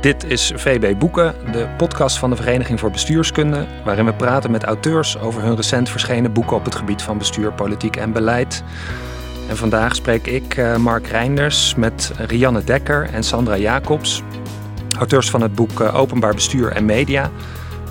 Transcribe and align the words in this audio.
Dit 0.00 0.24
is 0.24 0.52
VB 0.54 0.98
Boeken, 0.98 1.34
de 1.52 1.68
podcast 1.76 2.18
van 2.18 2.30
de 2.30 2.36
Vereniging 2.36 2.80
voor 2.80 2.90
Bestuurskunde, 2.90 3.66
waarin 3.84 4.04
we 4.04 4.12
praten 4.12 4.50
met 4.50 4.64
auteurs 4.64 5.18
over 5.18 5.42
hun 5.42 5.56
recent 5.56 5.88
verschenen 5.88 6.32
boeken 6.32 6.56
op 6.56 6.64
het 6.64 6.74
gebied 6.74 7.02
van 7.02 7.18
bestuur, 7.18 7.52
politiek 7.52 7.96
en 7.96 8.12
beleid. 8.12 8.62
En 9.48 9.56
vandaag 9.56 9.94
spreek 9.94 10.26
ik, 10.26 10.56
uh, 10.56 10.76
Mark 10.76 11.06
Reinders, 11.06 11.74
met 11.74 12.12
Rianne 12.16 12.64
Dekker 12.64 13.08
en 13.12 13.22
Sandra 13.22 13.56
Jacobs, 13.56 14.22
auteurs 14.98 15.30
van 15.30 15.42
het 15.42 15.54
boek 15.54 15.80
uh, 15.80 15.96
Openbaar 15.96 16.34
Bestuur 16.34 16.72
en 16.72 16.84
Media, 16.84 17.30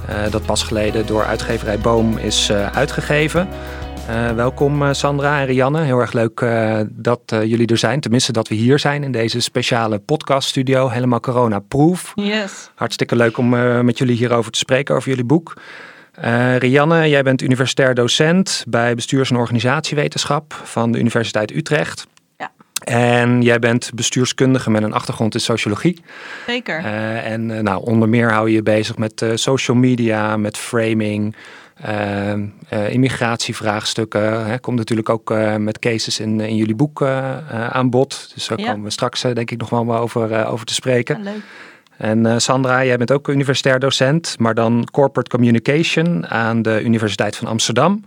uh, 0.09 0.31
dat 0.31 0.45
pas 0.45 0.63
geleden 0.63 1.05
door 1.05 1.25
uitgeverij 1.25 1.79
Boom 1.79 2.17
is 2.17 2.51
uitgegeven. 2.51 3.47
Uh, 4.09 4.31
welkom 4.31 4.81
uh, 4.81 4.93
Sandra 4.93 5.39
en 5.39 5.45
Rianne. 5.45 5.81
Heel 5.81 5.99
erg 5.99 6.11
leuk 6.11 6.39
uh, 6.41 6.79
dat 6.89 7.21
jullie 7.27 7.67
er 7.67 7.77
zijn. 7.77 7.99
Tenminste 7.99 8.31
dat 8.31 8.47
we 8.47 8.55
hier 8.55 8.79
zijn 8.79 9.03
in 9.03 9.11
deze 9.11 9.39
speciale 9.39 9.99
podcaststudio. 9.99 10.87
Helemaal 10.87 11.19
corona-proof. 11.19 12.11
Yes. 12.15 12.71
Hartstikke 12.75 13.15
leuk 13.15 13.37
om 13.37 13.49
met 13.85 13.97
jullie 13.97 14.15
hierover 14.15 14.51
te 14.51 14.59
spreken, 14.59 14.95
over 14.95 15.09
jullie 15.09 15.25
boek. 15.25 15.53
Rianne, 16.57 17.09
jij 17.09 17.23
bent 17.23 17.41
universitair 17.41 17.93
docent 17.93 18.63
bij 18.67 18.95
bestuurs- 18.95 19.29
en 19.29 19.37
organisatiewetenschap 19.37 20.53
van 20.63 20.91
de 20.91 20.99
Universiteit 20.99 21.55
Utrecht. 21.55 22.07
Ja. 22.37 22.51
En 22.83 23.41
jij 23.41 23.59
bent 23.59 23.91
bestuurskundige 23.95 24.71
met 24.71 24.83
een 24.83 24.93
achtergrond 24.93 25.33
in 25.33 25.41
sociologie. 25.41 26.01
Zeker. 26.47 26.83
en 27.23 27.63
nou, 27.63 27.85
onder 27.85 28.09
meer 28.09 28.31
hou 28.31 28.47
je 28.47 28.55
je 28.55 28.63
bezig 28.63 28.97
met 28.97 29.25
social 29.33 29.77
media, 29.77 30.37
met 30.37 30.57
framing... 30.57 31.35
Uh, 31.85 32.33
uh, 32.73 32.93
immigratievraagstukken. 32.93 34.45
Hè, 34.45 34.59
komt 34.59 34.77
natuurlijk 34.77 35.09
ook 35.09 35.31
uh, 35.31 35.55
met 35.55 35.79
cases 35.79 36.19
in, 36.19 36.39
in 36.39 36.55
jullie 36.55 36.75
boek 36.75 37.01
aan 37.69 37.89
bod. 37.89 38.31
Dus 38.33 38.47
daar 38.47 38.59
ja. 38.59 38.67
komen 38.67 38.83
we 38.83 38.89
straks 38.89 39.21
denk 39.21 39.51
ik 39.51 39.59
nog 39.59 39.69
wel 39.69 39.95
over, 39.95 40.45
over 40.45 40.65
te 40.65 40.73
spreken. 40.73 41.17
Ja, 41.17 41.23
leuk. 41.23 41.41
En 41.97 42.41
Sandra, 42.41 42.85
jij 42.85 42.97
bent 42.97 43.11
ook 43.11 43.27
universitair 43.27 43.79
docent, 43.79 44.35
maar 44.39 44.53
dan 44.53 44.87
corporate 44.91 45.29
communication 45.29 46.27
aan 46.27 46.61
de 46.61 46.81
Universiteit 46.83 47.35
van 47.35 47.47
Amsterdam. 47.47 48.03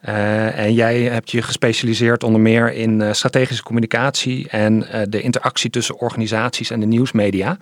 en 0.00 0.74
jij 0.74 1.02
hebt 1.02 1.30
je 1.30 1.42
gespecialiseerd 1.42 2.24
onder 2.24 2.40
meer 2.40 2.72
in 2.72 3.14
strategische 3.14 3.62
communicatie 3.62 4.48
en 4.48 4.86
de 5.08 5.20
interactie 5.20 5.70
tussen 5.70 5.98
organisaties 5.98 6.70
en 6.70 6.80
de 6.80 6.86
nieuwsmedia. 6.86 7.58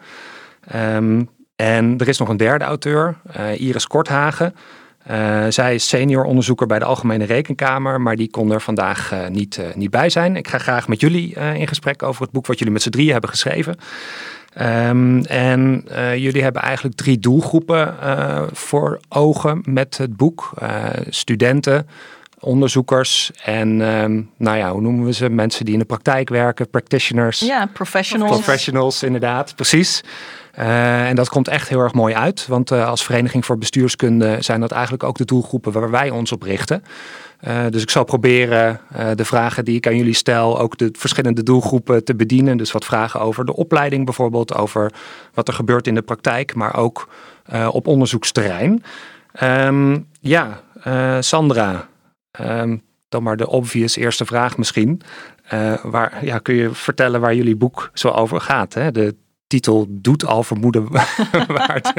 Um, 0.74 1.28
en 1.56 1.98
er 1.98 2.08
is 2.08 2.18
nog 2.18 2.28
een 2.28 2.36
derde 2.36 2.64
auteur, 2.64 3.16
Iris 3.56 3.86
Korthagen. 3.86 4.54
Uh, 5.10 5.44
zij 5.48 5.74
is 5.74 5.88
senior 5.88 6.24
onderzoeker 6.24 6.66
bij 6.66 6.78
de 6.78 6.84
Algemene 6.84 7.24
Rekenkamer, 7.24 8.00
maar 8.00 8.16
die 8.16 8.30
kon 8.30 8.52
er 8.52 8.60
vandaag 8.60 9.12
uh, 9.12 9.28
niet, 9.28 9.56
uh, 9.56 9.74
niet 9.74 9.90
bij 9.90 10.10
zijn. 10.10 10.36
Ik 10.36 10.48
ga 10.48 10.58
graag 10.58 10.88
met 10.88 11.00
jullie 11.00 11.34
in 11.34 11.68
gesprek 11.68 12.02
over 12.02 12.22
het 12.22 12.30
boek 12.30 12.46
wat 12.46 12.58
jullie 12.58 12.72
met 12.72 12.82
z'n 12.82 12.90
drieën 12.90 13.12
hebben 13.12 13.30
geschreven. 13.30 13.76
Um, 14.60 15.24
en 15.24 15.84
jullie 16.16 16.42
hebben 16.42 16.62
eigenlijk 16.62 16.96
drie 16.96 17.18
doelgroepen 17.18 17.94
voor 18.52 19.00
ogen 19.08 19.62
met 19.64 19.96
het 19.96 20.16
boek. 20.16 20.50
studenten, 21.08 21.86
onderzoekers 22.44 23.30
en 23.44 23.80
um, 23.80 24.30
nou 24.36 24.56
ja, 24.56 24.70
hoe 24.72 24.80
noemen 24.80 25.04
we 25.04 25.12
ze? 25.12 25.28
Mensen 25.28 25.64
die 25.64 25.74
in 25.74 25.80
de 25.80 25.84
praktijk 25.84 26.28
werken, 26.28 26.70
practitioners. 26.70 27.40
Ja, 27.40 27.66
professionals. 27.72 28.30
Professionals, 28.30 29.02
inderdaad, 29.02 29.54
precies. 29.54 30.02
Uh, 30.58 31.08
en 31.08 31.14
dat 31.16 31.28
komt 31.28 31.48
echt 31.48 31.68
heel 31.68 31.80
erg 31.80 31.92
mooi 31.92 32.14
uit, 32.14 32.46
want 32.46 32.70
uh, 32.70 32.88
als 32.88 33.04
Vereniging 33.04 33.44
voor 33.44 33.58
Bestuurskunde 33.58 34.36
zijn 34.40 34.60
dat 34.60 34.70
eigenlijk 34.70 35.02
ook 35.02 35.16
de 35.16 35.24
doelgroepen 35.24 35.72
waar 35.72 35.90
wij 35.90 36.10
ons 36.10 36.32
op 36.32 36.42
richten. 36.42 36.84
Uh, 37.48 37.58
dus 37.70 37.82
ik 37.82 37.90
zal 37.90 38.04
proberen 38.04 38.80
de 39.14 39.24
vragen 39.24 39.64
die 39.64 39.76
ik 39.76 39.86
aan 39.86 39.96
jullie 39.96 40.14
stel, 40.14 40.60
ook 40.60 40.78
de 40.78 40.88
verschillende 40.98 41.42
doelgroepen 41.42 42.04
te 42.04 42.14
bedienen. 42.14 42.56
Dus 42.56 42.72
wat 42.72 42.84
vragen 42.84 43.20
over 43.20 43.44
de 43.44 43.56
opleiding 43.56 44.04
bijvoorbeeld, 44.04 44.54
over 44.54 44.92
wat 45.34 45.48
er 45.48 45.54
gebeurt 45.54 45.86
in 45.86 45.94
de 45.94 46.02
praktijk, 46.02 46.54
maar 46.54 46.76
ook 46.76 47.08
op 47.70 47.86
onderzoeksterrein. 47.86 48.82
Um, 49.42 50.06
ja, 50.20 50.60
Sandra, 51.20 51.88
um, 52.40 52.82
dan 53.08 53.22
maar 53.22 53.36
de 53.36 53.48
obvious 53.48 53.96
eerste 53.96 54.24
vraag 54.24 54.56
misschien. 54.56 55.00
waar, 55.82 56.24
ja, 56.24 56.38
kun 56.38 56.54
je 56.54 56.70
vertellen 56.70 57.20
waar 57.20 57.34
jullie 57.34 57.56
boek 57.56 57.90
zo 57.92 58.08
over 58.08 58.40
gaat? 58.40 58.74
Hè? 58.74 58.90
De 58.92 59.14
titel 59.54 59.86
doet 59.88 60.26
al 60.26 60.42
vermoeden 60.42 60.88
waar, 61.56 61.80
het, 61.82 61.92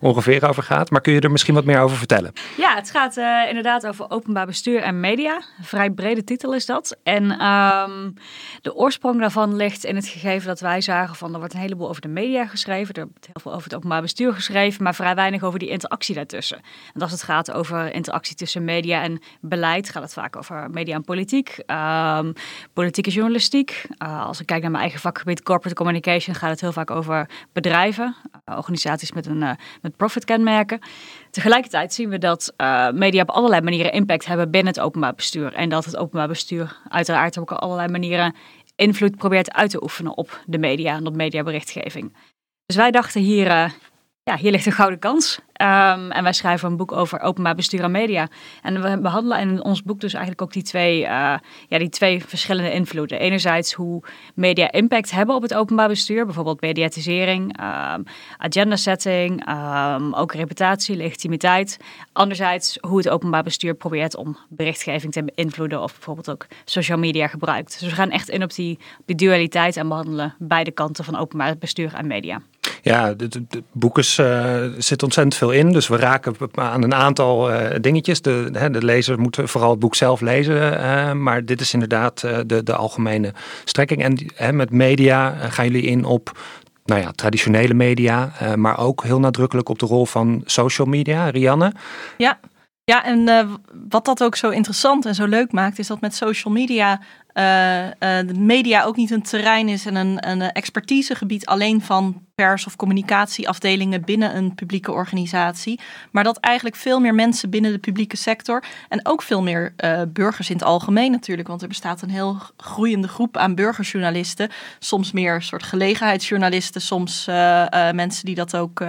ongeveer 0.00 0.48
over 0.48 0.62
gaat. 0.62 0.90
Maar 0.90 1.00
kun 1.00 1.12
je 1.12 1.20
er 1.20 1.30
misschien 1.30 1.54
wat 1.54 1.64
meer 1.64 1.80
over 1.80 1.96
vertellen? 1.96 2.32
Ja, 2.56 2.74
het 2.74 2.90
gaat 2.90 3.16
uh, 3.16 3.48
inderdaad 3.48 3.86
over 3.86 4.10
openbaar 4.10 4.46
bestuur 4.46 4.80
en 4.80 5.00
media. 5.00 5.42
Vrij 5.60 5.90
brede 5.90 6.24
titel 6.24 6.54
is 6.54 6.66
dat. 6.66 6.96
En 7.02 7.46
um, 7.46 8.14
de 8.62 8.74
oorsprong 8.74 9.20
daarvan 9.20 9.56
ligt 9.56 9.84
in 9.84 9.96
het 9.96 10.06
gegeven 10.06 10.46
dat 10.46 10.60
wij 10.60 10.80
zagen 10.80 11.16
van 11.16 11.32
er 11.32 11.38
wordt 11.38 11.54
een 11.54 11.60
heleboel 11.60 11.88
over 11.88 12.02
de 12.02 12.08
media 12.08 12.46
geschreven. 12.46 12.94
Er 12.94 13.06
wordt 13.10 13.26
heel 13.26 13.40
veel 13.42 13.52
over 13.52 13.64
het 13.64 13.74
openbaar 13.74 14.02
bestuur 14.02 14.32
geschreven, 14.32 14.82
maar 14.82 14.94
vrij 14.94 15.14
weinig 15.14 15.42
over 15.42 15.58
die 15.58 15.68
interactie 15.68 16.14
daartussen. 16.14 16.60
En 16.94 17.00
als 17.00 17.10
het 17.10 17.22
gaat 17.22 17.52
over 17.52 17.94
interactie 17.94 18.36
tussen 18.36 18.64
media 18.64 19.02
en 19.02 19.20
beleid, 19.40 19.90
gaat 19.90 20.02
het 20.02 20.12
vaak 20.12 20.36
over 20.36 20.70
media 20.70 20.94
en 20.94 21.04
politiek. 21.04 21.58
Um, 21.66 22.32
politieke 22.72 23.10
journalistiek. 23.10 23.86
Uh, 24.02 24.26
als 24.26 24.40
ik 24.40 24.46
kijk 24.46 24.60
naar 24.62 24.70
mijn 24.70 24.82
eigen 24.82 25.00
vakgebied 25.00 25.42
corporate 25.42 25.76
communication, 25.76 26.34
gaat 26.34 26.50
het 26.50 26.60
heel 26.60 26.72
vaak 26.76 26.90
over 26.90 27.28
bedrijven, 27.52 28.14
uh, 28.48 28.56
organisaties 28.56 29.12
met 29.12 29.26
een 29.26 29.42
uh, 29.42 29.50
met 29.82 29.96
profitkenmerken. 29.96 30.80
Tegelijkertijd 31.30 31.94
zien 31.94 32.08
we 32.08 32.18
dat 32.18 32.54
uh, 32.56 32.90
media 32.90 33.22
op 33.22 33.30
allerlei 33.30 33.62
manieren 33.62 33.92
impact 33.92 34.26
hebben 34.26 34.50
binnen 34.50 34.72
het 34.72 34.82
openbaar 34.82 35.14
bestuur. 35.14 35.52
En 35.52 35.68
dat 35.68 35.84
het 35.84 35.96
openbaar 35.96 36.28
bestuur 36.28 36.76
uiteraard 36.88 37.38
ook 37.38 37.50
op 37.50 37.58
allerlei 37.58 37.88
manieren 37.88 38.34
invloed 38.76 39.16
probeert 39.16 39.52
uit 39.52 39.70
te 39.70 39.82
oefenen 39.82 40.16
op 40.16 40.40
de 40.46 40.58
media 40.58 40.94
en 40.94 41.06
op 41.06 41.16
mediaberichtgeving. 41.16 42.16
Dus 42.66 42.76
wij 42.76 42.90
dachten 42.90 43.20
hier, 43.20 43.48
ja, 44.22 44.36
hier 44.36 44.50
ligt 44.50 44.66
een 44.66 44.72
gouden 44.72 44.98
kans. 44.98 45.40
Um, 45.62 46.10
en 46.10 46.22
wij 46.22 46.32
schrijven 46.32 46.70
een 46.70 46.76
boek 46.76 46.92
over 46.92 47.20
openbaar 47.20 47.54
bestuur 47.54 47.82
en 47.82 47.90
media. 47.90 48.28
En 48.62 48.82
we 48.82 49.00
behandelen 49.00 49.38
in 49.38 49.62
ons 49.62 49.82
boek 49.82 50.00
dus 50.00 50.12
eigenlijk 50.12 50.42
ook 50.42 50.52
die 50.52 50.62
twee, 50.62 51.00
uh, 51.00 51.34
ja, 51.68 51.78
die 51.78 51.88
twee 51.88 52.24
verschillende 52.24 52.72
invloeden. 52.72 53.18
Enerzijds 53.18 53.72
hoe 53.72 54.02
media 54.34 54.72
impact 54.72 55.10
hebben 55.10 55.34
op 55.34 55.42
het 55.42 55.54
openbaar 55.54 55.88
bestuur. 55.88 56.24
Bijvoorbeeld 56.24 56.60
mediatisering, 56.60 57.60
um, 57.60 58.04
agenda 58.38 58.76
setting, 58.76 59.48
um, 59.48 60.14
ook 60.14 60.34
reputatie, 60.34 60.96
legitimiteit. 60.96 61.76
Anderzijds 62.12 62.78
hoe 62.80 62.98
het 62.98 63.08
openbaar 63.08 63.42
bestuur 63.42 63.74
probeert 63.74 64.16
om 64.16 64.36
berichtgeving 64.48 65.12
te 65.12 65.24
beïnvloeden. 65.34 65.82
Of 65.82 65.92
bijvoorbeeld 65.92 66.30
ook 66.30 66.46
social 66.64 66.98
media 66.98 67.26
gebruikt. 67.26 67.80
Dus 67.80 67.88
we 67.88 67.94
gaan 67.94 68.10
echt 68.10 68.28
in 68.28 68.42
op 68.42 68.54
die, 68.54 68.78
dualiteit 69.04 69.76
en 69.76 69.88
behandelen 69.88 70.34
beide 70.38 70.70
kanten 70.70 71.04
van 71.04 71.16
openbaar 71.16 71.58
bestuur 71.58 71.94
en 71.94 72.06
media. 72.06 72.42
Ja, 72.82 73.14
het 73.16 73.38
boek 73.72 73.98
is, 73.98 74.18
uh, 74.18 74.64
zit 74.78 75.02
ontzettend 75.02 75.34
veel 75.34 75.45
in. 75.50 75.72
Dus 75.72 75.88
we 75.88 75.96
raken 75.96 76.34
aan 76.54 76.82
een 76.82 76.94
aantal 76.94 77.52
uh, 77.52 77.66
dingetjes. 77.80 78.22
De, 78.22 78.48
hè, 78.52 78.70
de 78.70 78.84
lezer 78.84 79.20
moet 79.20 79.38
vooral 79.44 79.70
het 79.70 79.78
boek 79.78 79.94
zelf 79.94 80.20
lezen. 80.20 80.72
Uh, 80.72 81.12
maar 81.12 81.44
dit 81.44 81.60
is 81.60 81.72
inderdaad 81.72 82.20
de, 82.20 82.62
de 82.62 82.74
algemene 82.74 83.32
strekking. 83.64 84.30
En 84.36 84.56
met 84.56 84.70
media 84.70 85.30
gaan 85.30 85.64
jullie 85.64 85.82
in 85.82 86.04
op 86.04 86.38
nou 86.84 87.00
ja, 87.00 87.10
traditionele 87.10 87.74
media. 87.74 88.32
maar 88.56 88.78
ook 88.78 89.02
heel 89.02 89.20
nadrukkelijk 89.20 89.68
op 89.68 89.78
de 89.78 89.86
rol 89.86 90.06
van 90.06 90.42
social 90.44 90.86
media. 90.86 91.28
Rianne? 91.28 91.72
Ja, 92.16 92.38
ja, 92.84 93.04
en 93.04 93.48
wat 93.88 94.04
dat 94.04 94.22
ook 94.22 94.36
zo 94.36 94.50
interessant 94.50 95.06
en 95.06 95.14
zo 95.14 95.26
leuk 95.26 95.52
maakt, 95.52 95.78
is 95.78 95.86
dat 95.86 96.00
met 96.00 96.14
social 96.14 96.54
media 96.54 97.00
de 97.36 98.34
media 98.36 98.82
ook 98.82 98.96
niet 98.96 99.10
een 99.10 99.22
terrein 99.22 99.68
is 99.68 99.86
en 99.86 99.94
een, 99.94 100.28
een 100.30 100.42
expertisegebied 100.42 101.46
alleen 101.46 101.82
van 101.82 102.24
pers- 102.34 102.66
of 102.66 102.76
communicatieafdelingen 102.76 104.04
binnen 104.04 104.36
een 104.36 104.54
publieke 104.54 104.92
organisatie. 104.92 105.80
Maar 106.10 106.24
dat 106.24 106.36
eigenlijk 106.36 106.76
veel 106.76 107.00
meer 107.00 107.14
mensen 107.14 107.50
binnen 107.50 107.72
de 107.72 107.78
publieke 107.78 108.16
sector 108.16 108.64
en 108.88 109.00
ook 109.02 109.22
veel 109.22 109.42
meer 109.42 109.74
uh, 109.84 110.02
burgers 110.08 110.50
in 110.50 110.56
het 110.56 110.64
algemeen 110.64 111.10
natuurlijk. 111.10 111.48
Want 111.48 111.62
er 111.62 111.68
bestaat 111.68 112.02
een 112.02 112.10
heel 112.10 112.38
groeiende 112.56 113.08
groep 113.08 113.36
aan 113.36 113.54
burgerjournalisten. 113.54 114.50
Soms 114.78 115.12
meer 115.12 115.42
soort 115.42 115.62
gelegenheidsjournalisten, 115.62 116.80
soms 116.80 117.24
mensen 117.92 118.24
die 118.24 118.34
dat 118.34 118.56
ook 118.56 118.84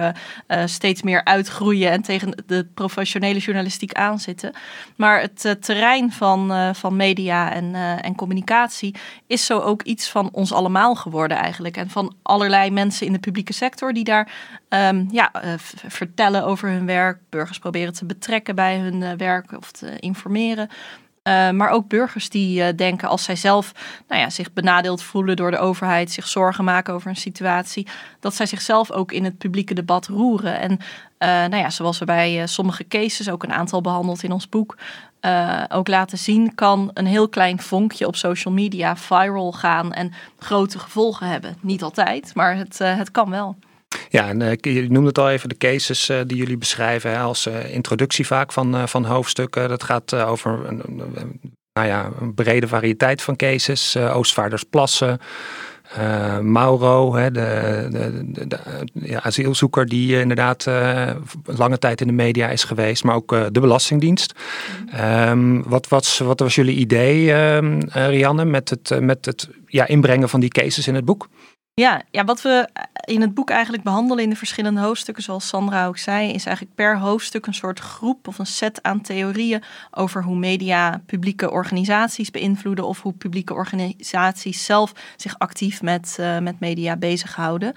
steeds 0.64 1.02
meer 1.02 1.24
uitgroeien 1.24 1.90
en 1.90 2.02
tegen 2.02 2.42
de 2.46 2.66
professionele 2.74 3.38
journalistiek 3.38 3.92
aanzitten. 3.92 4.52
Maar 4.96 5.20
het 5.20 5.56
terrein 5.60 6.12
van, 6.12 6.74
van 6.74 6.96
media 6.96 7.52
en, 7.52 7.74
en 7.74 8.14
communicatie 8.14 8.36
communicatie 8.44 8.94
is 9.26 9.46
zo 9.46 9.58
ook 9.58 9.82
iets 9.82 10.08
van 10.10 10.28
ons 10.32 10.52
allemaal 10.52 10.94
geworden 10.94 11.36
eigenlijk. 11.36 11.76
En 11.76 11.90
van 11.90 12.14
allerlei 12.22 12.70
mensen 12.70 13.06
in 13.06 13.12
de 13.12 13.18
publieke 13.18 13.52
sector 13.52 13.92
die 13.92 14.04
daar 14.04 14.32
um, 14.68 15.08
ja, 15.10 15.30
uh, 15.44 15.52
vertellen 15.86 16.44
over 16.44 16.68
hun 16.68 16.86
werk. 16.86 17.18
Burgers 17.30 17.58
proberen 17.58 17.92
te 17.92 18.04
betrekken 18.04 18.54
bij 18.54 18.78
hun 18.78 19.00
uh, 19.00 19.10
werk 19.12 19.52
of 19.56 19.72
te 19.72 19.98
informeren. 19.98 20.68
Uh, 20.68 21.50
maar 21.50 21.70
ook 21.70 21.88
burgers 21.88 22.28
die 22.28 22.74
denken 22.74 23.08
als 23.08 23.24
zij 23.24 23.36
zelf 23.36 23.72
nou 24.08 24.20
ja, 24.20 24.30
zich 24.30 24.52
benadeeld 24.52 25.02
voelen 25.02 25.36
door 25.36 25.50
de 25.50 25.58
overheid, 25.58 26.10
zich 26.10 26.28
zorgen 26.28 26.64
maken 26.64 26.94
over 26.94 27.08
een 27.08 27.16
situatie, 27.16 27.86
dat 28.20 28.34
zij 28.34 28.46
zichzelf 28.46 28.90
ook 28.90 29.12
in 29.12 29.24
het 29.24 29.38
publieke 29.38 29.74
debat 29.74 30.06
roeren. 30.06 30.58
En 30.60 30.78
nou 31.50 31.56
ja, 31.56 31.70
zoals 31.70 31.98
we 31.98 32.04
bij 32.04 32.46
sommige 32.46 32.88
cases, 32.88 33.30
ook 33.30 33.42
een 33.42 33.52
aantal 33.52 33.80
behandeld 33.80 34.22
in 34.22 34.32
ons 34.32 34.48
boek, 34.48 34.76
ook 35.68 35.88
laten 35.88 36.18
zien, 36.18 36.54
kan 36.54 36.90
een 36.94 37.06
heel 37.06 37.28
klein 37.28 37.60
vonkje 37.60 38.06
op 38.06 38.16
social 38.16 38.54
media 38.54 38.96
viral 38.96 39.52
gaan 39.52 39.92
en 39.92 40.12
grote 40.38 40.78
gevolgen 40.78 41.26
hebben. 41.26 41.56
Niet 41.60 41.82
altijd, 41.82 42.34
maar 42.34 42.56
het, 42.56 42.78
het 42.78 43.10
kan 43.10 43.30
wel. 43.30 43.56
Ja, 44.08 44.28
en 44.28 44.40
uh, 44.40 44.52
je 44.60 44.90
noemde 44.90 45.08
het 45.08 45.18
al 45.18 45.30
even, 45.30 45.48
de 45.48 45.56
cases 45.56 46.10
die 46.26 46.36
jullie 46.36 46.58
beschrijven 46.58 47.10
hè, 47.10 47.18
als 47.18 47.46
introductie 47.46 48.26
vaak 48.26 48.52
van, 48.52 48.88
van 48.88 49.04
hoofdstukken. 49.04 49.68
Dat 49.68 49.82
gaat 49.82 50.14
over 50.14 50.66
een, 50.66 50.82
nou 51.72 51.86
ja, 51.86 52.10
een 52.20 52.34
brede 52.34 52.68
variëteit 52.68 53.22
van 53.22 53.36
cases. 53.36 53.96
Oostvaardersplassen, 53.96 55.18
Mauro, 56.40 57.14
hè, 57.14 57.30
de, 57.30 57.88
de, 57.90 58.46
de, 58.92 59.20
asielzoeker 59.20 59.86
die 59.86 60.20
inderdaad 60.20 60.66
lange 61.44 61.78
tijd 61.78 62.00
in 62.00 62.06
de 62.06 62.12
media 62.12 62.48
is 62.48 62.64
geweest, 62.64 63.04
maar 63.04 63.14
ook 63.14 63.28
de 63.52 63.60
Belastingdienst. 63.60 64.34
Um, 65.00 65.62
wat, 65.66 65.88
was, 65.88 66.18
wat 66.18 66.40
was 66.40 66.54
jullie 66.54 66.76
idee, 66.76 67.32
um, 67.32 67.80
Rianne, 67.88 68.44
met 68.44 68.70
het, 68.70 69.00
met 69.00 69.24
het 69.24 69.48
ja, 69.66 69.86
inbrengen 69.86 70.28
van 70.28 70.40
die 70.40 70.50
cases 70.50 70.88
in 70.88 70.94
het 70.94 71.04
boek? 71.04 71.28
Ja, 71.74 72.02
ja, 72.10 72.24
wat 72.24 72.42
we 72.42 72.68
in 73.08 73.20
het 73.20 73.34
boek 73.34 73.50
eigenlijk 73.50 73.82
behandelen 73.82 74.24
in 74.24 74.30
de 74.30 74.36
verschillende 74.36 74.80
hoofdstukken, 74.80 75.22
zoals 75.22 75.48
Sandra 75.48 75.86
ook 75.86 75.98
zei, 75.98 76.32
is 76.32 76.46
eigenlijk 76.46 76.76
per 76.76 76.98
hoofdstuk 76.98 77.46
een 77.46 77.54
soort 77.54 77.80
groep 77.80 78.28
of 78.28 78.38
een 78.38 78.46
set 78.46 78.82
aan 78.82 79.00
theorieën 79.00 79.62
over 79.90 80.22
hoe 80.22 80.36
media 80.36 81.02
publieke 81.06 81.50
organisaties 81.50 82.30
beïnvloeden 82.30 82.86
of 82.86 83.02
hoe 83.02 83.12
publieke 83.12 83.54
organisaties 83.54 84.64
zelf 84.64 84.92
zich 85.16 85.38
actief 85.38 85.82
met, 85.82 86.16
uh, 86.20 86.38
met 86.38 86.60
media 86.60 86.96
bezighouden. 86.96 87.72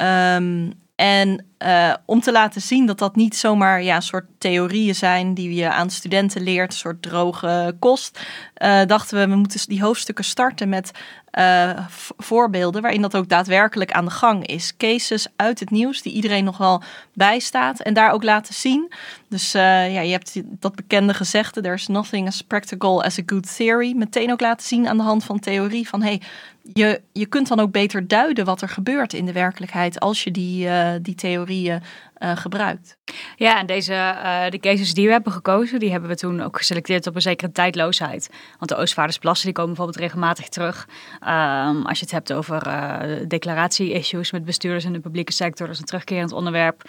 Um, 0.00 0.72
en 0.94 1.46
uh, 1.58 1.94
om 2.06 2.20
te 2.20 2.32
laten 2.32 2.60
zien 2.60 2.86
dat 2.86 2.98
dat 2.98 3.16
niet 3.16 3.36
zomaar 3.36 3.82
ja, 3.82 4.00
soort 4.00 4.24
theorieën 4.38 4.94
zijn 4.94 5.34
die 5.34 5.54
je 5.54 5.70
aan 5.70 5.90
studenten 5.90 6.42
leert, 6.42 6.72
een 6.72 6.78
soort 6.78 7.02
droge 7.02 7.76
kost, 7.78 8.20
uh, 8.62 8.84
dachten 8.86 9.18
we, 9.18 9.26
we 9.26 9.36
moeten 9.36 9.60
die 9.66 9.82
hoofdstukken 9.82 10.24
starten 10.24 10.68
met 10.68 10.90
uh, 11.38 11.86
voorbeelden 12.16 12.82
waarin 12.82 13.02
dat 13.02 13.16
ook 13.16 13.28
daadwerkelijk 13.28 13.92
aan 13.92 14.04
de 14.04 14.10
gang 14.10 14.46
is. 14.46 14.76
Cases 14.76 15.26
uit 15.36 15.60
het 15.60 15.70
nieuws 15.70 16.02
die 16.02 16.12
iedereen 16.12 16.44
nog 16.44 16.58
wel 16.58 16.82
bijstaat 17.14 17.80
en 17.80 17.94
daar 17.94 18.10
ook 18.10 18.22
laten 18.22 18.54
zien. 18.54 18.92
Dus 19.28 19.52
ja, 19.52 19.84
je 19.84 20.10
hebt 20.10 20.42
dat 20.44 20.74
bekende 20.74 21.14
gezegde, 21.14 21.60
there's 21.60 21.86
nothing 21.86 22.26
as 22.26 22.42
practical 22.42 23.02
as 23.02 23.18
a 23.18 23.22
good 23.26 23.56
theory. 23.56 23.92
Meteen 23.96 24.32
ook 24.32 24.40
laten 24.40 24.66
zien 24.66 24.88
aan 24.88 24.96
de 24.96 25.02
hand 25.02 25.24
van 25.24 25.38
theorie 25.38 25.88
van 25.88 26.02
hey, 26.02 26.20
je, 26.62 27.02
je 27.12 27.26
kunt 27.26 27.48
dan 27.48 27.60
ook 27.60 27.72
beter 27.72 28.08
duiden 28.08 28.44
wat 28.44 28.62
er 28.62 28.68
gebeurt 28.68 29.12
in 29.12 29.26
de 29.26 29.32
werkelijkheid 29.32 30.00
als 30.00 30.24
je 30.24 30.30
die, 30.30 30.68
die 31.00 31.14
theorie 31.14 31.70
uh, 31.70 32.36
gebruikt. 32.36 32.98
Ja, 33.36 33.58
en 33.58 33.66
deze, 33.66 33.92
uh, 33.92 34.50
de 34.50 34.58
cases 34.58 34.94
die 34.94 35.06
we 35.06 35.12
hebben 35.12 35.32
gekozen, 35.32 35.78
die 35.78 35.90
hebben 35.90 36.08
we 36.08 36.16
toen 36.16 36.40
ook 36.40 36.56
geselecteerd 36.56 37.06
op 37.06 37.14
een 37.14 37.22
zekere 37.22 37.52
tijdloosheid. 37.52 38.30
Want 38.58 38.70
de 38.70 38.76
Oostvaardersplassen 38.76 39.46
die 39.46 39.54
komen 39.54 39.74
bijvoorbeeld 39.74 40.04
regelmatig 40.04 40.48
terug. 40.48 40.88
Um, 41.20 41.86
als 41.86 41.98
je 41.98 42.04
het 42.04 42.10
hebt 42.10 42.32
over 42.32 42.60
declaratie-issues 43.28 44.30
met 44.30 44.44
bestuurders 44.44 44.84
in 44.84 44.92
de 44.92 45.00
publieke 45.00 45.32
sector, 45.32 45.66
dat 45.66 45.74
is 45.74 45.80
een 45.80 45.86
terugkerend 45.86 46.32
onderwerp. 46.32 46.82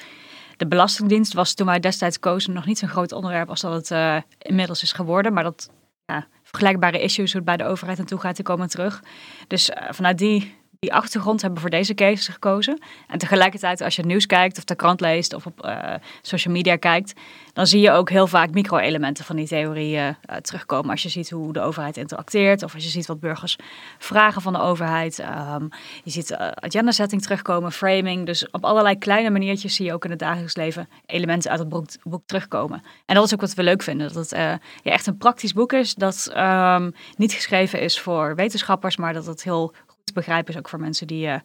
De 0.58 0.68
Belastingdienst 0.68 1.34
was 1.34 1.54
toen 1.54 1.68
wij 1.68 1.80
destijds 1.80 2.20
kozen 2.20 2.54
nog 2.54 2.66
niet 2.66 2.78
zo'n 2.78 2.90
groot 2.90 3.12
onderwerp 3.12 3.50
als 3.50 3.62
dat 3.62 3.90
het 3.90 4.24
inmiddels 4.38 4.84
is 4.84 4.92
geworden. 4.92 5.34
Maar 5.34 5.44
dat 5.44 5.70
ja, 6.06 6.28
vergelijkbare 6.58 7.02
issues 7.02 7.32
hoe 7.32 7.42
het 7.42 7.46
bij 7.46 7.58
de 7.58 7.72
overheid 7.72 7.98
naartoe 7.98 8.20
gaat, 8.20 8.36
die 8.36 8.46
komen 8.46 8.70
terug. 8.70 9.04
Dus 9.48 9.72
vanuit 9.90 10.18
die 10.18 10.56
die 10.84 10.94
achtergrond 10.94 11.42
hebben 11.42 11.62
voor 11.62 11.70
deze 11.70 11.94
case 11.94 12.32
gekozen. 12.32 12.82
En 13.08 13.18
tegelijkertijd, 13.18 13.82
als 13.82 13.96
je 13.96 14.02
het 14.02 14.10
nieuws 14.10 14.26
kijkt 14.26 14.58
of 14.58 14.64
de 14.64 14.76
krant 14.76 15.02
leest 15.02 15.34
of 15.34 15.46
op 15.46 15.66
uh, 15.66 15.94
social 16.22 16.54
media 16.54 16.76
kijkt, 16.76 17.14
dan 17.54 17.68
zie 17.68 17.82
je 17.82 17.92
ook 17.92 18.10
heel 18.10 18.28
vaak 18.28 18.52
micro-elementen 18.52 19.26
van 19.26 19.36
die 19.36 19.48
theorieën 19.48 20.16
uh, 20.30 20.36
terugkomen. 20.36 20.90
Als 20.90 21.04
je 21.04 21.10
ziet 21.10 21.30
hoe 21.30 21.54
de 21.54 21.60
overheid 21.60 21.98
interacteert 21.98 22.64
of 22.64 22.74
als 22.74 22.84
je 22.84 22.90
ziet 22.90 23.06
wat 23.06 23.20
burgers 23.20 23.58
vragen 23.98 24.42
van 24.42 24.54
de 24.54 24.60
overheid. 24.60 25.20
Um, 25.20 25.70
je 26.04 26.12
ziet 26.12 26.32
uh, 26.32 26.38
agenda 26.48 26.92
setting 26.92 27.22
terugkomen, 27.22 27.72
framing. 27.72 28.26
Dus 28.26 28.50
op 28.50 28.66
allerlei 28.66 28.98
kleine 28.98 29.30
maniertjes 29.30 29.76
zie 29.76 29.86
je 29.86 29.94
ook 29.94 30.06
in 30.06 30.10
het 30.10 30.20
dagelijks 30.20 30.56
leven 30.56 30.90
elementen 31.06 31.52
uit 31.52 31.60
het 31.60 31.70
boek, 31.70 31.86
boek 32.04 32.24
terugkomen. 32.26 32.84
En 33.06 33.16
dat 33.16 33.26
is 33.26 33.34
ook 33.34 33.42
wat 33.42 33.54
we 33.54 33.64
leuk 33.64 33.84
vinden. 33.84 34.14
Dat 34.14 34.30
het 34.30 34.40
ja, 34.84 34.92
echt 34.92 35.08
een 35.08 35.18
praktisch 35.18 35.54
boek 35.54 35.74
is 35.74 35.96
dat 35.96 36.34
um, 36.38 36.94
niet 37.16 37.34
geschreven 37.34 37.82
is 37.82 38.00
voor 38.00 38.36
wetenschappers, 38.36 38.98
maar 38.98 39.14
dat 39.14 39.26
het 39.26 39.44
heel 39.44 39.74
te 40.04 40.14
begrijpen 40.14 40.54
is 40.54 40.60
ook 40.60 40.70
voor 40.70 40.80
mensen 40.80 41.08
die 41.08 41.28
uh, 41.28 41.40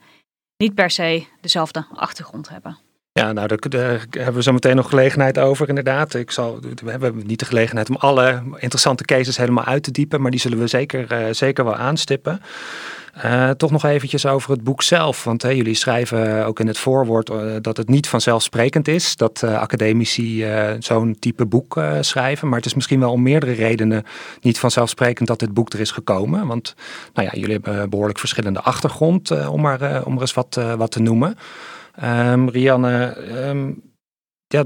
niet 0.56 0.74
per 0.74 0.90
se 0.90 1.26
dezelfde 1.40 1.86
achtergrond 1.92 2.48
hebben. 2.48 2.78
Ja, 3.18 3.32
nou, 3.32 3.56
daar, 3.68 4.06
hebben 4.10 4.34
we 4.34 4.42
zo 4.42 4.52
meteen 4.52 4.76
nog 4.76 4.88
gelegenheid 4.88 5.38
over, 5.38 5.68
inderdaad. 5.68 6.14
Ik 6.14 6.30
zal, 6.30 6.60
we 6.84 6.90
hebben 6.90 7.22
niet 7.26 7.38
de 7.38 7.44
gelegenheid 7.44 7.88
om 7.88 7.96
alle 7.96 8.42
interessante 8.56 9.04
cases 9.04 9.36
helemaal 9.36 9.64
uit 9.64 9.82
te 9.82 9.90
diepen, 9.90 10.20
maar 10.20 10.30
die 10.30 10.40
zullen 10.40 10.58
we 10.58 10.66
zeker, 10.66 11.12
uh, 11.12 11.26
zeker 11.30 11.64
wel 11.64 11.76
aanstippen. 11.76 12.40
Uh, 13.24 13.50
toch 13.50 13.70
nog 13.70 13.84
eventjes 13.84 14.26
over 14.26 14.50
het 14.50 14.64
boek 14.64 14.82
zelf. 14.82 15.24
Want 15.24 15.42
jullie 15.42 15.74
schrijven 15.74 16.46
ook 16.46 16.60
in 16.60 16.66
het 16.66 16.78
voorwoord 16.78 17.30
uh, 17.30 17.56
dat 17.60 17.76
het 17.76 17.88
niet 17.88 18.08
vanzelfsprekend 18.08 18.88
is 18.88 19.16
dat 19.16 19.42
academici 19.42 20.46
zo'n 20.78 21.16
type 21.18 21.46
boek 21.46 21.80
schrijven. 22.00 22.48
Maar 22.48 22.56
het 22.56 22.66
is 22.66 22.74
misschien 22.74 23.00
wel 23.00 23.12
om 23.12 23.22
meerdere 23.22 23.52
redenen 23.52 24.04
niet 24.40 24.58
vanzelfsprekend 24.58 25.28
dat 25.28 25.38
dit 25.38 25.54
boek 25.54 25.72
er 25.72 25.80
is 25.80 25.90
gekomen. 25.90 26.46
Want 26.46 26.74
nou 27.14 27.28
ja, 27.32 27.40
jullie 27.40 27.58
hebben 27.62 27.90
behoorlijk 27.90 28.18
verschillende 28.18 28.60
achtergrond, 28.60 29.48
om, 29.48 29.60
maar, 29.60 30.04
om 30.04 30.14
er 30.14 30.20
eens 30.20 30.34
wat, 30.34 30.60
wat 30.76 30.90
te 30.90 31.00
noemen. 31.02 31.36
Um, 32.04 32.48
Rianne, 32.48 33.16
um, 33.48 33.82
ja, 34.46 34.64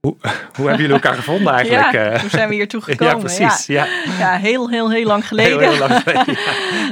hoe, 0.00 0.16
hoe, 0.56 0.66
hebben 0.66 0.76
jullie 0.76 0.92
elkaar 0.92 1.14
gevonden 1.14 1.52
eigenlijk? 1.52 1.92
Ja, 1.92 2.20
hoe 2.20 2.30
zijn 2.30 2.48
we 2.48 2.54
hier 2.54 2.68
toe 2.68 2.80
gekomen? 2.90 3.14
Ja, 3.14 3.20
precies. 3.20 3.66
Ja, 3.66 3.86
ja. 4.18 4.36
heel, 4.36 4.70
heel, 4.70 4.90
heel 4.90 5.06
lang 5.06 5.26
geleden. 5.28 5.60
Heel, 5.60 5.70
heel 5.70 5.88
lang 5.88 6.02
geleden 6.02 6.36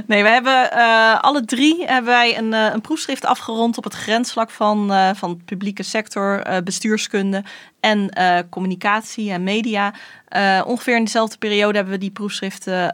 nee, 0.07 0.23
we 0.23 0.29
hebben 0.29 0.71
uh, 0.73 1.21
alle 1.21 1.45
drie 1.45 1.85
hebben 1.85 2.13
wij 2.13 2.39
een, 2.39 2.53
uh, 2.53 2.69
een 2.73 2.81
proefschrift 2.81 3.25
afgerond 3.25 3.77
op 3.77 3.85
het 3.85 3.95
grensvlak 3.95 4.51
van, 4.51 4.93
uh, 4.93 5.11
van 5.15 5.41
publieke 5.45 5.83
sector, 5.83 6.43
bestuurskunde 6.65 7.43
en 7.83 8.11
communicatie 8.51 9.31
en 9.31 9.43
media. 9.43 9.95
ongeveer 10.67 10.97
in 10.97 11.05
dezelfde 11.05 11.39
periode 11.39 11.75
hebben 11.75 11.95
we 11.95 12.01
die 12.01 12.11
proefschriften 12.11 12.93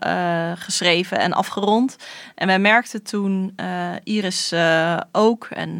geschreven 0.58 1.18
en 1.18 1.32
afgerond. 1.32 1.96
En 2.34 2.46
wij 2.46 2.58
merkten 2.58 3.02
toen, 3.02 3.54
Iris 4.04 4.54
ook 5.12 5.48
en 5.50 5.76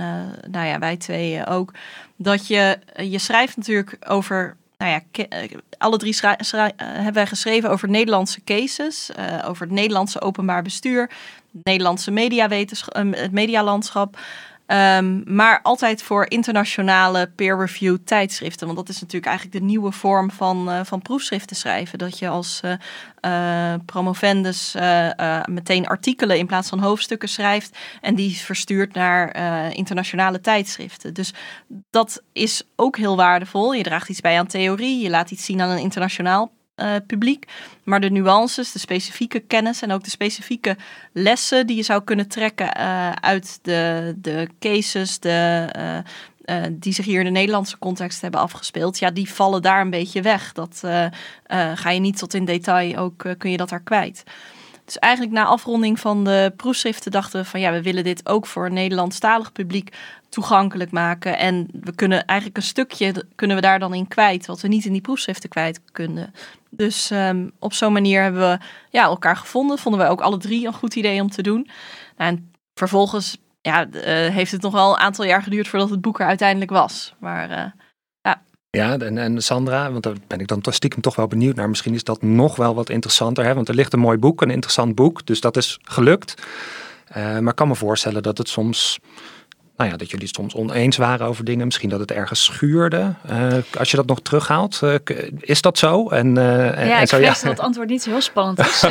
nou 0.51 0.67
ja, 0.67 0.79
wij 0.79 0.97
twee 0.97 1.47
ook, 1.47 1.73
dat 2.17 2.47
je, 2.47 2.79
je 2.97 3.19
schrijft 3.19 3.57
natuurlijk 3.57 3.97
over 4.09 4.57
nou 4.79 4.91
ja, 4.91 5.25
eh, 5.29 5.51
alle 5.79 5.97
drie 5.97 6.17
hebben 6.77 7.13
wij 7.13 7.27
geschreven 7.27 7.71
over 7.71 7.89
Nederlandse 7.89 8.45
cases, 8.45 9.11
over 9.45 9.63
het 9.63 9.75
Nederlandse 9.75 10.21
openbaar 10.21 10.63
bestuur, 10.63 11.01
het 11.53 11.65
Nederlandse 11.65 12.11
mediawetenschap, 12.11 12.95
het 12.95 13.33
medialandschap. 13.33 14.19
Um, 14.73 15.23
maar 15.25 15.63
altijd 15.63 16.03
voor 16.03 16.27
internationale 16.31 17.31
peer-reviewed 17.37 18.07
tijdschriften. 18.07 18.67
Want 18.67 18.79
dat 18.79 18.89
is 18.89 19.01
natuurlijk 19.01 19.27
eigenlijk 19.27 19.59
de 19.59 19.65
nieuwe 19.65 19.93
vorm 19.93 20.31
van, 20.31 20.69
uh, 20.69 20.81
van 20.85 21.03
proefschriften 21.03 21.57
schrijven. 21.57 21.99
Dat 21.99 22.19
je 22.19 22.29
als 22.29 22.61
uh, 22.65 22.73
uh, 23.25 23.75
promovendus 23.87 24.77
meteen 25.45 25.87
artikelen 25.87 26.39
in 26.39 26.47
plaats 26.47 26.69
van 26.69 26.79
hoofdstukken 26.79 27.29
schrijft. 27.29 27.79
En 28.01 28.15
die 28.15 28.37
verstuurt 28.37 28.95
naar 28.95 29.37
internationale 29.75 30.41
tijdschriften. 30.41 31.15
Dus 31.15 31.33
dat 31.91 32.23
is 32.33 32.63
ook 32.77 32.97
heel 32.97 33.17
waardevol. 33.17 33.73
Je 33.73 33.83
draagt 33.83 34.09
iets 34.09 34.21
bij 34.21 34.39
aan 34.39 34.47
theorie. 34.47 35.03
Je 35.03 35.11
laat 35.11 35.31
iets 35.31 35.45
zien 35.45 35.61
aan 35.61 35.71
een 35.71 35.79
internationaal 35.79 36.57
uh, 36.81 36.95
publiek. 37.07 37.45
Maar 37.83 38.01
de 38.01 38.11
nuances, 38.11 38.73
de 38.73 38.79
specifieke 38.79 39.41
kennis 39.41 39.83
en 39.83 39.93
ook 39.93 40.05
de 40.05 40.11
specifieke 40.11 40.77
lessen 41.13 41.67
die 41.67 41.77
je 41.77 41.83
zou 41.83 42.05
kunnen 42.05 42.29
trekken 42.29 42.79
uh, 42.79 43.13
uit 43.13 43.59
de, 43.63 44.15
de 44.17 44.49
cases, 44.59 45.19
de, 45.19 45.69
uh, 46.49 46.63
die 46.71 46.93
zich 46.93 47.05
hier 47.05 47.19
in 47.19 47.25
de 47.25 47.31
Nederlandse 47.31 47.79
context 47.79 48.21
hebben 48.21 48.41
afgespeeld, 48.41 48.99
ja, 48.99 49.11
die 49.11 49.33
vallen 49.33 49.63
daar 49.63 49.81
een 49.81 49.91
beetje 49.91 50.23
weg. 50.23 50.53
Dat 50.53 50.81
ga 51.75 51.91
je 51.91 52.01
niet 52.01 52.19
tot 52.19 52.35
in 52.35 52.45
detail, 52.45 52.97
ook 52.97 53.25
kun 53.39 53.51
je 53.51 53.57
dat 53.57 53.69
daar 53.69 53.83
kwijt. 53.83 54.25
Dus 54.89 54.99
eigenlijk 54.99 55.35
na 55.35 55.45
afronding 55.45 56.01
van 56.01 56.25
de 56.25 56.53
proefschriften 56.57 57.11
dachten 57.11 57.41
we 57.41 57.47
van 57.47 57.61
ja, 57.61 57.73
we 57.73 57.83
willen 57.83 58.05
dit 58.05 58.29
ook 58.29 58.47
voor 58.47 58.67
een 58.67 58.73
Nederlandstalig 58.73 59.53
publiek 59.53 59.97
toegankelijk 60.29 60.91
maken. 60.91 61.39
En 61.39 61.69
we 61.73 61.95
kunnen 61.95 62.25
eigenlijk 62.25 62.59
een 62.59 62.65
stukje 62.65 63.25
kunnen 63.35 63.57
we 63.57 63.63
daar 63.63 63.79
dan 63.79 63.95
in 63.95 64.09
kwijt, 64.09 64.47
wat 64.47 64.61
we 64.61 64.69
niet 64.69 64.85
in 64.85 64.93
die 64.93 65.01
proefschriften 65.01 65.49
kwijt 65.49 65.81
kunnen. 65.93 66.35
Dus 66.71 67.11
um, 67.11 67.53
op 67.59 67.73
zo'n 67.73 67.93
manier 67.93 68.23
hebben 68.23 68.41
we 68.41 68.59
ja, 68.91 69.03
elkaar 69.03 69.37
gevonden. 69.37 69.79
Vonden 69.79 70.01
we 70.01 70.07
ook 70.07 70.21
alle 70.21 70.39
drie 70.39 70.67
een 70.67 70.73
goed 70.73 70.95
idee 70.95 71.21
om 71.21 71.31
te 71.31 71.43
doen. 71.43 71.71
En 72.17 72.53
vervolgens 72.75 73.37
ja, 73.61 73.87
uh, 73.87 74.03
heeft 74.35 74.53
het 74.53 74.63
nog 74.63 74.73
wel 74.73 74.91
een 74.91 75.01
aantal 75.01 75.25
jaar 75.25 75.43
geduurd 75.43 75.69
voordat 75.69 75.91
het 75.91 76.01
boek 76.01 76.21
er 76.21 76.27
uiteindelijk 76.27 76.71
was. 76.71 77.15
Maar 77.19 77.51
uh, 77.51 77.65
ja. 78.21 78.43
Ja, 78.71 78.99
en, 78.99 79.19
en 79.19 79.43
Sandra, 79.43 79.91
want 79.91 80.03
daar 80.03 80.15
ben 80.27 80.41
ik 80.41 80.47
dan 80.47 80.63
stiekem 80.63 81.01
toch 81.01 81.17
wel 81.17 81.27
benieuwd 81.27 81.57
naar. 81.57 81.69
Misschien 81.69 81.95
is 81.95 82.05
dat 82.05 82.23
nog 82.23 82.57
wel 82.57 82.75
wat 82.75 82.91
interessanter. 82.91 83.45
Hè? 83.45 83.55
Want 83.55 83.69
er 83.69 83.75
ligt 83.75 83.93
een 83.93 83.99
mooi 83.99 84.19
boek, 84.19 84.43
een 84.43 84.51
interessant 84.51 84.95
boek. 84.95 85.27
Dus 85.27 85.41
dat 85.41 85.57
is 85.57 85.79
gelukt. 85.83 86.35
Uh, 87.09 87.17
maar 87.17 87.51
ik 87.51 87.57
kan 87.57 87.69
me 87.69 87.75
voorstellen 87.75 88.23
dat 88.23 88.39
het 88.39 88.49
soms 88.49 88.99
nou 89.79 89.91
ja, 89.91 89.97
dat 89.97 90.11
jullie 90.11 90.29
soms 90.29 90.55
oneens 90.55 90.97
waren 90.97 91.27
over 91.27 91.45
dingen. 91.45 91.65
Misschien 91.65 91.89
dat 91.89 92.01
het 92.01 92.13
ergens 92.13 92.45
schuurde. 92.45 93.15
Uh, 93.31 93.55
als 93.79 93.91
je 93.91 93.97
dat 93.97 94.07
nog 94.07 94.21
terughaalt, 94.21 94.81
uh, 94.85 94.95
is 95.41 95.61
dat 95.61 95.79
zo? 95.79 96.09
En, 96.09 96.27
uh, 96.27 96.45
ja, 96.45 96.73
en 96.73 97.03
ik 97.03 97.09
zo, 97.09 97.17
ja. 97.19 97.29
dat 97.29 97.43
het 97.43 97.61
antwoord 97.61 97.89
niet 97.89 98.03
zo 98.03 98.11
heel 98.11 98.21
spannend 98.21 98.59
is. 98.59 98.85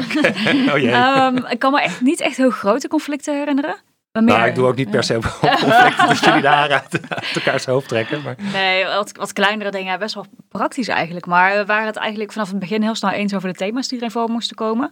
okay. 0.73 0.93
oh, 0.93 1.25
um, 1.25 1.45
ik 1.45 1.59
kan 1.59 1.71
me 1.71 1.81
echt 1.81 2.01
niet 2.01 2.21
echt 2.21 2.37
heel 2.37 2.49
grote 2.49 2.87
conflicten 2.87 3.37
herinneren. 3.37 3.75
maar 4.11 4.47
ik 4.47 4.55
doe 4.55 4.67
ook 4.67 4.75
niet 4.75 4.89
per 4.89 5.03
se 5.03 5.15
op 5.15 5.23
conflicten 5.23 6.07
dat 6.07 6.19
jullie 6.19 6.41
daar 6.41 6.71
uit, 6.71 6.99
elkaars 7.33 7.65
hoofd 7.65 7.87
trekken. 7.87 8.21
Maar. 8.21 8.35
Nee, 8.53 8.85
wat, 8.85 9.11
wat 9.17 9.33
kleinere 9.33 9.71
dingen, 9.71 9.99
best 9.99 10.15
wel 10.15 10.25
praktisch 10.49 10.87
eigenlijk. 10.87 11.25
Maar 11.25 11.57
we 11.57 11.65
waren 11.65 11.85
het 11.85 11.95
eigenlijk 11.95 12.31
vanaf 12.31 12.49
het 12.49 12.59
begin 12.59 12.81
heel 12.81 12.95
snel 12.95 13.11
eens 13.11 13.33
over 13.33 13.49
de 13.49 13.55
thema's 13.55 13.87
die 13.87 13.97
erin 13.97 14.11
voor 14.11 14.29
moesten 14.29 14.55
komen. 14.55 14.91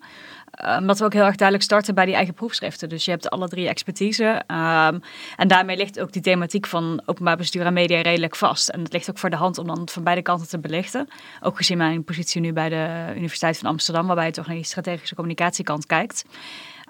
Omdat 0.56 0.88
ehm, 0.88 0.98
we 0.98 1.04
ook 1.04 1.14
heel 1.14 1.26
erg 1.26 1.36
duidelijk 1.36 1.70
starten 1.70 1.96
bij 1.96 2.06
die 2.06 2.16
eigen 2.16 2.34
proefschriften. 2.34 2.90
Dus 2.90 3.06
je 3.06 3.12
hebt 3.12 3.30
alle 3.30 3.48
drie 3.48 3.68
expertise. 3.68 4.24
Um, 4.48 5.02
en 5.36 5.48
daarmee 5.48 5.78
ligt 5.78 6.00
ook 6.00 6.12
die 6.12 6.22
thematiek 6.22 6.66
van 6.66 7.02
openbaar 7.06 7.38
bestuur 7.38 7.66
en 7.66 7.74
media 7.74 8.02
redelijk 8.02 8.36
vast. 8.36 8.70
En 8.70 8.82
het 8.82 8.94
ligt 8.94 9.10
ook 9.10 9.18
voor 9.18 9.30
de 9.30 9.36
hand 9.36 9.58
om 9.58 9.68
dan 9.68 9.90
van 9.90 10.04
beide 10.04 10.22
kanten 10.22 10.48
te 10.48 10.60
belichten. 10.60 11.08
Ook 11.42 11.58
gezien 11.58 11.78
mijn 11.78 12.04
positie 12.04 12.42
nu 12.42 12.54
bij 12.54 12.70
de 12.70 13.14
Universiteit 13.16 13.58
van 13.58 13.70
Amsterdam, 13.70 14.06
waarbij 14.06 14.26
je 14.26 14.32
toch 14.32 14.48
naar 14.48 14.56
die 14.56 14.66
strategische 14.66 15.16
communicatiekant 15.16 15.86
kijkt. 15.86 16.26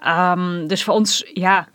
Um, 0.06 0.66
dus 0.66 0.84
voor 0.84 0.94
ons, 0.94 1.30
ja, 1.32 1.68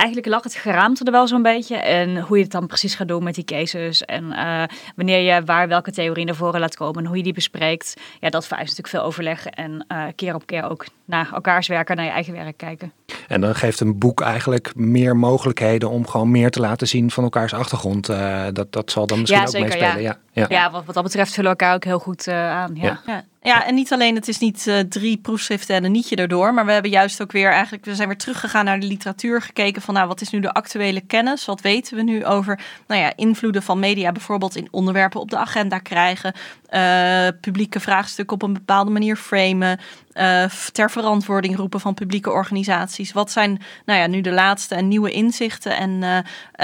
eigenlijk 0.00 0.26
lag 0.26 0.42
het 0.42 0.54
geraamte 0.54 1.04
er 1.04 1.12
wel 1.12 1.28
zo'n 1.28 1.42
beetje. 1.42 1.76
En 1.76 2.20
hoe 2.20 2.36
je 2.36 2.42
het 2.42 2.52
dan 2.52 2.66
precies 2.66 2.94
gaat 2.94 3.08
doen 3.08 3.24
met 3.24 3.34
die 3.34 3.44
cases. 3.44 4.04
En 4.04 4.24
uh, 4.24 4.62
wanneer 4.96 5.34
je 5.34 5.44
waar 5.44 5.68
welke 5.68 5.92
theorie 5.92 6.24
naar 6.24 6.34
voren 6.34 6.60
laat 6.60 6.76
komen 6.76 7.02
en 7.02 7.06
hoe 7.06 7.16
je 7.16 7.22
die 7.22 7.32
bespreekt. 7.32 7.96
Ja, 8.20 8.30
dat 8.30 8.46
vereist 8.46 8.68
natuurlijk 8.68 8.96
veel 8.96 9.06
overleg. 9.06 9.46
En 9.46 9.84
uh, 9.88 10.04
keer 10.14 10.34
op 10.34 10.46
keer 10.46 10.70
ook 10.70 10.86
naar 11.04 11.30
elkaars 11.32 11.68
werk 11.68 11.88
en 11.88 11.96
naar 11.96 12.04
je 12.04 12.10
eigen 12.10 12.32
werk 12.32 12.56
kijken. 12.56 12.92
En 13.28 13.40
dan 13.40 13.54
geeft 13.54 13.80
een 13.80 13.98
boek 13.98 14.20
eigenlijk 14.20 14.72
meer 14.74 15.16
mogelijkheden 15.16 15.90
om 15.90 16.06
gewoon 16.06 16.30
meer 16.30 16.50
te 16.50 16.60
laten 16.60 16.88
zien 16.88 17.10
van 17.10 17.24
elkaars 17.24 17.54
achtergrond. 17.54 18.10
Uh, 18.10 18.46
dat, 18.52 18.72
dat 18.72 18.90
zal 18.90 19.06
dan 19.06 19.18
misschien 19.18 19.40
ja, 19.40 19.46
ook 19.46 19.54
zeker, 19.54 19.68
meespelen. 19.68 20.02
Ja, 20.02 20.18
ja. 20.32 20.46
ja. 20.48 20.56
ja 20.62 20.70
wat, 20.70 20.84
wat 20.84 20.94
dat 20.94 21.04
betreft 21.04 21.34
vullen 21.34 21.52
we 21.52 21.58
elkaar 21.58 21.74
ook 21.74 21.84
heel 21.84 21.98
goed 21.98 22.28
aan. 22.28 22.74
ja. 22.74 23.00
ja. 23.06 23.24
Ja, 23.42 23.66
en 23.66 23.74
niet 23.74 23.92
alleen, 23.92 24.14
het 24.14 24.28
is 24.28 24.38
niet 24.38 24.66
uh, 24.66 24.78
drie 24.78 25.18
proefschriften 25.18 25.74
en 25.74 25.84
een 25.84 25.92
nietje 25.92 26.16
erdoor, 26.16 26.54
maar 26.54 26.66
we 26.66 26.72
hebben 26.72 26.90
juist 26.90 27.22
ook 27.22 27.32
weer 27.32 27.50
eigenlijk, 27.50 27.84
we 27.84 27.94
zijn 27.94 28.08
weer 28.08 28.16
teruggegaan 28.16 28.64
naar 28.64 28.80
de 28.80 28.86
literatuur, 28.86 29.42
gekeken 29.42 29.82
van 29.82 29.94
nou, 29.94 30.08
wat 30.08 30.20
is 30.20 30.30
nu 30.30 30.40
de 30.40 30.52
actuele 30.52 31.00
kennis? 31.00 31.44
Wat 31.44 31.60
weten 31.60 31.96
we 31.96 32.02
nu 32.02 32.24
over, 32.24 32.60
nou 32.86 33.00
ja, 33.00 33.12
invloeden 33.16 33.62
van 33.62 33.78
media 33.78 34.12
bijvoorbeeld 34.12 34.56
in 34.56 34.68
onderwerpen 34.70 35.20
op 35.20 35.30
de 35.30 35.36
agenda 35.36 35.78
krijgen, 35.78 36.34
uh, 36.74 37.28
publieke 37.40 37.80
vraagstukken 37.80 38.34
op 38.36 38.42
een 38.42 38.52
bepaalde 38.52 38.90
manier 38.90 39.16
framen, 39.16 39.78
uh, 40.14 40.44
ter 40.72 40.90
verantwoording 40.90 41.56
roepen 41.56 41.80
van 41.80 41.94
publieke 41.94 42.30
organisaties. 42.30 43.12
Wat 43.12 43.30
zijn 43.30 43.62
nou 43.84 43.98
ja, 44.00 44.06
nu 44.06 44.20
de 44.20 44.32
laatste 44.32 44.74
en 44.74 44.88
nieuwe 44.88 45.10
inzichten? 45.10 45.76
En 45.76 45.90
uh, 45.90 46.16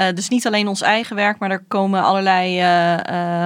uh, 0.07 0.15
dus 0.15 0.29
niet 0.29 0.47
alleen 0.47 0.67
ons 0.67 0.81
eigen 0.81 1.15
werk, 1.15 1.39
maar 1.39 1.51
er 1.51 1.63
komen 1.67 2.03
allerlei 2.03 2.61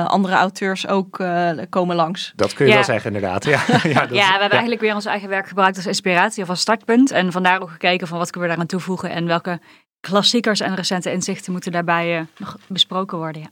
andere 0.07 0.35
auteurs 0.35 0.87
ook 0.87 1.23
komen 1.69 1.95
langs. 1.95 2.33
Dat 2.35 2.53
kun 2.53 2.65
je 2.65 2.71
Ja. 2.71 2.77
wel 2.77 2.85
zeggen 2.85 3.13
inderdaad. 3.13 3.45
Ja, 3.51 3.61
ja, 3.67 3.79
dat 3.79 3.93
Ja, 3.93 4.25
we 4.25 4.31
hebben 4.31 4.49
eigenlijk 4.49 4.81
weer 4.81 4.95
ons 4.95 5.05
eigen 5.05 5.29
werk 5.29 5.47
gebruikt 5.47 5.75
als 5.75 5.85
inspiratie 5.85 6.43
of 6.43 6.49
als 6.49 6.59
startpunt. 6.59 7.11
En 7.11 7.31
vandaar 7.31 7.61
ook 7.61 7.69
gekeken 7.69 8.07
van 8.07 8.17
wat 8.17 8.29
kunnen 8.29 8.49
we 8.49 8.55
daaraan 8.55 8.71
toevoegen 8.71 9.09
en 9.09 9.25
welke 9.25 9.59
klassiekers 10.01 10.59
en 10.59 10.75
recente 10.75 11.11
inzichten 11.11 11.51
moeten 11.51 11.71
daarbij 11.71 12.17
eh, 12.17 12.23
nog 12.37 12.57
besproken 12.67 13.17
worden. 13.17 13.41
Ja. 13.41 13.47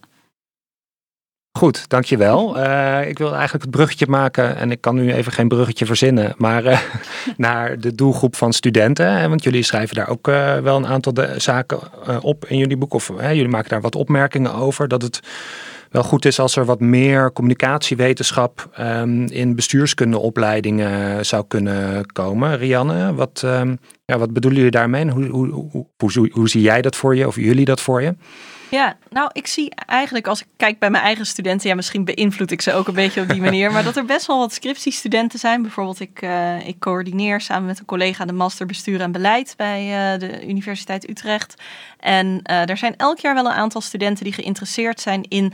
Goed, 1.59 1.89
dankjewel. 1.89 2.59
Eh 2.59 3.07
ik 3.07 3.17
wil 3.17 3.33
eigenlijk 3.33 3.63
het 3.63 3.71
bruggetje 3.71 4.07
maken, 4.07 4.55
en 4.55 4.71
ik 4.71 4.81
kan 4.81 4.95
nu 4.95 5.13
even 5.13 5.31
geen 5.31 5.47
bruggetje 5.47 5.85
verzinnen, 5.85 6.33
maar 6.37 6.65
eh, 6.65 6.79
naar 7.37 7.79
de 7.79 7.95
doelgroep 7.95 8.35
van 8.35 8.53
studenten. 8.53 9.29
Want 9.29 9.43
jullie 9.43 9.63
schrijven 9.63 9.95
daar 9.95 10.09
ook 10.09 10.27
eh, 10.27 10.57
wel 10.57 10.75
een 10.75 10.87
aantal 10.87 11.13
zaken 11.37 11.79
op 12.21 12.45
in 12.45 12.57
jullie 12.57 12.77
boek, 12.77 12.93
of 12.93 13.11
jullie 13.21 13.47
maken 13.47 13.69
daar 13.69 13.81
wat 13.81 13.95
opmerkingen 13.95 14.53
over, 14.53 14.87
dat 14.87 15.01
het 15.01 15.19
wel 15.89 16.03
goed 16.03 16.25
is 16.25 16.39
als 16.39 16.55
er 16.55 16.65
wat 16.65 16.79
meer 16.79 17.33
communicatiewetenschap 17.33 18.69
ehm, 18.73 19.25
in 19.25 19.55
bestuurskundeopleidingen 19.55 21.25
zou 21.25 21.43
kunnen 21.47 22.05
komen. 22.11 22.57
Rianne, 22.57 23.13
wat, 23.13 23.41
ehm, 23.45 23.75
ja, 24.05 24.17
wat 24.17 24.33
bedoelen 24.33 24.59
jullie 24.59 24.77
daarmee? 24.77 25.09
Hoe, 25.09 25.25
hoe, 25.27 26.29
hoe 26.31 26.49
zie 26.49 26.61
jij 26.61 26.81
dat 26.81 26.95
voor 26.95 27.15
je, 27.15 27.27
of 27.27 27.35
jullie 27.35 27.65
dat 27.65 27.81
voor 27.81 28.01
je? 28.01 28.15
Ja, 28.69 28.97
nou, 29.09 29.29
ik 29.33 29.47
zie 29.47 29.75
eigenlijk 29.75 30.27
als 30.27 30.41
ik 30.41 30.47
kijk 30.57 30.79
bij 30.79 30.89
mijn 30.89 31.03
eigen 31.03 31.25
studenten, 31.25 31.69
ja, 31.69 31.75
misschien 31.75 32.05
beïnvloed 32.05 32.51
ik 32.51 32.61
ze 32.61 32.73
ook 32.73 32.87
een 32.87 32.93
beetje 32.93 33.21
op 33.21 33.29
die 33.29 33.41
manier, 33.49 33.71
maar 33.71 33.83
dat 33.83 33.95
er 33.95 34.05
best 34.05 34.25
wel 34.25 34.37
wat 34.37 34.53
scriptiestudenten 34.53 35.39
zijn. 35.39 35.61
Bijvoorbeeld, 35.61 35.99
ik, 35.99 36.21
uh, 36.21 36.67
ik 36.67 36.79
coördineer 36.79 37.41
samen 37.41 37.65
met 37.65 37.79
een 37.79 37.85
collega 37.85 38.25
de 38.25 38.33
master 38.33 38.65
bestuur 38.65 39.01
en 39.01 39.11
beleid 39.11 39.53
bij 39.57 40.13
uh, 40.13 40.19
de 40.19 40.47
Universiteit 40.47 41.09
Utrecht. 41.09 41.61
En 41.99 42.27
uh, 42.27 42.69
er 42.69 42.77
zijn 42.77 42.95
elk 42.97 43.19
jaar 43.19 43.33
wel 43.33 43.45
een 43.45 43.51
aantal 43.51 43.81
studenten 43.81 44.23
die 44.23 44.33
geïnteresseerd 44.33 45.01
zijn 45.01 45.23
in, 45.23 45.53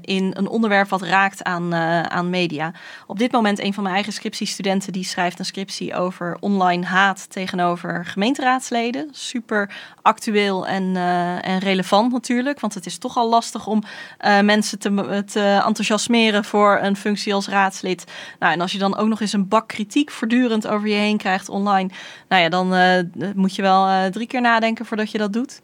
in 0.00 0.30
een 0.36 0.48
onderwerp 0.48 0.88
wat 0.88 1.02
raakt 1.02 1.44
aan, 1.44 1.74
aan 2.10 2.30
media. 2.30 2.72
Op 3.06 3.18
dit 3.18 3.32
moment 3.32 3.58
een 3.58 3.74
van 3.74 3.82
mijn 3.82 3.94
eigen 3.94 4.12
scriptiestudenten 4.12 4.92
die 4.92 5.04
schrijft 5.04 5.38
een 5.38 5.44
scriptie 5.44 5.94
over 5.94 6.36
online 6.40 6.86
haat 6.86 7.30
tegenover 7.30 8.04
gemeenteraadsleden. 8.04 9.08
Super 9.10 9.70
actueel 10.02 10.66
en, 10.66 10.96
en 11.42 11.58
relevant 11.58 12.07
natuurlijk, 12.12 12.60
want 12.60 12.74
het 12.74 12.86
is 12.86 12.98
toch 12.98 13.16
al 13.16 13.28
lastig 13.28 13.66
om 13.66 13.82
uh, 14.20 14.40
mensen 14.40 14.78
te, 14.78 15.62
enthousiasmeren 15.64 16.44
voor 16.44 16.78
een 16.82 16.96
functie 16.96 17.34
als 17.34 17.48
raadslid. 17.48 18.04
Nou, 18.38 18.52
en 18.52 18.60
als 18.60 18.72
je 18.72 18.78
dan 18.78 18.96
ook 18.96 19.08
nog 19.08 19.20
eens 19.20 19.32
een 19.32 19.48
bak 19.48 19.68
kritiek 19.68 20.10
voortdurend 20.10 20.66
over 20.66 20.88
je 20.88 20.94
heen 20.94 21.16
krijgt 21.16 21.48
online, 21.48 21.90
nou 22.28 22.42
ja, 22.42 22.48
dan 22.48 22.74
uh, 22.74 23.34
moet 23.34 23.54
je 23.54 23.62
wel 23.62 23.88
uh, 23.88 24.04
drie 24.04 24.26
keer 24.26 24.40
nadenken 24.40 24.86
voordat 24.86 25.10
je 25.10 25.18
dat 25.18 25.32
doet. 25.32 25.60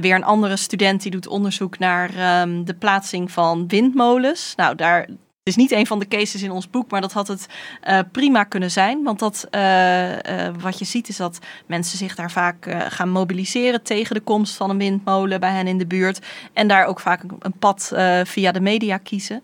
weer 0.00 0.14
een 0.14 0.24
andere 0.24 0.56
student 0.56 1.02
die 1.02 1.10
doet 1.10 1.26
onderzoek 1.26 1.78
naar 1.78 2.40
um, 2.40 2.64
de 2.64 2.74
plaatsing 2.74 3.32
van 3.32 3.68
windmolens. 3.68 4.52
Nou, 4.56 4.74
daar 4.74 5.08
het 5.46 5.56
is 5.56 5.62
niet 5.62 5.72
een 5.72 5.86
van 5.86 5.98
de 5.98 6.08
cases 6.08 6.42
in 6.42 6.50
ons 6.50 6.70
boek, 6.70 6.90
maar 6.90 7.00
dat 7.00 7.12
had 7.12 7.28
het 7.28 7.46
uh, 7.88 7.98
prima 8.12 8.44
kunnen 8.44 8.70
zijn. 8.70 9.02
Want 9.02 9.18
dat, 9.18 9.46
uh, 9.50 10.12
uh, 10.12 10.18
wat 10.60 10.78
je 10.78 10.84
ziet 10.84 11.08
is 11.08 11.16
dat 11.16 11.38
mensen 11.66 11.98
zich 11.98 12.14
daar 12.14 12.30
vaak 12.30 12.76
gaan 12.88 13.08
mobiliseren 13.08 13.82
tegen 13.82 14.14
de 14.14 14.20
komst 14.20 14.56
van 14.56 14.70
een 14.70 14.78
windmolen 14.78 15.40
bij 15.40 15.50
hen 15.50 15.66
in 15.66 15.78
de 15.78 15.86
buurt. 15.86 16.26
En 16.52 16.68
daar 16.68 16.86
ook 16.86 17.00
vaak 17.00 17.22
een, 17.38 17.58
pad 17.58 17.92
via 18.24 18.52
de 18.52 18.60
media 18.60 18.96
kiezen. 18.98 19.42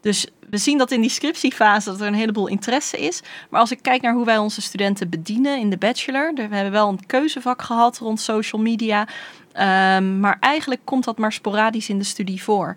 Dus 0.00 0.26
we 0.50 0.58
zien 0.58 0.78
dat 0.78 0.90
in 0.90 1.00
die 1.00 1.10
scriptiefase 1.10 1.90
dat 1.90 2.00
er 2.00 2.06
een 2.06 2.14
heleboel 2.14 2.46
interesse 2.46 2.98
is. 2.98 3.22
Maar 3.50 3.60
als 3.60 3.70
ik 3.70 3.82
kijk 3.82 4.02
naar 4.02 4.14
hoe 4.14 4.24
wij 4.24 4.38
onze 4.38 4.62
studenten 4.62 5.10
bedienen 5.10 5.58
in 5.58 5.70
de 5.70 5.78
bachelor. 5.78 6.32
We 6.34 6.40
hebben 6.40 6.72
wel 6.72 6.88
een 6.88 7.06
keuzevak 7.06 7.62
gehad 7.62 7.98
rond 7.98 8.20
social 8.20 8.62
media. 8.62 9.08
Um, 9.52 10.20
maar 10.20 10.36
eigenlijk 10.40 10.80
komt 10.84 11.04
dat 11.04 11.18
maar 11.18 11.32
sporadisch 11.32 11.88
in 11.88 11.98
de 11.98 12.04
studie 12.04 12.42
voor. 12.42 12.76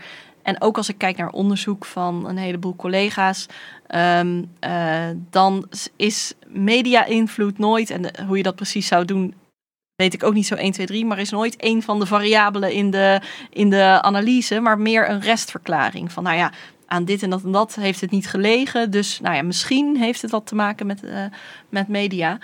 En 0.50 0.62
ook 0.62 0.78
als 0.78 0.90
ik 0.90 0.98
kijk 0.98 1.18
naar 1.18 1.30
onderzoek 1.30 1.86
van 1.86 2.28
een 2.28 2.38
heleboel 2.38 2.76
collega's, 2.76 3.46
um, 3.96 4.52
uh, 4.66 5.08
dan 5.30 5.70
is 5.96 6.34
media-invloed 6.48 7.58
nooit, 7.58 7.90
en 7.90 8.26
hoe 8.28 8.38
je 8.38 8.44
dat 8.44 8.56
precies 8.56 8.88
zou 8.88 9.06
doen, 9.06 9.34
weet 9.96 10.14
ik 10.14 10.24
ook 10.24 10.34
niet 10.34 10.48
zo 10.48 10.56
1, 10.56 10.72
2, 10.72 10.86
3, 10.86 11.06
maar 11.06 11.20
is 11.20 11.30
nooit 11.30 11.56
een 11.58 11.84
van 11.84 12.00
de 12.00 12.06
variabelen 12.06 12.72
in 12.72 12.92
de, 12.92 13.22
in 13.50 13.70
de 13.70 14.00
analyse, 14.02 14.60
maar 14.60 14.80
meer 14.80 15.10
een 15.10 15.22
restverklaring. 15.22 16.12
Van 16.12 16.24
nou 16.24 16.38
ja, 16.38 16.52
aan 16.86 17.06
dit 17.06 17.24
en 17.24 17.30
dat 17.30 17.44
en 17.44 17.52
dat 17.52 17.76
heeft 17.76 18.02
het 18.02 18.12
niet 18.12 18.28
gelegen, 18.28 18.92
dus 18.92 19.20
nou 19.20 19.36
ja, 19.36 19.42
misschien 19.42 19.98
heeft 19.98 20.22
het 20.22 20.32
wat 20.32 20.48
te 20.48 20.56
maken 20.56 20.86
met, 20.86 21.04
uh, 21.04 21.26
met 21.70 21.88
media. 21.88 22.40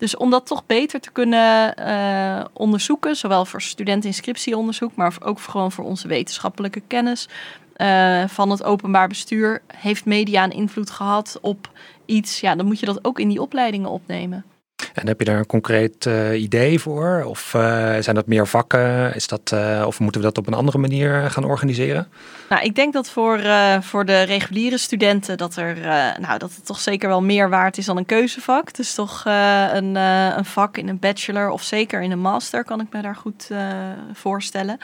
Dus 0.00 0.16
om 0.16 0.30
dat 0.30 0.46
toch 0.46 0.66
beter 0.66 1.00
te 1.00 1.10
kunnen 1.10 1.74
uh, 1.78 2.44
onderzoeken, 2.52 3.16
zowel 3.16 3.44
voor 3.44 3.62
studenteninscriptieonderzoek, 3.62 4.94
maar 4.94 5.16
ook 5.22 5.40
gewoon 5.40 5.72
voor 5.72 5.84
onze 5.84 6.08
wetenschappelijke 6.08 6.82
kennis 6.86 7.28
uh, 7.76 8.28
van 8.28 8.50
het 8.50 8.62
openbaar 8.62 9.08
bestuur, 9.08 9.62
heeft 9.66 10.04
media 10.04 10.44
een 10.44 10.50
invloed 10.50 10.90
gehad 10.90 11.38
op 11.40 11.70
iets, 12.06 12.40
ja, 12.40 12.54
dan 12.54 12.66
moet 12.66 12.80
je 12.80 12.86
dat 12.86 13.04
ook 13.04 13.18
in 13.18 13.28
die 13.28 13.42
opleidingen 13.42 13.90
opnemen. 13.90 14.44
En 14.94 15.06
heb 15.06 15.18
je 15.18 15.24
daar 15.24 15.38
een 15.38 15.46
concreet 15.46 16.04
uh, 16.06 16.42
idee 16.42 16.80
voor? 16.80 17.24
Of 17.26 17.54
uh, 17.54 17.62
zijn 17.98 18.14
dat 18.14 18.26
meer 18.26 18.46
vakken? 18.46 19.14
Is 19.14 19.26
dat, 19.26 19.50
uh, 19.54 19.84
of 19.86 20.00
moeten 20.00 20.20
we 20.20 20.26
dat 20.26 20.38
op 20.38 20.46
een 20.46 20.54
andere 20.54 20.78
manier 20.78 21.30
gaan 21.30 21.44
organiseren? 21.44 22.08
Nou, 22.48 22.62
ik 22.62 22.74
denk 22.74 22.92
dat 22.92 23.10
voor, 23.10 23.40
voor 23.80 24.04
de 24.04 24.22
reguliere 24.22 24.78
studenten 24.78 25.38
dat, 25.38 25.56
er, 25.56 25.76
nou, 26.20 26.38
dat 26.38 26.54
het 26.54 26.66
toch 26.66 26.80
zeker 26.80 27.08
wel 27.08 27.22
meer 27.22 27.48
waard 27.48 27.78
is 27.78 27.86
dan 27.86 27.96
een 27.96 28.06
keuzevak. 28.06 28.74
Dus 28.74 28.94
toch 28.94 29.24
een, 29.24 29.94
een 29.94 30.44
vak 30.44 30.76
in 30.76 30.88
een 30.88 30.98
bachelor 30.98 31.50
of 31.50 31.62
zeker 31.62 32.02
in 32.02 32.10
een 32.10 32.20
master 32.20 32.64
kan 32.64 32.80
ik 32.80 32.86
me 32.90 33.02
daar 33.02 33.16
goed 33.16 33.48
voorstellen. 34.12 34.78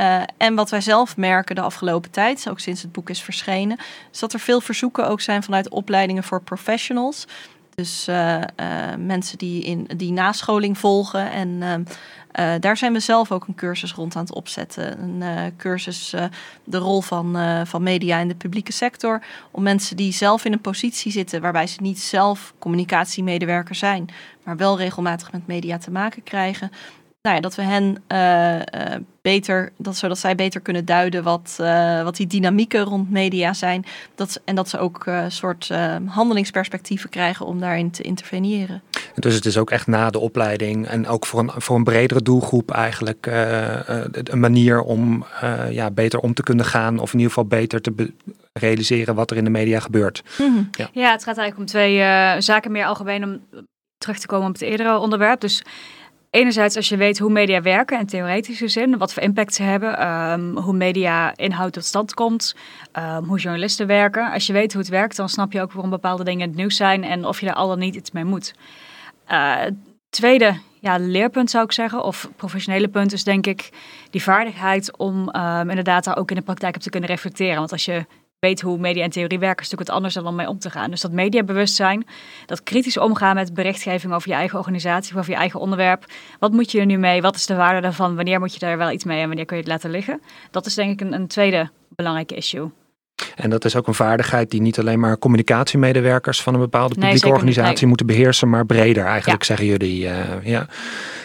Uh, 0.00 0.22
en 0.36 0.54
wat 0.54 0.70
wij 0.70 0.80
zelf 0.80 1.16
merken 1.16 1.54
de 1.54 1.60
afgelopen 1.60 2.10
tijd, 2.10 2.46
ook 2.50 2.60
sinds 2.60 2.82
het 2.82 2.92
boek 2.92 3.10
is 3.10 3.22
verschenen, 3.22 3.78
is 4.12 4.18
dat 4.18 4.32
er 4.32 4.40
veel 4.40 4.60
verzoeken 4.60 5.08
ook 5.08 5.20
zijn 5.20 5.42
vanuit 5.42 5.68
opleidingen 5.68 6.24
voor 6.24 6.42
professionals. 6.42 7.26
Dus 7.80 8.08
uh, 8.08 8.36
uh, 8.36 8.94
mensen 8.98 9.38
die, 9.38 9.62
in, 9.62 9.88
die 9.96 10.12
nascholing 10.12 10.78
volgen. 10.78 11.30
En 11.30 11.86
daar 12.60 12.76
zijn 12.76 12.92
we 12.92 13.00
zelf 13.00 13.32
ook 13.32 13.46
een 13.46 13.54
cursus 13.54 13.92
rond 13.92 14.16
aan 14.16 14.22
het 14.22 14.34
opzetten. 14.34 15.02
Een 15.02 15.56
cursus, 15.56 16.14
de 16.64 16.78
rol 16.78 17.00
van, 17.00 17.36
van 17.66 17.82
media 17.82 18.18
in 18.18 18.28
de 18.28 18.34
publieke 18.34 18.72
sector. 18.72 19.22
Om 19.50 19.62
mensen 19.62 19.96
die 19.96 20.12
zelf 20.12 20.44
in 20.44 20.52
een 20.52 20.60
positie 20.60 21.12
zitten 21.12 21.40
waarbij 21.40 21.66
ze 21.66 21.82
niet 21.82 22.00
zelf 22.00 22.54
communicatiemedewerker 22.58 23.74
zijn, 23.74 24.08
maar 24.44 24.56
wel 24.56 24.78
regelmatig 24.78 25.32
met 25.32 25.46
media 25.46 25.78
te 25.78 25.90
maken 25.90 26.22
krijgen 26.22 26.70
nou 27.22 27.36
ja, 27.36 27.40
dat 27.40 27.54
we 27.54 27.62
hen 27.62 28.02
uh, 28.08 28.96
beter, 29.22 29.72
dat, 29.76 29.96
zodat 29.96 30.18
zij 30.18 30.34
beter 30.34 30.60
kunnen 30.60 30.84
duiden 30.84 31.22
wat, 31.22 31.58
uh, 31.60 32.02
wat 32.02 32.16
die 32.16 32.26
dynamieken 32.26 32.80
rond 32.80 33.10
media 33.10 33.52
zijn. 33.52 33.84
Dat, 34.14 34.40
en 34.44 34.54
dat 34.54 34.68
ze 34.68 34.78
ook 34.78 35.06
een 35.06 35.32
soort 35.32 35.70
handelingsperspectieven 36.06 37.10
krijgen 37.10 37.46
om 37.46 37.60
daarin 37.60 37.90
te 37.90 38.02
interveneren. 38.02 38.82
Dus 39.14 39.34
het 39.34 39.46
is 39.46 39.56
ook 39.56 39.70
echt 39.70 39.86
na 39.86 40.10
de 40.10 40.18
opleiding 40.18 40.86
en 40.86 41.06
ook 41.06 41.26
voor 41.26 41.40
een, 41.40 41.50
voor 41.56 41.76
een 41.76 41.84
bredere 41.84 42.22
doelgroep 42.22 42.70
eigenlijk 42.70 43.26
een 44.12 44.40
manier 44.40 44.82
om 44.82 45.24
ja, 45.70 45.90
beter 45.90 46.18
om 46.18 46.34
te 46.34 46.42
kunnen 46.42 46.64
gaan. 46.64 46.98
Of 46.98 47.12
in 47.12 47.18
ieder 47.18 47.34
geval 47.34 47.48
beter 47.48 47.80
te 47.80 48.12
realiseren 48.52 49.14
wat 49.14 49.30
er 49.30 49.36
in 49.36 49.44
de 49.44 49.50
media 49.50 49.80
gebeurt. 49.80 50.22
Mhm. 50.38 50.62
ja. 50.70 50.88
ja. 50.92 51.10
het 51.10 51.24
gaat 51.24 51.38
eigenlijk 51.38 51.58
om 51.58 51.66
twee 51.66 51.96
zaken 52.42 52.72
meer 52.72 52.84
algemeen 52.84 53.24
om 53.24 53.40
terug 53.98 54.18
te 54.18 54.26
komen 54.26 54.46
op 54.46 54.52
het 54.52 54.62
eerdere 54.62 54.98
onderwerp. 54.98 55.40
Dus 55.40 55.62
enerzijds 56.30 56.76
als 56.76 56.88
je 56.88 56.96
weet 56.96 57.18
hoe 57.18 57.30
media 57.30 57.62
werken 57.62 57.98
in 57.98 58.06
theoretische 58.06 58.68
zin, 58.68 58.98
wat 58.98 59.12
voor 59.12 59.22
impact 59.22 59.54
ze 59.54 59.62
hebben, 59.62 59.98
ehm, 59.98 60.56
hoe 60.56 60.72
media 60.72 61.36
inhoud 61.36 61.72
tot 61.72 61.84
stand 61.84 62.14
komt, 62.14 62.54
um, 62.98 63.24
hoe 63.24 63.38
journalisten 63.38 63.86
werken. 63.86 64.32
Als 64.32 64.46
je 64.46 64.52
weet 64.52 64.72
hoe 64.72 64.80
het 64.80 64.90
werkt, 64.90 65.16
dan 65.16 65.28
snap 65.28 65.52
je 65.52 65.60
ook 65.60 65.72
waarom 65.72 65.90
bepaalde 65.90 66.24
dingen 66.24 66.48
het 66.48 66.56
nieuws 66.56 66.76
zijn 66.76 67.04
en 67.04 67.24
of 67.24 67.40
je 67.40 67.46
daar 67.46 67.54
al 67.54 67.68
dan 67.68 67.78
niet 67.78 67.94
iets 67.94 68.10
mee 68.10 68.24
moet. 68.24 68.54
Uh, 69.28 69.56
tweede 70.10 70.58
ja, 70.80 70.98
leerpunt 70.98 71.50
zou 71.50 71.64
ik 71.64 71.72
zeggen, 71.72 72.04
of 72.04 72.30
professionele 72.36 72.88
punt 72.88 73.12
is 73.12 73.24
denk 73.24 73.46
ik 73.46 73.70
die 74.10 74.22
vaardigheid 74.22 74.96
om 74.96 75.36
um, 75.36 75.68
inderdaad 75.68 76.16
ook 76.16 76.30
in 76.30 76.36
de 76.36 76.42
praktijk 76.42 76.74
op 76.74 76.82
te 76.82 76.90
kunnen 76.90 77.08
reflecteren. 77.08 77.58
Want 77.58 77.72
als 77.72 77.84
je 77.84 78.06
weet 78.40 78.60
hoe 78.60 78.78
media 78.78 79.04
en 79.04 79.10
theorie 79.10 79.38
werken, 79.38 79.64
is 79.64 79.70
natuurlijk 79.70 79.88
het 79.88 79.96
anders 79.96 80.14
dan 80.14 80.26
om 80.26 80.34
mee 80.34 80.48
om 80.48 80.58
te 80.58 80.70
gaan. 80.70 80.90
Dus 80.90 81.00
dat 81.00 81.12
mediabewustzijn, 81.12 82.06
dat 82.46 82.62
kritisch 82.62 82.98
omgaan 82.98 83.34
met 83.34 83.54
berichtgeving 83.54 84.12
over 84.12 84.28
je 84.28 84.34
eigen 84.34 84.58
organisatie 84.58 85.16
over 85.16 85.30
je 85.30 85.36
eigen 85.36 85.60
onderwerp. 85.60 86.04
Wat 86.38 86.52
moet 86.52 86.70
je 86.70 86.80
er 86.80 86.86
nu 86.86 86.96
mee? 86.96 87.22
Wat 87.22 87.34
is 87.34 87.46
de 87.46 87.54
waarde 87.54 87.80
daarvan? 87.80 88.16
Wanneer 88.16 88.38
moet 88.38 88.52
je 88.52 88.58
daar 88.58 88.78
wel 88.78 88.90
iets 88.90 89.04
mee 89.04 89.20
en 89.20 89.26
wanneer 89.26 89.44
kun 89.44 89.56
je 89.56 89.62
het 89.62 89.72
laten 89.72 89.90
liggen? 89.90 90.20
Dat 90.50 90.66
is 90.66 90.74
denk 90.74 90.92
ik 90.92 91.00
een, 91.00 91.12
een 91.12 91.26
tweede 91.26 91.70
belangrijke 91.88 92.34
issue. 92.34 92.70
En 93.36 93.50
dat 93.50 93.64
is 93.64 93.76
ook 93.76 93.86
een 93.86 93.94
vaardigheid 93.94 94.50
die 94.50 94.60
niet 94.60 94.78
alleen 94.78 95.00
maar 95.00 95.18
communicatiemedewerkers 95.18 96.42
van 96.42 96.54
een 96.54 96.60
bepaalde 96.60 96.94
publieke 96.94 97.28
organisatie 97.28 97.86
moeten 97.86 98.06
beheersen, 98.06 98.48
maar 98.48 98.66
breder 98.66 99.04
eigenlijk, 99.04 99.44
zeggen 99.44 99.66
jullie. 99.66 100.02
Uh, 100.02 100.10
ja. 100.42 100.66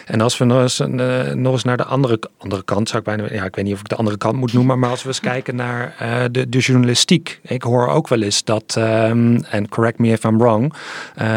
En 0.06 0.20
als 0.20 0.38
we 0.38 0.44
nog 0.44 0.60
eens, 0.60 0.80
uh, 0.80 1.22
nog 1.32 1.52
eens 1.52 1.64
naar 1.64 1.76
de 1.76 1.84
andere, 1.84 2.20
andere 2.38 2.64
kant, 2.64 2.88
zou 2.88 2.98
ik 2.98 3.04
bijna, 3.04 3.34
ja, 3.34 3.44
ik 3.44 3.54
weet 3.56 3.64
niet 3.64 3.74
of 3.74 3.80
ik 3.80 3.88
de 3.88 3.96
andere 3.96 4.16
kant 4.16 4.36
moet 4.36 4.52
noemen, 4.52 4.78
maar 4.78 4.90
als 4.90 5.02
we 5.02 5.08
eens 5.08 5.20
kijken 5.20 5.56
naar 5.56 5.94
uh, 6.02 6.24
de, 6.30 6.48
de 6.48 6.58
journalistiek. 6.58 7.40
Ik 7.42 7.62
hoor 7.62 7.88
ook 7.88 8.08
wel 8.08 8.22
eens 8.22 8.44
dat, 8.44 8.74
um, 8.78 9.44
en 9.44 9.68
correct 9.68 9.98
me 9.98 10.08
if 10.08 10.24
I'm 10.24 10.38
wrong, 10.38 10.74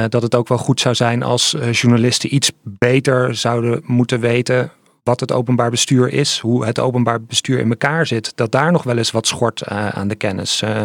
dat 0.10 0.22
het 0.22 0.36
ook 0.36 0.48
wel 0.48 0.58
goed 0.58 0.80
zou 0.80 0.96
zijn 0.96 1.24
als 1.24 1.56
journalisten 1.72 2.36
iets 2.36 2.52
beter 2.64 3.36
zouden 3.36 3.82
moeten 3.86 4.20
weten 4.20 4.72
wat 5.04 5.20
het 5.20 5.32
openbaar 5.32 5.70
bestuur 5.70 6.14
is, 6.14 6.40
hoe 6.40 6.66
het 6.66 6.80
openbaar 6.80 7.22
bestuur 7.22 7.60
in 7.60 7.70
elkaar 7.70 8.06
zit, 8.06 8.32
dat 8.36 8.52
daar 8.52 8.72
nog 8.72 8.84
wel 8.84 8.98
eens 8.98 9.12
wat 9.12 9.28
schort 9.28 9.64
uh, 9.72 9.90
aan 9.90 10.08
de 10.08 10.16
kennis. 10.16 10.62
Uh, 10.62 10.84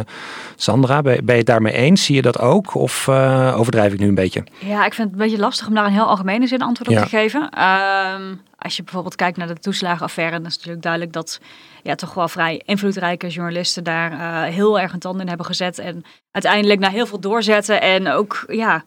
Sandra, 0.56 1.02
ben, 1.02 1.24
ben, 1.24 1.34
je 1.34 1.40
het 1.40 1.46
daarmee 1.46 1.72
eens? 1.72 2.04
Zie 2.04 2.14
je 2.14 2.22
dat 2.22 2.38
ook? 2.38 2.74
Of 2.74 3.06
uh, 3.06 3.54
overdrijf 3.58 3.92
ik 3.92 3.98
nu 3.98 4.08
een 4.08 4.14
beetje? 4.14 4.44
Ja, 4.58 4.86
ik 4.86 4.94
vind 4.94 5.10
het 5.10 5.20
een 5.20 5.24
beetje 5.24 5.42
lastig 5.42 5.66
om 5.66 5.74
daar 5.74 5.86
een 5.86 5.92
heel 5.92 6.06
algemene 6.06 6.46
zin 6.46 6.62
antwoord 6.62 6.88
op 6.88 6.94
ja. 6.94 7.02
te 7.02 7.08
geven. 7.08 7.42
Um, 7.42 8.40
als 8.58 8.76
je 8.76 8.82
bijvoorbeeld 8.82 9.14
kijkt 9.14 9.36
naar 9.36 9.46
de 9.46 9.58
toeslagenaffaire, 9.58 10.36
dan 10.36 10.46
is 10.46 10.54
natuurlijk 10.54 10.82
duidelijk 10.82 11.12
dat 11.12 11.40
ja, 11.82 11.94
toch 11.94 12.14
wel 12.14 12.28
vrij 12.28 12.62
invloedrijke 12.64 13.28
journalisten 13.28 13.84
daar 13.84 14.44
heel 14.44 14.80
erg 14.80 14.92
een 14.92 14.98
tand 14.98 15.20
in 15.20 15.28
hebben 15.28 15.46
gezet. 15.46 15.78
En 15.78 16.04
uiteindelijk 16.30 16.80
na 16.80 16.88
heel 16.88 17.06
veel 17.06 17.20
doorzetten 17.20 17.80
en 17.80 18.08
ook 18.08 18.44
ja, 18.46 18.84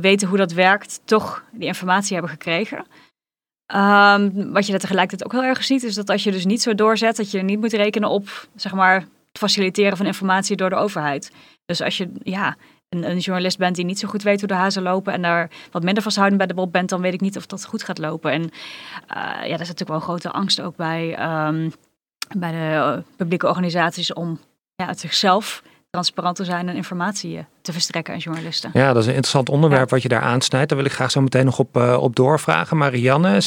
weten 0.00 0.28
hoe 0.28 0.36
dat 0.36 0.52
werkt, 0.52 1.00
toch 1.04 1.44
die 1.52 1.66
informatie 1.66 2.12
hebben 2.12 2.30
gekregen. 2.30 2.84
Um, 3.74 4.52
wat 4.52 4.66
je 4.66 4.72
er 4.72 4.78
tegelijkertijd 4.78 5.24
ook 5.24 5.40
heel 5.40 5.48
erg 5.48 5.64
ziet, 5.64 5.82
is 5.82 5.94
dat 5.94 6.10
als 6.10 6.24
je 6.24 6.30
dus 6.32 6.44
niet 6.44 6.62
zo 6.62 6.74
doorzet, 6.74 7.16
dat 7.16 7.30
je 7.30 7.42
niet 7.42 7.60
moet 7.60 7.72
rekenen 7.72 8.08
op 8.08 8.48
zeg 8.54 8.74
maar, 8.74 8.94
het 8.94 9.38
faciliteren 9.38 9.96
van 9.96 10.06
informatie 10.06 10.56
door 10.56 10.70
de 10.70 10.76
overheid. 10.76 11.32
Dus 11.64 11.82
als 11.82 11.96
je 11.96 12.12
ja, 12.22 12.56
een, 12.88 13.10
een, 13.10 13.18
journalist 13.18 13.58
bent 13.58 13.76
die 13.76 13.84
niet 13.84 13.98
zo 13.98 14.08
goed 14.08 14.22
weet 14.22 14.38
hoe 14.38 14.48
de 14.48 14.54
hazen 14.54 14.82
lopen 14.82 15.12
en 15.12 15.22
daar 15.22 15.50
wat 15.70 15.82
minder 15.82 16.02
vasthoudend 16.02 16.38
bij 16.38 16.46
de 16.46 16.54
bob 16.54 16.72
bent, 16.72 16.88
dan 16.88 17.00
weet 17.00 17.14
ik 17.14 17.20
niet 17.20 17.36
of 17.36 17.46
dat 17.46 17.64
goed 17.64 17.82
gaat 17.82 17.98
lopen. 17.98 18.32
En 18.32 18.42
uh, 18.42 18.48
ja, 19.08 19.48
daar 19.48 19.60
is 19.60 19.68
natuurlijk 19.68 19.88
wel 19.88 19.96
een 19.96 20.02
grote 20.02 20.30
angst 20.30 20.60
ook 20.60 20.76
bij, 20.76 21.34
um, 21.46 21.72
bij 22.36 22.52
de 22.52 23.02
publieke 23.16 23.48
organisaties 23.48 24.12
om 24.12 24.40
ja, 24.74 24.86
het 24.86 25.00
zichzelf 25.00 25.62
transparant 25.90 26.36
te 26.36 26.44
zijn 26.44 26.68
en 26.68 26.76
informatie 26.76 27.38
eh, 27.38 27.44
te 27.62 27.72
verstrekken 27.72 28.14
aan 28.14 28.20
journalisten. 28.20 28.70
Ja, 28.72 28.86
dat 28.86 28.96
is 28.96 29.02
een 29.02 29.14
interessant 29.14 29.48
onderwerp 29.48 29.90
wat 29.90 30.02
je 30.02 30.08
daar 30.08 30.20
aansnijdt. 30.20 30.68
Daar 30.68 30.78
wil 30.78 30.86
ik 30.86 30.92
graag 30.92 31.10
zo 31.10 31.20
meteen 31.20 31.44
nog 31.44 31.58
op, 31.58 31.76
uh, 31.76 31.96
op 32.00 32.16
doorvragen. 32.16 32.76
Marianne, 32.76 33.40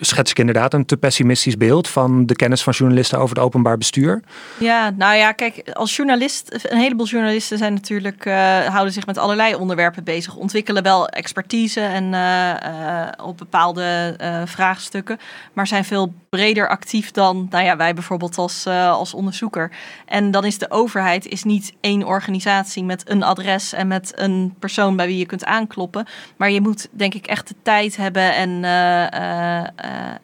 schets 0.00 0.30
ik 0.30 0.38
inderdaad 0.38 0.74
een 0.74 0.86
te 0.86 0.96
pessimistisch 0.96 1.56
beeld 1.56 1.88
van 1.88 2.26
de 2.26 2.36
kennis 2.36 2.62
van 2.62 2.72
journalisten 2.72 3.18
over 3.18 3.36
het 3.36 3.44
openbaar 3.44 3.78
bestuur? 3.78 4.22
Ja, 4.58 4.90
nou 4.90 5.16
ja, 5.16 5.32
kijk, 5.32 5.70
als 5.72 5.96
journalist, 5.96 6.66
een 6.68 6.78
heleboel 6.78 7.06
journalisten 7.06 7.58
zijn 7.58 7.74
natuurlijk, 7.74 8.26
uh, 8.26 8.34
houden 8.58 8.92
zich 8.92 9.06
met 9.06 9.18
allerlei 9.18 9.54
onderwerpen 9.54 10.04
bezig, 10.04 10.36
ontwikkelen 10.36 10.82
wel 10.82 11.08
expertise 11.08 11.80
en 11.80 12.12
uh, 12.12 13.08
op 13.26 13.38
bepaalde 13.38 14.16
vraagstukken, 14.44 15.18
maar 15.52 15.66
zijn 15.66 15.84
veel 15.84 16.14
breder 16.28 16.68
actief 16.68 17.10
dan, 17.10 17.46
nou 17.50 17.64
ja, 17.64 17.76
wij 17.76 17.94
bijvoorbeeld 17.94 18.38
als, 18.38 18.66
als 18.66 19.14
onderzoeker. 19.14 19.70
En 20.06 20.30
dan 20.30 20.44
is 20.44 20.58
de 20.58 20.70
overheid 20.70 21.26
is 21.26 21.42
niet 21.42 21.72
één 21.80 22.04
organisatie 22.04 22.84
met 22.84 23.10
een 23.10 23.22
adres 23.32 23.72
en 23.72 23.86
met 23.86 24.12
een 24.14 24.54
persoon 24.58 24.96
bij 24.96 25.06
wie 25.06 25.18
je 25.18 25.26
kunt 25.26 25.44
aankloppen. 25.44 26.06
Maar 26.36 26.50
je 26.50 26.60
moet 26.60 26.88
denk 26.90 27.14
ik 27.14 27.26
echt 27.26 27.48
de 27.48 27.54
tijd 27.62 27.96
hebben 27.96 28.34
en, 28.34 28.50
uh, 28.50 29.06
uh, 29.20 29.64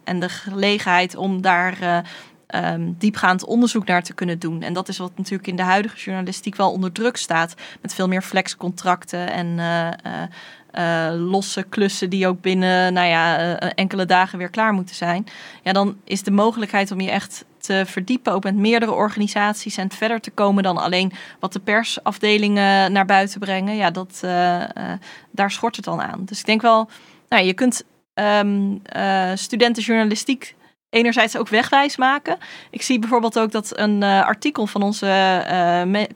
en 0.05 0.21
de 0.21 0.29
gelegenheid 0.29 1.17
om 1.17 1.43
daar 1.43 2.05
um, 2.55 2.95
diepgaand 2.99 3.45
onderzoek 3.45 3.87
naar 3.87 4.03
te 4.03 4.15
kunnen 4.15 4.39
doen. 4.39 4.63
En 4.63 4.73
dat 4.73 4.89
is 4.89 4.99
wat 4.99 5.13
natuurlijk 5.17 5.49
in 5.49 5.57
de 5.57 5.63
huidige 5.63 5.97
journalistiek 5.97 6.57
wel 6.57 6.73
onder 6.73 6.93
druk 6.93 7.17
staat. 7.17 7.55
Met 7.83 7.95
veel 7.95 8.09
meer 8.09 8.23
flexcontracten 8.23 9.33
en 9.33 9.59
losse 11.19 11.63
klussen 11.63 12.11
die 12.11 12.27
ook 12.27 12.41
binnen 12.41 12.93
nou 12.93 13.07
ja, 13.07 13.57
enkele 13.59 14.07
dagen 14.07 14.39
weer 14.39 14.51
klaar 14.51 14.73
moeten 14.73 14.95
zijn. 14.95 15.27
Ja, 15.63 15.73
dan 15.73 15.97
is 16.05 16.23
de 16.23 16.31
mogelijkheid 16.31 16.91
om 16.91 17.01
je 17.01 17.11
echt 17.11 17.45
te 17.69 17.85
verdiepen, 17.87 18.33
ook 18.33 18.45
met 18.45 18.55
meerdere 18.55 18.93
organisaties 18.93 19.77
en 19.77 19.91
verder 19.91 20.21
te 20.21 20.31
komen 20.31 20.63
dan 20.63 20.77
alleen 20.79 21.13
wat 21.41 21.53
de 21.53 21.61
persafdelingen 21.61 22.93
naar 22.93 23.07
buiten 23.07 23.41
brengen. 23.41 23.77
Ja, 23.77 23.91
dat, 23.91 24.21
uh, 24.25 24.61
uh, 24.61 24.67
daar 25.31 25.51
schort 25.51 25.77
het 25.77 25.85
dan 25.85 26.03
aan. 26.03 26.23
Dus 26.25 26.39
ik 26.39 26.47
denk 26.47 26.63
wel, 26.63 26.89
nou, 27.29 27.45
je 27.45 27.53
kunt 27.55 27.85
um, 28.15 28.83
uh, 28.97 29.31
studenten 29.35 29.83
journalistiek 29.83 30.57
enerzijds 30.91 31.37
ook 31.37 31.49
wegwijs 31.49 31.97
maken. 31.97 32.39
Ik 32.71 32.83
zie 32.83 32.99
bijvoorbeeld 32.99 33.39
ook 33.39 33.53
dat 33.53 33.79
een 33.79 34.03
artikel 34.03 34.67
van 34.67 34.83
onze 34.83 35.07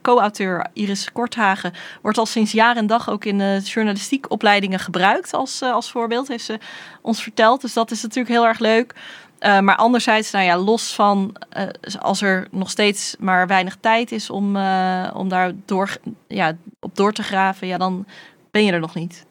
co-auteur 0.01 0.67
Iris 0.73 1.11
Korthagen 1.11 1.73
wordt 2.01 2.17
al 2.17 2.25
sinds 2.25 2.51
jaar 2.51 2.75
en 2.75 2.87
dag 2.87 3.09
ook 3.09 3.25
in 3.25 3.39
uh, 3.39 3.59
journalistiek 3.59 4.31
opleidingen 4.31 4.79
gebruikt 4.79 5.33
als, 5.33 5.61
als 5.61 5.91
voorbeeld, 5.91 6.27
heeft 6.27 6.45
ze 6.45 6.59
ons 7.01 7.21
verteld. 7.23 7.61
Dus 7.61 7.73
dat 7.73 7.91
is 7.91 8.01
natuurlijk 8.01 8.35
heel 8.35 8.47
erg 8.47 8.59
leuk. 8.59 8.93
Uh, 9.43 9.59
maar 9.59 9.75
anderzijds, 9.75 10.31
nou 10.31 10.45
ja, 10.45 10.57
los 10.57 10.93
van 10.93 11.35
uh, 11.57 11.63
als 11.99 12.21
er 12.21 12.47
nog 12.51 12.69
steeds 12.69 13.15
maar 13.19 13.47
weinig 13.47 13.77
tijd 13.79 14.11
is 14.11 14.29
om, 14.29 14.55
uh, 14.55 15.09
om 15.13 15.29
daar 15.29 15.51
door, 15.65 15.97
ja, 16.27 16.55
op 16.79 16.95
door 16.95 17.13
te 17.13 17.23
graven, 17.23 17.67
ja, 17.67 17.77
dan 17.77 18.05
ben 18.51 18.65
je 18.65 18.71
er 18.71 18.79
nog 18.79 18.95
niet. 18.95 19.25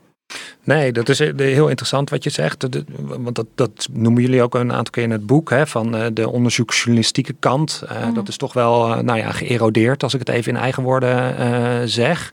Nee, 0.64 0.92
dat 0.92 1.08
is 1.08 1.18
heel 1.18 1.68
interessant 1.68 2.10
wat 2.10 2.24
je 2.24 2.30
zegt. 2.30 2.66
Want 2.98 3.34
dat, 3.34 3.46
dat 3.54 3.88
noemen 3.92 4.22
jullie 4.22 4.42
ook 4.42 4.54
een 4.54 4.72
aantal 4.72 4.92
keer 4.92 5.02
in 5.02 5.10
het 5.10 5.26
boek. 5.26 5.50
Hè, 5.50 5.66
van 5.66 6.10
de 6.14 6.28
onderzoeksjournalistieke 6.28 7.34
kant. 7.38 7.82
Mm. 8.04 8.14
Dat 8.14 8.28
is 8.28 8.36
toch 8.36 8.52
wel 8.52 9.02
nou 9.02 9.18
ja, 9.18 9.30
geërodeerd, 9.30 10.02
als 10.02 10.14
ik 10.14 10.18
het 10.18 10.28
even 10.28 10.54
in 10.54 10.60
eigen 10.60 10.82
woorden 10.82 11.88
zeg. 11.88 12.32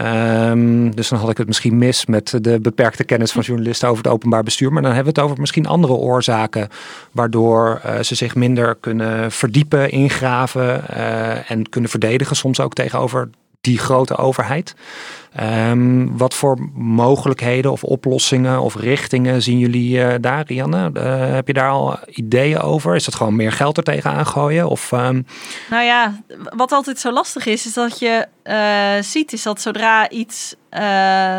Um, 0.00 0.94
dus 0.94 1.08
dan 1.08 1.18
had 1.18 1.30
ik 1.30 1.36
het 1.36 1.46
misschien 1.46 1.78
mis 1.78 2.06
met 2.06 2.38
de 2.40 2.60
beperkte 2.60 3.04
kennis 3.04 3.32
van 3.32 3.42
journalisten 3.42 3.88
over 3.88 4.04
het 4.04 4.12
openbaar 4.12 4.42
bestuur. 4.42 4.72
Maar 4.72 4.82
dan 4.82 4.92
hebben 4.92 5.14
we 5.14 5.20
het 5.20 5.28
over 5.28 5.40
misschien 5.40 5.66
andere 5.66 5.92
oorzaken. 5.92 6.68
Waardoor 7.12 7.80
uh, 7.86 8.00
ze 8.00 8.14
zich 8.14 8.34
minder 8.34 8.74
kunnen 8.74 9.32
verdiepen, 9.32 9.90
ingraven 9.90 10.84
uh, 10.90 11.50
en 11.50 11.68
kunnen 11.68 11.90
verdedigen. 11.90 12.36
Soms 12.36 12.60
ook 12.60 12.74
tegenover 12.74 13.28
die 13.60 13.78
grote 13.78 14.16
overheid. 14.16 14.74
Um, 15.40 16.16
wat 16.16 16.34
voor 16.34 16.58
mogelijkheden 16.74 17.72
of 17.72 17.84
oplossingen 17.84 18.60
of 18.60 18.76
richtingen 18.76 19.42
zien 19.42 19.58
jullie 19.58 19.96
uh, 19.96 20.14
daar, 20.20 20.44
Rianne? 20.46 20.90
Uh, 20.94 21.34
heb 21.34 21.46
je 21.46 21.52
daar 21.52 21.70
al 21.70 21.98
ideeën 22.06 22.60
over? 22.60 22.94
Is 22.94 23.04
dat 23.04 23.14
gewoon 23.14 23.36
meer 23.36 23.52
geld 23.52 23.76
er 23.76 23.82
tegenaan 23.82 24.26
gooien? 24.26 24.68
Of, 24.68 24.92
um... 24.92 25.26
Nou 25.70 25.84
ja, 25.84 26.20
wat 26.56 26.72
altijd 26.72 26.98
zo 26.98 27.12
lastig 27.12 27.46
is, 27.46 27.66
is 27.66 27.72
dat 27.72 27.98
je 27.98 28.26
uh, 28.44 29.02
ziet 29.02 29.32
is 29.32 29.42
dat 29.42 29.60
zodra 29.60 30.10
iets, 30.10 30.54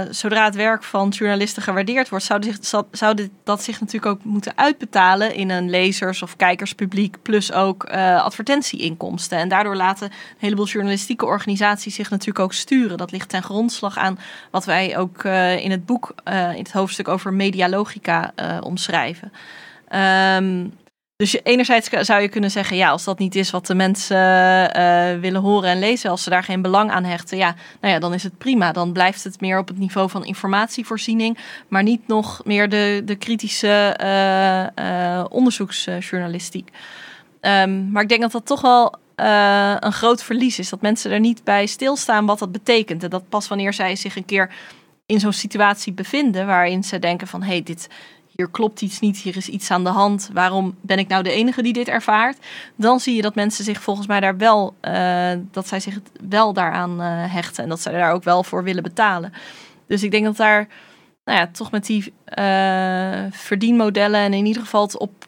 zodra 0.09 0.45
het 0.45 0.55
werk 0.55 0.83
van 0.83 1.09
journalisten 1.09 1.63
gewaardeerd 1.63 2.09
wordt, 2.09 2.25
zou, 2.59 2.83
zou 2.91 3.15
dit, 3.15 3.29
dat 3.43 3.63
zich 3.63 3.79
natuurlijk 3.79 4.05
ook 4.05 4.23
moeten 4.23 4.53
uitbetalen 4.55 5.35
in 5.35 5.49
een 5.49 5.69
lezers- 5.69 6.21
of 6.21 6.35
kijkerspubliek, 6.35 7.17
plus 7.21 7.51
ook 7.51 7.83
advertentieinkomsten. 7.89 9.37
En 9.37 9.49
daardoor 9.49 9.75
laten 9.75 10.07
een 10.07 10.37
heleboel 10.37 10.67
journalistieke 10.67 11.25
organisaties 11.25 11.95
zich 11.95 12.09
natuurlijk 12.09 12.39
ook 12.39 12.53
sturen. 12.53 12.97
Dat 12.97 13.11
ligt 13.11 13.29
ten 13.29 13.43
grondslag 13.43 13.84
aan 13.93 14.19
wat 14.51 14.65
wij 14.65 14.97
ook 14.97 15.23
in 15.63 15.71
het 15.71 15.85
boek, 15.85 16.13
in 16.25 16.63
het 16.63 16.71
hoofdstuk 16.71 17.07
over 17.07 17.33
medialogica 17.33 18.33
omschrijven. 18.61 19.31
Um, 20.37 20.73
dus 21.17 21.43
enerzijds 21.43 21.89
zou 21.89 22.21
je 22.21 22.27
kunnen 22.27 22.51
zeggen, 22.51 22.77
ja, 22.77 22.89
als 22.89 23.03
dat 23.03 23.19
niet 23.19 23.35
is 23.35 23.51
wat 23.51 23.67
de 23.67 23.75
mensen 23.75 24.17
willen 25.21 25.41
horen 25.41 25.69
en 25.69 25.79
lezen, 25.79 26.09
als 26.09 26.23
ze 26.23 26.29
daar 26.29 26.43
geen 26.43 26.61
belang 26.61 26.91
aan 26.91 27.03
hechten, 27.03 27.37
ja, 27.37 27.55
nou 27.81 27.93
ja, 27.93 27.99
dan 27.99 28.13
is 28.13 28.23
het 28.23 28.37
prima. 28.37 28.71
Dan 28.71 28.93
blijft 28.93 29.23
het 29.23 29.41
meer 29.41 29.57
op 29.57 29.67
het 29.67 29.77
niveau 29.77 30.09
van 30.09 30.25
informatievoorziening, 30.25 31.37
maar 31.67 31.83
niet 31.83 32.07
nog 32.07 32.41
meer 32.43 32.69
de, 32.69 33.01
de 33.05 33.15
kritische 33.15 33.97
onderzoeksjournalistiek. 35.29 36.69
Um, 37.41 37.91
maar 37.91 38.03
ik 38.03 38.09
denk 38.09 38.21
dat 38.21 38.31
dat 38.31 38.45
toch 38.45 38.61
wel 38.61 38.95
een 39.15 39.93
groot 39.93 40.23
verlies 40.23 40.59
is, 40.59 40.69
dat 40.69 40.81
mensen 40.81 41.11
er 41.11 41.19
niet 41.19 41.43
bij 41.43 41.65
stilstaan 41.65 42.25
wat 42.25 42.39
dat 42.39 42.51
betekent. 42.51 43.03
En 43.03 43.09
dat 43.09 43.29
pas 43.29 43.47
wanneer 43.47 43.73
zij 43.73 43.95
zich 43.95 44.15
een 44.15 44.25
keer 44.25 44.53
in 45.05 45.19
zo'n 45.19 45.33
situatie 45.33 45.93
bevinden, 45.93 46.45
waarin 46.45 46.83
ze 46.83 46.99
denken 46.99 47.27
van, 47.27 47.41
hé, 47.41 47.47
hey, 47.47 47.63
dit 47.63 47.87
hier 48.35 48.49
klopt 48.49 48.81
iets 48.81 48.99
niet, 48.99 49.17
hier 49.17 49.37
is 49.37 49.49
iets 49.49 49.71
aan 49.71 49.83
de 49.83 49.89
hand, 49.89 50.29
waarom 50.33 50.75
ben 50.81 50.99
ik 50.99 51.07
nou 51.07 51.23
de 51.23 51.31
enige 51.31 51.61
die 51.61 51.73
dit 51.73 51.87
ervaart? 51.87 52.37
Dan 52.75 52.99
zie 52.99 53.15
je 53.15 53.21
dat 53.21 53.35
mensen 53.35 53.63
zich 53.63 53.81
volgens 53.81 54.07
mij 54.07 54.19
daar 54.19 54.37
wel, 54.37 54.75
uh, 54.81 55.31
dat 55.51 55.67
zij 55.67 55.79
zich 55.79 55.99
wel 56.29 56.53
daaraan 56.53 57.01
uh, 57.01 57.33
hechten 57.33 57.63
en 57.63 57.69
dat 57.69 57.81
zij 57.81 57.91
daar 57.91 58.11
ook 58.11 58.23
wel 58.23 58.43
voor 58.43 58.63
willen 58.63 58.83
betalen. 58.83 59.33
Dus 59.87 60.03
ik 60.03 60.11
denk 60.11 60.25
dat 60.25 60.37
daar, 60.37 60.67
nou 61.25 61.39
ja, 61.39 61.47
toch 61.47 61.71
met 61.71 61.85
die 61.85 62.13
verdienmodellen 63.31 64.19
en 64.19 64.33
in 64.33 64.45
ieder 64.45 64.61
geval 64.61 64.81
het 64.81 64.97
op 64.97 65.25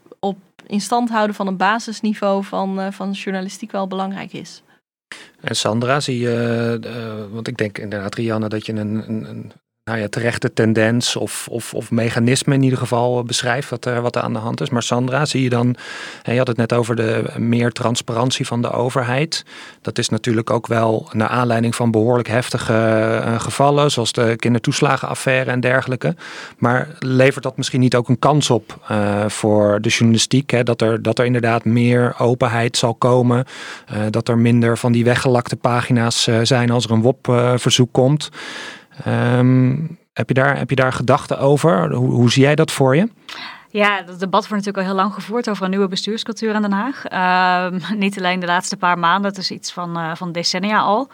in 0.67 0.81
stand 0.81 1.09
houden 1.09 1.35
van 1.35 1.47
een 1.47 1.57
basisniveau 1.57 2.43
van, 2.43 2.93
van 2.93 3.11
journalistiek 3.11 3.71
wel 3.71 3.87
belangrijk 3.87 4.33
is. 4.33 4.63
En 5.41 5.55
Sandra, 5.55 5.99
zie 5.99 6.19
je, 6.19 7.27
want 7.31 7.47
ik 7.47 7.57
denk 7.57 7.77
inderdaad, 7.77 8.15
Rianne, 8.15 8.49
dat 8.49 8.65
je 8.65 8.73
een, 8.73 9.09
een, 9.09 9.51
nou 9.87 9.99
ja, 9.99 10.07
terechte 10.07 10.53
tendens 10.53 11.15
of, 11.15 11.47
of, 11.51 11.73
of 11.73 11.91
mechanisme 11.91 12.53
in 12.53 12.63
ieder 12.63 12.79
geval 12.79 13.23
beschrijft 13.23 13.69
wat 13.69 13.85
er, 13.85 14.01
wat 14.01 14.15
er 14.15 14.21
aan 14.21 14.33
de 14.33 14.39
hand 14.39 14.61
is. 14.61 14.69
Maar 14.69 14.83
Sandra, 14.83 15.25
zie 15.25 15.43
je 15.43 15.49
dan, 15.49 15.75
je 16.23 16.37
had 16.37 16.47
het 16.47 16.57
net 16.57 16.73
over 16.73 16.95
de 16.95 17.23
meer 17.37 17.71
transparantie 17.71 18.47
van 18.47 18.61
de 18.61 18.71
overheid. 18.71 19.45
Dat 19.81 19.97
is 19.97 20.09
natuurlijk 20.09 20.49
ook 20.49 20.67
wel 20.67 21.09
naar 21.11 21.27
aanleiding 21.27 21.75
van 21.75 21.91
behoorlijk 21.91 22.27
heftige 22.27 22.73
uh, 22.73 23.39
gevallen, 23.39 23.91
zoals 23.91 24.11
de 24.11 24.35
kindertoeslagenaffaire 24.35 25.51
en 25.51 25.59
dergelijke. 25.59 26.15
Maar 26.57 26.87
levert 26.99 27.43
dat 27.43 27.57
misschien 27.57 27.79
niet 27.79 27.95
ook 27.95 28.09
een 28.09 28.19
kans 28.19 28.49
op 28.49 28.93
voor 29.27 29.81
de 29.81 29.89
journalistiek? 29.89 30.51
Hè? 30.51 30.63
Dat, 30.63 30.81
er, 30.81 31.01
dat 31.01 31.19
er 31.19 31.25
inderdaad 31.25 31.65
meer 31.65 32.15
openheid 32.17 32.77
zal 32.77 32.95
komen, 32.95 33.45
dat 34.09 34.27
er 34.27 34.37
minder 34.37 34.77
van 34.77 34.91
die 34.91 35.03
weggelakte 35.03 35.55
pagina's 35.55 36.29
zijn 36.41 36.69
als 36.69 36.85
er 36.85 36.91
een 36.91 37.01
WOP-verzoek 37.01 37.91
komt. 37.91 38.29
Um, 39.07 39.97
heb, 40.13 40.27
je 40.27 40.33
daar, 40.33 40.57
heb 40.57 40.69
je 40.69 40.75
daar 40.75 40.93
gedachten 40.93 41.39
over? 41.39 41.93
Hoe, 41.93 42.11
hoe 42.11 42.31
zie 42.31 42.43
jij 42.43 42.55
dat 42.55 42.71
voor 42.71 42.95
je? 42.95 43.09
Ja, 43.69 44.01
dat 44.01 44.19
debat 44.19 44.47
wordt 44.47 44.65
natuurlijk 44.65 44.77
al 44.77 44.83
heel 44.83 45.03
lang 45.03 45.13
gevoerd 45.13 45.49
over 45.49 45.63
een 45.63 45.69
nieuwe 45.69 45.87
bestuurscultuur 45.87 46.55
in 46.55 46.61
Den 46.61 46.71
Haag. 46.71 47.03
Uh, 47.11 47.81
niet 47.99 48.17
alleen 48.17 48.39
de 48.39 48.45
laatste 48.45 48.77
paar 48.77 48.99
maanden, 48.99 49.29
het 49.29 49.39
is 49.39 49.51
iets 49.51 49.71
van, 49.71 49.99
uh, 49.99 50.15
van 50.15 50.31
decennia 50.31 50.79
al. 50.79 51.09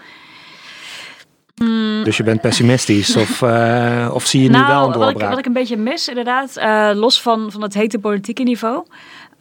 Mm. 1.56 2.04
Dus 2.04 2.17
je 2.17 2.24
bent 2.24 2.41
pessimistisch 2.41 3.15
of, 3.24 3.41
uh, 3.41 4.12
of 4.13 4.26
zie 4.26 4.43
je 4.43 4.50
nou, 4.50 4.63
nu 4.63 4.69
wel 4.69 4.86
een 4.86 4.91
doorbraak? 4.91 5.13
Wat 5.13 5.22
ik, 5.22 5.30
wat 5.30 5.38
ik 5.38 5.46
een 5.46 5.54
beetje 5.54 5.78
mis 5.78 6.08
inderdaad, 6.08 6.58
uh, 6.58 6.91
los 6.93 7.22
van, 7.22 7.52
van 7.52 7.62
het 7.62 7.74
hete 7.74 8.00
politieke 8.00 8.43
niveau... 8.43 8.86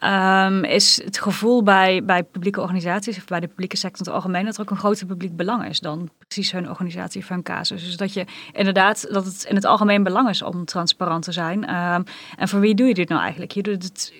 Um, 0.04 0.64
is 0.64 1.02
het 1.04 1.18
gevoel 1.20 1.62
bij, 1.62 2.04
bij 2.04 2.22
publieke 2.22 2.60
organisaties 2.60 3.16
of 3.16 3.24
bij 3.24 3.40
de 3.40 3.46
publieke 3.46 3.76
sector 3.76 4.06
in 4.06 4.12
het 4.12 4.22
algemeen 4.22 4.44
dat 4.44 4.54
er 4.54 4.60
ook 4.60 4.70
een 4.70 4.76
groter 4.76 5.06
publiek 5.06 5.36
belang 5.36 5.68
is 5.68 5.80
dan 5.80 6.10
precies 6.18 6.52
hun 6.52 6.68
organisatie 6.68 7.24
hun 7.28 7.42
casus. 7.42 7.84
Dus 7.84 7.96
dat 7.96 8.12
je 8.12 8.24
inderdaad 8.52 9.12
dat 9.12 9.24
het 9.24 9.44
in 9.48 9.54
het 9.54 9.64
algemeen 9.64 10.02
belang 10.02 10.28
is 10.28 10.42
om 10.42 10.64
transparant 10.64 11.24
te 11.24 11.32
zijn. 11.32 11.74
Um, 11.74 12.04
en 12.36 12.48
voor 12.48 12.60
wie 12.60 12.74
doe 12.74 12.86
je 12.86 12.94
dit 12.94 13.08
nou 13.08 13.20
eigenlijk? 13.20 13.52
Je 13.52 13.62
doet 13.62 13.82
het 13.82 14.12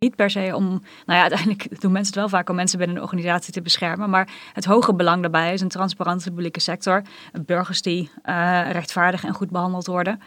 niet 0.00 0.16
per 0.16 0.30
se 0.30 0.52
om, 0.54 0.64
nou 1.06 1.18
ja, 1.18 1.20
uiteindelijk 1.20 1.66
doen 1.80 1.92
mensen 1.92 2.12
het 2.12 2.22
wel 2.22 2.28
vaak 2.28 2.48
om 2.48 2.56
mensen 2.56 2.78
binnen 2.78 2.96
een 2.96 3.02
organisatie 3.02 3.52
te 3.52 3.62
beschermen, 3.62 4.10
maar 4.10 4.28
het 4.52 4.64
hoge 4.64 4.94
belang 4.94 5.20
daarbij 5.20 5.52
is 5.52 5.60
een 5.60 5.68
transparante 5.68 6.30
publieke 6.30 6.60
sector, 6.60 7.02
burgers 7.46 7.82
die 7.82 8.10
uh, 8.24 8.70
rechtvaardig 8.70 9.24
en 9.24 9.34
goed 9.34 9.50
behandeld 9.50 9.86
worden. 9.86 10.20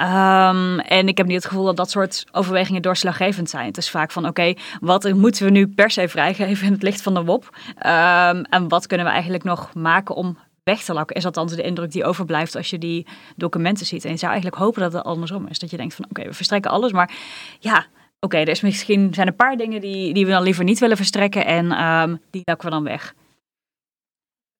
Um, 0.00 0.78
en 0.80 1.08
ik 1.08 1.16
heb 1.16 1.26
niet 1.26 1.36
het 1.36 1.46
gevoel 1.46 1.64
dat 1.64 1.76
dat 1.76 1.90
soort 1.90 2.24
overwegingen 2.32 2.82
doorslaggevend 2.82 3.50
zijn. 3.50 3.66
Het 3.66 3.76
is 3.76 3.90
vaak 3.90 4.10
van, 4.10 4.26
oké, 4.26 4.54
wat 4.80 5.12
moeten 5.12 5.44
we 5.44 5.50
nu 5.50 5.68
per 5.68 5.90
se 5.90 6.08
vrijgeven 6.08 6.66
in 6.66 6.72
het 6.72 6.82
licht 6.82 7.02
van 7.02 7.14
de 7.14 7.24
WOP? 7.24 7.56
Um, 7.68 8.42
en 8.42 8.68
wat 8.68 8.86
kunnen 8.86 9.06
we 9.06 9.12
eigenlijk 9.12 9.44
nog 9.44 9.74
maken 9.74 10.14
om 10.14 10.38
weg 10.62 10.82
te 10.82 10.92
lakken? 10.92 11.16
Is 11.16 11.22
dat 11.22 11.34
dan 11.34 11.46
de 11.46 11.62
indruk 11.62 11.90
die 11.90 12.04
overblijft 12.04 12.56
als 12.56 12.70
je 12.70 12.78
die 12.78 13.06
documenten 13.36 13.86
ziet? 13.86 14.04
En 14.04 14.10
je 14.10 14.16
zou 14.16 14.32
eigenlijk 14.32 14.62
hopen 14.62 14.80
dat 14.80 14.92
het 14.92 15.04
andersom 15.04 15.46
is. 15.46 15.58
Dat 15.58 15.70
je 15.70 15.76
denkt 15.76 15.94
van, 15.94 16.04
oké, 16.08 16.22
we 16.22 16.32
verstrekken 16.32 16.70
alles, 16.70 16.92
maar 16.92 17.12
ja... 17.58 17.86
Oké, 18.20 18.36
er 18.36 18.48
is 18.48 18.60
misschien 18.60 19.14
zijn 19.14 19.26
een 19.26 19.36
paar 19.36 19.56
dingen 19.56 19.80
die, 19.80 20.14
die 20.14 20.24
we 20.24 20.30
dan 20.30 20.42
liever 20.42 20.64
niet 20.64 20.78
willen 20.78 20.96
verstrekken 20.96 21.46
en 21.46 21.84
um, 21.84 22.20
die 22.30 22.42
lakken 22.44 22.68
we 22.68 22.74
dan 22.74 22.84
weg. 22.84 23.14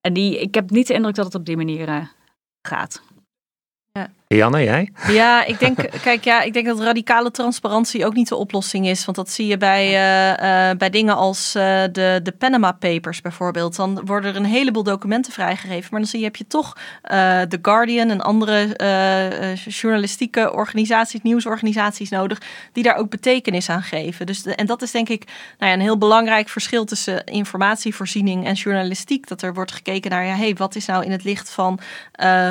En 0.01 0.12
die, 0.12 0.40
ik 0.40 0.55
heb 0.55 0.70
niet 0.70 0.87
de 0.87 0.94
indruk 0.94 1.14
dat 1.14 1.24
het 1.24 1.35
op 1.35 1.46
die 1.46 1.57
manier 1.57 1.88
uh, 1.88 2.07
gaat. 2.62 3.03
Ja. 3.92 4.11
Janne, 4.35 4.62
jij? 4.62 4.93
Ja, 5.09 5.45
ik 5.45 5.59
denk, 5.59 5.91
kijk, 6.03 6.25
ja, 6.25 6.43
ik 6.43 6.53
denk 6.53 6.67
dat 6.67 6.81
radicale 6.81 7.31
transparantie 7.31 8.07
ook 8.07 8.14
niet 8.14 8.29
de 8.29 8.37
oplossing 8.37 8.88
is. 8.88 9.05
Want 9.05 9.17
dat 9.17 9.31
zie 9.31 9.47
je 9.47 9.57
bij, 9.57 9.87
uh, 9.87 10.71
uh, 10.71 10.77
bij 10.77 10.91
dingen 10.91 11.17
als 11.17 11.55
uh, 11.57 11.62
de, 11.93 12.21
de 12.23 12.35
Panama 12.38 12.73
Papers 12.73 13.21
bijvoorbeeld. 13.21 13.77
Dan 13.77 14.01
worden 14.05 14.31
er 14.31 14.37
een 14.37 14.45
heleboel 14.45 14.83
documenten 14.83 15.33
vrijgegeven. 15.33 15.88
Maar 15.91 16.01
dan 16.01 16.09
zie 16.09 16.19
je, 16.19 16.25
heb 16.25 16.37
je 16.37 16.47
toch 16.47 16.77
The 17.49 17.59
Guardian 17.62 18.11
en 18.11 18.21
andere 18.21 18.77
journalistieke 19.64 20.53
organisaties, 20.53 21.23
nieuwsorganisaties 21.23 22.11
nodig, 22.11 22.41
die 22.73 22.83
daar 22.83 22.97
ook 22.97 23.11
betekenis 23.11 23.69
aan 23.69 23.83
geven. 23.83 24.27
Dus 24.27 24.43
de, 24.43 24.55
en 24.55 24.67
dat 24.67 24.83
is 24.83 24.91
denk 24.91 25.09
ik 25.09 25.25
nou 25.59 25.71
ja, 25.71 25.77
een 25.77 25.85
heel 25.85 25.99
belangrijk 25.99 26.49
verschil 26.49 26.85
tussen 26.85 27.25
informatievoorziening 27.25 28.47
en 28.47 28.55
journalistiek. 28.55 29.29
Dat 29.29 29.43
er 29.43 29.55
wordt 29.55 29.73
gekeken 29.73 30.11
naar, 30.11 30.27
ja, 30.27 30.35
hey, 30.35 30.55
wat 30.55 30.75
is 30.75 30.87
nou 30.87 31.05
in 31.05 31.11
het 31.11 31.25
licht 31.25 31.51
van, 31.51 31.79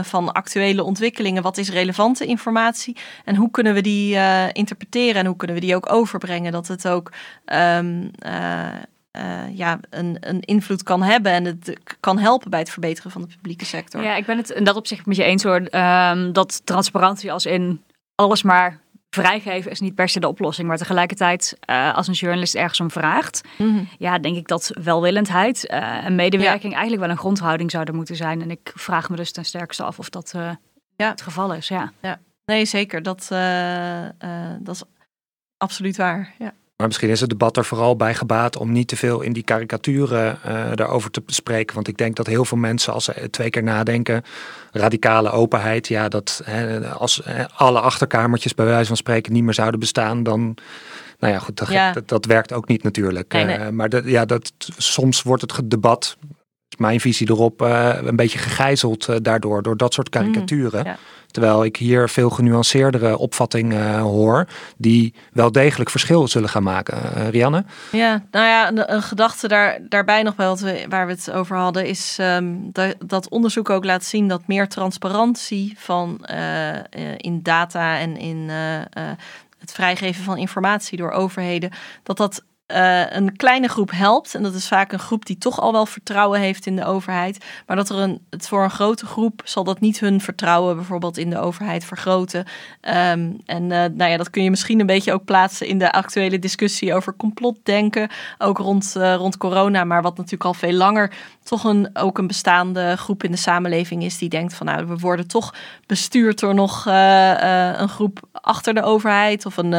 van 0.02 0.32
actuele 0.32 0.84
ontwikkelingen? 0.84 1.44
Wat 1.44 1.58
is 1.58 1.66
relevante 1.70 2.26
informatie 2.26 2.98
en 3.26 3.36
hoe 3.36 3.52
kunnen 3.52 3.74
we 3.74 3.82
die 3.82 4.16
uh, 4.16 4.46
interpreteren 4.52 5.22
en 5.22 5.26
hoe 5.26 5.36
kunnen 5.36 5.56
we 5.56 5.62
die 5.62 5.76
ook 5.76 5.92
overbrengen, 5.92 6.52
dat 6.52 6.68
het 6.68 6.88
ook 6.88 7.12
um, 7.46 8.12
uh, 8.26 8.66
uh, 9.18 9.58
ja, 9.58 9.80
een, 9.90 10.18
een 10.20 10.40
invloed 10.40 10.84
kan 10.84 11.04
hebben 11.04 11.32
en 11.32 11.46
het 11.46 11.78
kan 12.00 12.18
helpen 12.18 12.50
bij 12.50 12.60
het 12.60 12.70
verbeteren 12.70 13.12
van 13.12 13.22
de 13.22 13.28
publieke 13.28 13.66
sector. 13.66 14.04
Ja, 14.04 14.16
ik 14.16 14.26
ben 14.26 14.38
het 14.38 14.50
in 14.50 14.64
dat 14.64 14.76
opzicht 14.76 15.06
met 15.06 15.16
je 15.16 15.24
eens 15.24 15.44
hoor, 15.44 15.68
um, 15.72 16.34
dat 16.34 16.66
transparantie 16.66 17.32
als 17.32 17.46
in 17.46 17.84
alles 18.16 18.44
maar 18.44 18.80
vrijgeven 19.10 19.72
is 19.72 19.80
niet 19.80 19.96
per 19.96 20.10
se 20.10 20.20
de 20.20 20.28
oplossing. 20.28 20.68
Maar 20.68 20.78
tegelijkertijd, 20.78 21.58
uh, 21.70 21.96
als 21.96 22.08
een 22.08 22.14
journalist 22.14 22.56
ergens 22.56 22.80
om 22.80 22.92
vraagt, 22.92 23.42
mm 23.58 23.68
-hmm. 23.68 23.88
ja, 23.98 24.20
denk 24.20 24.36
ik 24.36 24.48
dat 24.48 24.72
welwillendheid 24.84 25.70
uh, 25.72 26.06
en 26.06 26.16
medewerking 26.16 26.72
ja. 26.72 26.80
eigenlijk 26.80 27.02
wel 27.02 27.10
een 27.10 27.18
grondhouding 27.18 27.72
zouden 27.72 27.96
moeten 27.96 28.16
zijn. 28.16 28.42
En 28.42 28.52
ik 28.52 28.72
vraag 28.76 29.10
me 29.10 29.16
dus 29.16 29.32
ten 29.32 29.46
sterkste 29.46 29.84
af 29.84 30.00
of 30.00 30.10
dat 30.10 30.34
uh, 30.36 30.50
ja. 30.98 31.10
het 31.10 31.22
geval 31.22 31.54
is. 31.54 31.68
Ja, 31.68 31.92
ja. 32.02 32.20
nee, 32.46 32.66
zeker. 32.66 33.04
Dat, 33.04 33.30
uh, 33.32 34.04
uh, 34.04 34.10
dat 34.60 34.76
is 34.76 34.84
absoluut 35.58 35.98
waar. 35.98 36.34
Ja. 36.40 36.54
Maar 36.78 36.88
misschien 36.88 37.10
is 37.10 37.20
het 37.20 37.30
debat 37.30 37.58
er 37.58 37.66
vooral 37.66 37.96
bij 37.96 38.16
gebaat 38.16 38.58
om 38.58 38.72
niet 38.72 38.88
te 38.88 38.96
veel 38.96 39.22
in 39.22 39.34
die 39.34 39.44
karikaturen 39.44 40.40
uh, 40.48 40.72
daarover 40.74 41.12
te 41.12 41.24
spreken. 41.26 41.76
Want 41.76 41.88
ik 41.88 41.98
denk 41.98 42.16
dat 42.16 42.28
heel 42.28 42.46
veel 42.46 42.58
mensen, 42.58 42.94
als 42.94 43.04
ze 43.04 43.30
twee 43.30 43.50
keer 43.50 43.64
nadenken, 43.64 44.24
radicale 44.72 45.32
openheid, 45.32 45.88
ja, 45.88 46.08
dat 46.08 46.42
hè, 46.44 46.88
als 46.90 47.22
hè, 47.24 47.50
alle 47.50 47.80
achterkamertjes 47.80 48.56
bij 48.56 48.66
wijze 48.66 48.88
van 48.88 48.98
spreken 48.98 49.34
niet 49.34 49.44
meer 49.44 49.54
zouden 49.54 49.80
bestaan, 49.80 50.24
dan. 50.24 50.58
Nou 51.20 51.34
ja, 51.34 51.40
goed, 51.40 51.58
dat, 51.58 51.68
ja. 51.68 51.92
dat, 51.92 52.08
dat 52.08 52.26
werkt 52.26 52.54
ook 52.54 52.68
niet 52.68 52.84
natuurlijk. 52.84 53.34
Nee, 53.34 53.46
nee. 53.46 53.72
maar 53.72 53.90
dat, 53.90 54.06
ja, 54.06 54.26
dat, 54.26 54.54
soms 54.78 55.22
wordt 55.22 55.42
het 55.42 55.72
debat 55.72 56.18
mijn 56.80 57.00
visie 57.00 57.30
erop 57.30 57.62
uh, 57.62 57.96
een 58.02 58.16
beetje 58.16 58.40
gegijzeld 58.40 59.08
uh, 59.10 59.16
daardoor, 59.22 59.63
door 59.63 59.78
dat 59.78 59.94
soort 59.94 60.10
karikaturen. 60.10 60.80
Mm, 60.80 60.86
ja. 60.86 60.98
Terwijl 61.32 61.66
ik 61.66 61.76
hier 61.76 62.10
veel 62.10 62.30
genuanceerdere 62.30 63.18
opvattingen 63.18 64.00
hoor, 64.00 64.48
die 64.78 65.13
wel 65.32 65.52
degelijk 65.52 65.90
verschil 65.90 66.28
zullen 66.28 66.50
gaan 66.50 66.63
maken. 66.63 67.30
Rianne? 67.30 67.66
Ja, 67.92 68.24
nou 68.32 68.46
ja, 68.46 68.68
een, 68.68 68.94
een, 68.94 69.02
gedachte 69.02 69.48
daar, 69.48 69.80
daarbij 69.90 70.24
nog 70.24 70.36
wel, 70.36 70.58
we, 70.58 70.86
waar 70.90 71.06
we 71.06 71.12
het 71.12 71.32
over 71.32 71.58
hadden, 71.58 71.86
is 71.86 72.18
um, 72.22 72.70
dat, 72.72 72.96
dat, 73.06 73.30
onderzoek 73.30 73.70
ook 73.70 73.86
laat 73.86 74.04
zien 74.04 74.28
dat 74.28 74.48
meer 74.48 74.68
transparantie 74.68 75.74
van 75.78 76.26
in 77.18 77.40
data 77.44 78.00
en 78.00 78.18
in 78.18 78.50
het 79.60 79.72
vrijgeven 79.72 80.24
van 80.24 80.38
informatie 80.38 80.98
door 80.98 81.12
overheden, 81.12 81.72
dat 82.04 82.18
dat 82.18 82.44
uh, 82.68 83.12
een 83.12 83.36
kleine 83.36 83.68
groep 83.68 83.92
helpt. 83.92 84.36
En 84.36 84.44
dat 84.44 84.54
is 84.54 84.68
vaak 84.68 84.92
een 84.92 85.00
groep 85.00 85.26
die 85.26 85.38
toch 85.38 85.62
al 85.62 85.72
wel 85.72 85.86
vertrouwen 85.86 86.40
heeft 86.40 86.66
in 86.66 86.76
de 86.76 86.86
overheid. 86.86 87.46
Maar 87.66 87.76
dat 87.76 87.90
er 87.90 87.98
een, 87.98 88.22
het 88.30 88.48
voor 88.48 88.64
een 88.64 88.70
grote 88.70 89.06
groep 89.06 89.42
zal 89.44 89.64
dat 89.64 89.80
niet 89.80 90.00
hun 90.00 90.22
vertrouwen 90.22 90.76
bijvoorbeeld 90.76 91.18
in 91.18 91.30
de 91.30 91.40
overheid 91.40 91.86
vergroten. 91.86 92.40
Um, 92.40 93.38
en 93.46 93.64
uh, 93.64 93.70
nou 93.70 94.06
ja, 94.06 94.18
dat 94.18 94.30
kun 94.30 94.44
je 94.44 94.50
misschien 94.50 94.80
een 94.80 94.86
beetje 94.86 95.14
ook 95.14 95.26
plaatsen 95.26 95.68
in 95.68 95.78
de 95.78 95.92
actuele 95.92 96.40
discussie 96.40 96.94
over 96.94 97.16
complotdenken. 97.16 98.10
Ook 98.38 98.58
rond, 98.58 98.94
uh, 98.98 99.16
rond 99.16 99.38
corona, 99.38 99.84
maar 99.84 100.02
wat 100.02 100.18
natuurlijk 100.18 100.46
al 100.46 100.54
veel 100.54 100.74
langer 100.74 101.12
toch 101.44 101.64
een, 101.64 101.90
ook 101.94 102.18
een 102.18 102.28
bestaande 102.28 102.96
groep 102.98 103.24
in 103.24 103.32
de 103.32 103.38
samenleving 103.38 104.04
is 104.04 104.18
die 104.18 104.30
denkt 104.30 104.54
van 104.54 104.66
nou, 104.66 104.86
we 104.86 104.98
worden 104.98 105.28
toch 105.28 105.54
bestuurd 105.86 106.40
door 106.40 106.56
nog 106.56 106.86
een 106.86 107.90
groep 107.90 108.20
achter 108.32 108.74
de 108.74 108.84
overheid 108.84 109.46
of 109.46 109.58
een 109.58 109.74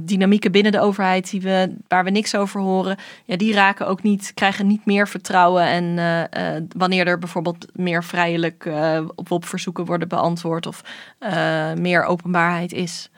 dynamieken 0.00 0.52
binnen 0.52 0.72
de 0.72 0.80
overheid 0.80 1.30
die 1.30 1.40
we, 1.40 1.76
waar 1.88 2.04
we 2.04 2.10
niks 2.10 2.34
over 2.34 2.60
horen, 2.60 2.96
ja, 3.24 3.36
die 3.36 3.54
raken 3.54 3.86
ook 3.86 4.02
niet, 4.02 4.32
krijgen 4.34 4.66
niet 4.66 4.86
meer 4.86 5.08
vertrouwen. 5.08 5.66
En 5.66 5.84
uh, 5.84 6.54
uh, 6.54 6.62
wanneer 6.76 7.06
er 7.06 7.18
bijvoorbeeld 7.18 7.66
meer 7.72 8.04
vrijelijk 8.04 8.64
uh, 8.64 9.08
op 9.14 9.44
verzoeken 9.44 9.84
worden 9.84 10.08
beantwoord 10.08 10.66
of 10.66 10.82
meer 11.74 12.04
openbaarheid 12.04 12.72
is. 12.72 13.10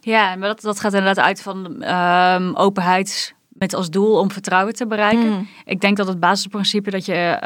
Ja, 0.00 0.36
maar 0.36 0.48
dat, 0.48 0.60
dat 0.60 0.80
gaat 0.80 0.92
inderdaad 0.92 1.24
uit 1.24 1.42
van 1.42 1.84
um, 1.90 2.56
openheid 2.56 3.34
met 3.48 3.74
als 3.74 3.90
doel 3.90 4.18
om 4.18 4.30
vertrouwen 4.30 4.74
te 4.74 4.86
bereiken. 4.86 5.28
Mm. 5.28 5.48
Ik 5.64 5.80
denk 5.80 5.96
dat 5.96 6.06
het 6.06 6.20
basisprincipe 6.20 6.90
dat 6.90 7.04
je 7.04 7.40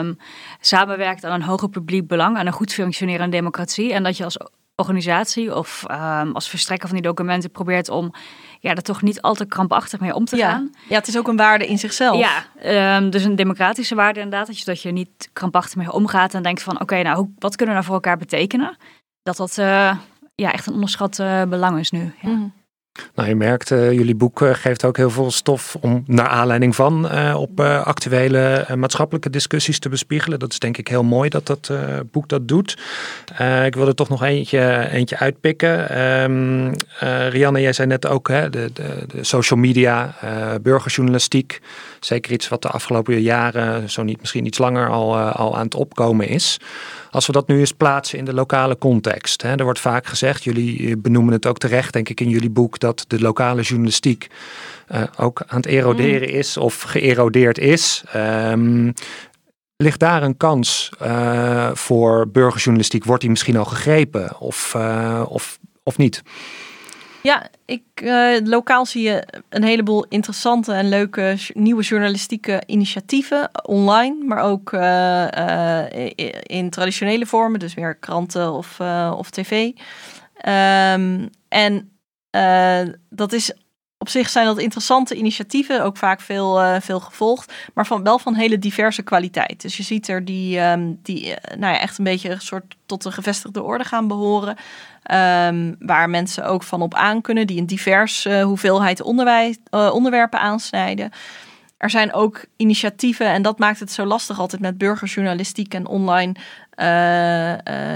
um, 0.00 0.18
samenwerkt 0.60 1.24
aan 1.24 1.32
een 1.32 1.46
hoger 1.46 1.68
publiek 1.68 2.06
belang, 2.06 2.36
aan 2.36 2.46
een 2.46 2.52
goed 2.52 2.72
functionerende 2.72 3.36
democratie 3.36 3.92
en 3.92 4.02
dat 4.02 4.16
je 4.16 4.24
als 4.24 4.38
organisatie 4.76 5.56
of 5.56 5.84
um, 5.90 6.32
als 6.32 6.48
verstrekker 6.48 6.88
van 6.88 6.96
die 6.96 7.06
documenten 7.06 7.50
probeert 7.50 7.88
om 7.88 8.12
ja, 8.60 8.74
er 8.74 8.82
toch 8.82 9.02
niet 9.02 9.22
al 9.22 9.34
te 9.34 9.46
krampachtig 9.46 10.00
mee 10.00 10.14
om 10.14 10.24
te 10.24 10.36
ja. 10.36 10.50
gaan. 10.50 10.70
Ja, 10.88 10.96
het 10.96 11.08
is 11.08 11.18
ook 11.18 11.28
een 11.28 11.36
waarde 11.36 11.66
in 11.66 11.78
zichzelf. 11.78 12.16
Ja, 12.16 12.96
um, 12.96 13.10
dus 13.10 13.24
een 13.24 13.36
democratische 13.36 13.94
waarde 13.94 14.20
inderdaad. 14.20 14.46
Dat 14.46 14.58
je, 14.58 14.64
dat 14.64 14.82
je 14.82 14.90
niet 14.90 15.30
krampachtig 15.32 15.76
mee 15.76 15.92
omgaat 15.92 16.34
en 16.34 16.42
denkt 16.42 16.62
van 16.62 16.80
oké, 16.80 17.02
nou 17.02 17.16
hoe, 17.16 17.30
wat 17.38 17.56
kunnen 17.56 17.74
we 17.74 17.80
nou 17.80 17.84
voor 17.84 17.94
elkaar 17.94 18.18
betekenen? 18.18 18.76
Dat 19.22 19.36
dat 19.36 19.58
uh, 19.58 19.96
ja, 20.34 20.52
echt 20.52 20.66
een 20.66 20.72
onderschat 20.72 21.18
uh, 21.18 21.42
belang 21.42 21.78
is 21.78 21.90
nu. 21.90 22.14
Ja. 22.20 22.28
Mm. 22.28 22.52
Nou, 23.14 23.28
je 23.28 23.34
merkt, 23.34 23.70
uh, 23.70 23.92
jullie 23.92 24.14
boek 24.14 24.40
uh, 24.40 24.54
geeft 24.54 24.84
ook 24.84 24.96
heel 24.96 25.10
veel 25.10 25.30
stof 25.30 25.76
om 25.80 26.04
naar 26.06 26.26
aanleiding 26.26 26.74
van 26.74 27.08
uh, 27.12 27.36
op 27.38 27.60
actuele 27.60 28.66
maatschappelijke 28.76 29.30
discussies 29.30 29.78
te 29.78 29.88
bespiegelen. 29.88 30.38
Dat 30.38 30.52
is 30.52 30.58
denk 30.58 30.76
ik 30.76 30.88
heel 30.88 31.02
mooi 31.02 31.28
dat 31.28 31.46
dat 31.46 31.72
boek 32.10 32.28
dat 32.28 32.48
doet. 32.48 32.78
ik 33.64 33.74
wil 33.74 33.86
er 33.86 33.94
toch 33.94 34.08
nog 34.08 34.22
eentje, 34.22 34.88
eentje 34.90 35.18
uitpikken. 35.18 35.98
Um, 36.22 36.72
Rianne, 37.28 37.60
jij 37.60 37.72
zei 37.72 37.88
net 37.88 38.06
ook 38.06 38.28
hè, 38.28 38.50
de, 38.50 38.70
de, 38.72 39.04
de 39.06 39.24
social 39.24 39.58
media, 39.58 40.14
burgerjournalistiek. 40.62 41.60
Zeker 42.00 42.32
iets 42.32 42.48
wat 42.48 42.62
de 42.62 42.68
afgelopen 42.68 43.22
jaren, 43.22 43.90
zo 43.90 44.02
niet 44.02 44.20
misschien 44.20 44.46
iets 44.46 44.58
langer, 44.58 44.88
al, 44.88 45.18
al 45.18 45.56
aan 45.56 45.64
het 45.64 45.74
opkomen 45.74 46.28
is. 46.28 46.58
Als 47.14 47.26
we 47.26 47.32
dat 47.32 47.48
nu 47.48 47.58
eens 47.58 47.72
plaatsen 47.72 48.18
in 48.18 48.24
de 48.24 48.34
lokale 48.34 48.78
context. 48.78 49.42
Hè, 49.42 49.54
er 49.54 49.64
wordt 49.64 49.80
vaak 49.80 50.06
gezegd, 50.06 50.44
jullie 50.44 50.96
benoemen 50.96 51.32
het 51.32 51.46
ook 51.46 51.58
terecht, 51.58 51.92
denk 51.92 52.08
ik, 52.08 52.20
in 52.20 52.28
jullie 52.28 52.50
boek, 52.50 52.78
dat 52.78 53.04
de 53.08 53.20
lokale 53.20 53.62
journalistiek 53.62 54.28
uh, 54.92 55.02
ook 55.16 55.42
aan 55.46 55.56
het 55.56 55.66
eroderen 55.66 56.28
mm. 56.28 56.34
is 56.34 56.56
of 56.56 56.82
geërodeerd 56.82 57.58
is. 57.58 58.04
Um, 58.16 58.92
ligt 59.76 60.00
daar 60.00 60.22
een 60.22 60.36
kans 60.36 60.90
uh, 61.02 61.70
voor 61.74 62.28
burgerjournalistiek? 62.28 63.04
Wordt 63.04 63.20
die 63.20 63.30
misschien 63.30 63.56
al 63.56 63.64
gegrepen 63.64 64.40
of, 64.40 64.74
uh, 64.76 65.22
of, 65.28 65.58
of 65.82 65.96
niet? 65.96 66.22
Ja, 67.24 67.46
ik, 67.64 67.82
uh, 68.02 68.36
lokaal 68.42 68.86
zie 68.86 69.02
je 69.02 69.42
een 69.48 69.62
heleboel 69.62 70.04
interessante 70.08 70.72
en 70.72 70.88
leuke 70.88 71.36
nieuwe 71.52 71.82
journalistieke 71.82 72.62
initiatieven 72.66 73.50
online, 73.66 74.24
maar 74.24 74.42
ook 74.42 74.72
uh, 74.72 75.26
uh, 75.38 76.10
in 76.42 76.70
traditionele 76.70 77.26
vormen, 77.26 77.60
dus 77.60 77.74
meer 77.74 77.94
kranten 77.94 78.52
of, 78.52 78.80
of 79.16 79.30
tv. 79.30 79.72
Um, 80.48 81.30
en 81.48 81.98
dat 83.08 83.32
is 83.32 83.52
op 84.04 84.10
zich 84.10 84.28
zijn 84.28 84.46
dat 84.46 84.58
interessante 84.58 85.14
initiatieven, 85.14 85.84
ook 85.84 85.96
vaak 85.96 86.20
veel, 86.20 86.80
veel 86.80 87.00
gevolgd, 87.00 87.52
maar 87.74 87.86
van, 87.86 88.02
wel 88.02 88.18
van 88.18 88.34
hele 88.34 88.58
diverse 88.58 89.02
kwaliteit. 89.02 89.62
Dus 89.62 89.76
je 89.76 89.82
ziet 89.82 90.08
er 90.08 90.24
die, 90.24 90.60
um, 90.60 90.98
die 91.02 91.34
nou 91.58 91.72
ja, 91.72 91.78
echt 91.78 91.98
een 91.98 92.04
beetje 92.04 92.30
een 92.30 92.40
soort 92.40 92.74
tot 92.86 93.02
de 93.02 93.12
gevestigde 93.12 93.62
orde 93.62 93.84
gaan 93.84 94.08
behoren. 94.08 94.56
Um, 95.48 95.76
waar 95.78 96.10
mensen 96.10 96.46
ook 96.46 96.62
van 96.62 96.82
op 96.82 96.94
aan 96.94 97.20
kunnen, 97.20 97.46
die 97.46 97.60
een 97.60 97.66
divers 97.66 98.26
uh, 98.26 98.42
hoeveelheid 98.42 99.02
onderwijs, 99.02 99.56
onderwerpen 99.70 100.40
aansnijden. 100.40 101.10
Er 101.76 101.90
zijn 101.90 102.12
ook 102.12 102.44
initiatieven, 102.56 103.26
en 103.26 103.42
dat 103.42 103.58
maakt 103.58 103.80
het 103.80 103.92
zo 103.92 104.04
lastig 104.04 104.38
altijd 104.38 104.62
met 104.62 104.78
burgerjournalistiek 104.78 105.74
en 105.74 105.86
online 105.86 106.34
uh, 106.76 107.54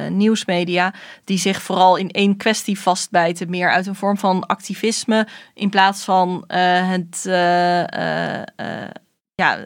nieuwsmedia, 0.08 0.94
die 1.24 1.38
zich 1.38 1.62
vooral 1.62 1.96
in 1.96 2.10
één 2.10 2.36
kwestie 2.36 2.80
vastbijten, 2.80 3.50
meer 3.50 3.70
uit 3.70 3.86
een 3.86 3.94
vorm 3.94 4.18
van 4.18 4.46
activisme, 4.46 5.26
in 5.54 5.70
plaats 5.70 6.04
van 6.04 6.44
het 6.46 7.22
ja, 9.34 9.58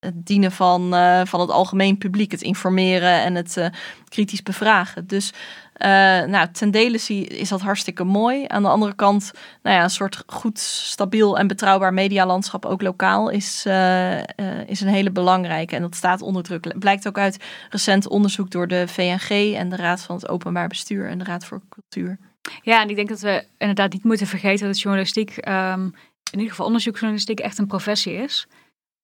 het 0.00 0.14
dienen 0.14 0.52
van, 0.52 0.94
van 1.26 1.40
het 1.40 1.50
algemeen 1.50 1.98
publiek, 1.98 2.30
het 2.30 2.42
informeren 2.42 3.22
en 3.22 3.34
het 3.34 3.70
kritisch 4.08 4.42
bevragen. 4.42 5.06
Dus 5.06 5.32
uh, 5.84 5.88
nou, 6.30 6.48
ten 6.52 6.70
dele 6.70 6.98
is 7.28 7.48
dat 7.48 7.60
hartstikke 7.60 8.04
mooi. 8.04 8.44
Aan 8.46 8.62
de 8.62 8.68
andere 8.68 8.94
kant, 8.94 9.30
nou 9.62 9.76
ja, 9.76 9.82
een 9.82 9.90
soort 9.90 10.22
goed, 10.26 10.58
stabiel 10.58 11.38
en 11.38 11.46
betrouwbaar 11.46 11.94
medialandschap, 11.94 12.64
ook 12.64 12.82
lokaal, 12.82 13.28
is, 13.28 13.66
is 14.66 14.80
een 14.80 14.88
hele 14.88 15.10
belangrijke. 15.10 15.76
En 15.76 15.82
dat 15.82 15.94
staat 15.94 16.22
onder 16.22 16.42
druk. 16.42 16.78
Blijkt 16.78 17.08
ook 17.08 17.18
uit 17.18 17.44
recent 17.70 18.08
onderzoek 18.08 18.50
door 18.50 18.68
de 18.68 18.88
VNG 18.88 19.54
en 19.54 19.68
de 19.68 19.76
Raad 19.76 20.00
van 20.00 20.16
het 20.16 20.28
Openbaar 20.28 20.68
Bestuur 20.68 21.08
en 21.08 21.18
de 21.18 21.24
Raad 21.24 21.44
voor 21.44 21.60
Cultuur. 21.68 22.18
Ja, 22.62 22.82
en 22.82 22.88
ik 22.88 22.96
denk 22.96 23.08
dat 23.08 23.20
we 23.20 23.44
inderdaad 23.58 23.92
niet 23.92 24.04
moeten 24.04 24.26
vergeten 24.26 24.66
dat 24.66 24.80
journalistiek, 24.80 25.48
um, 25.48 25.84
in 26.30 26.38
ieder 26.38 26.50
geval 26.50 26.66
onderzoeksjournalistiek, 26.66 27.40
echt 27.40 27.58
een 27.58 27.66
professie 27.66 28.14
is. 28.14 28.46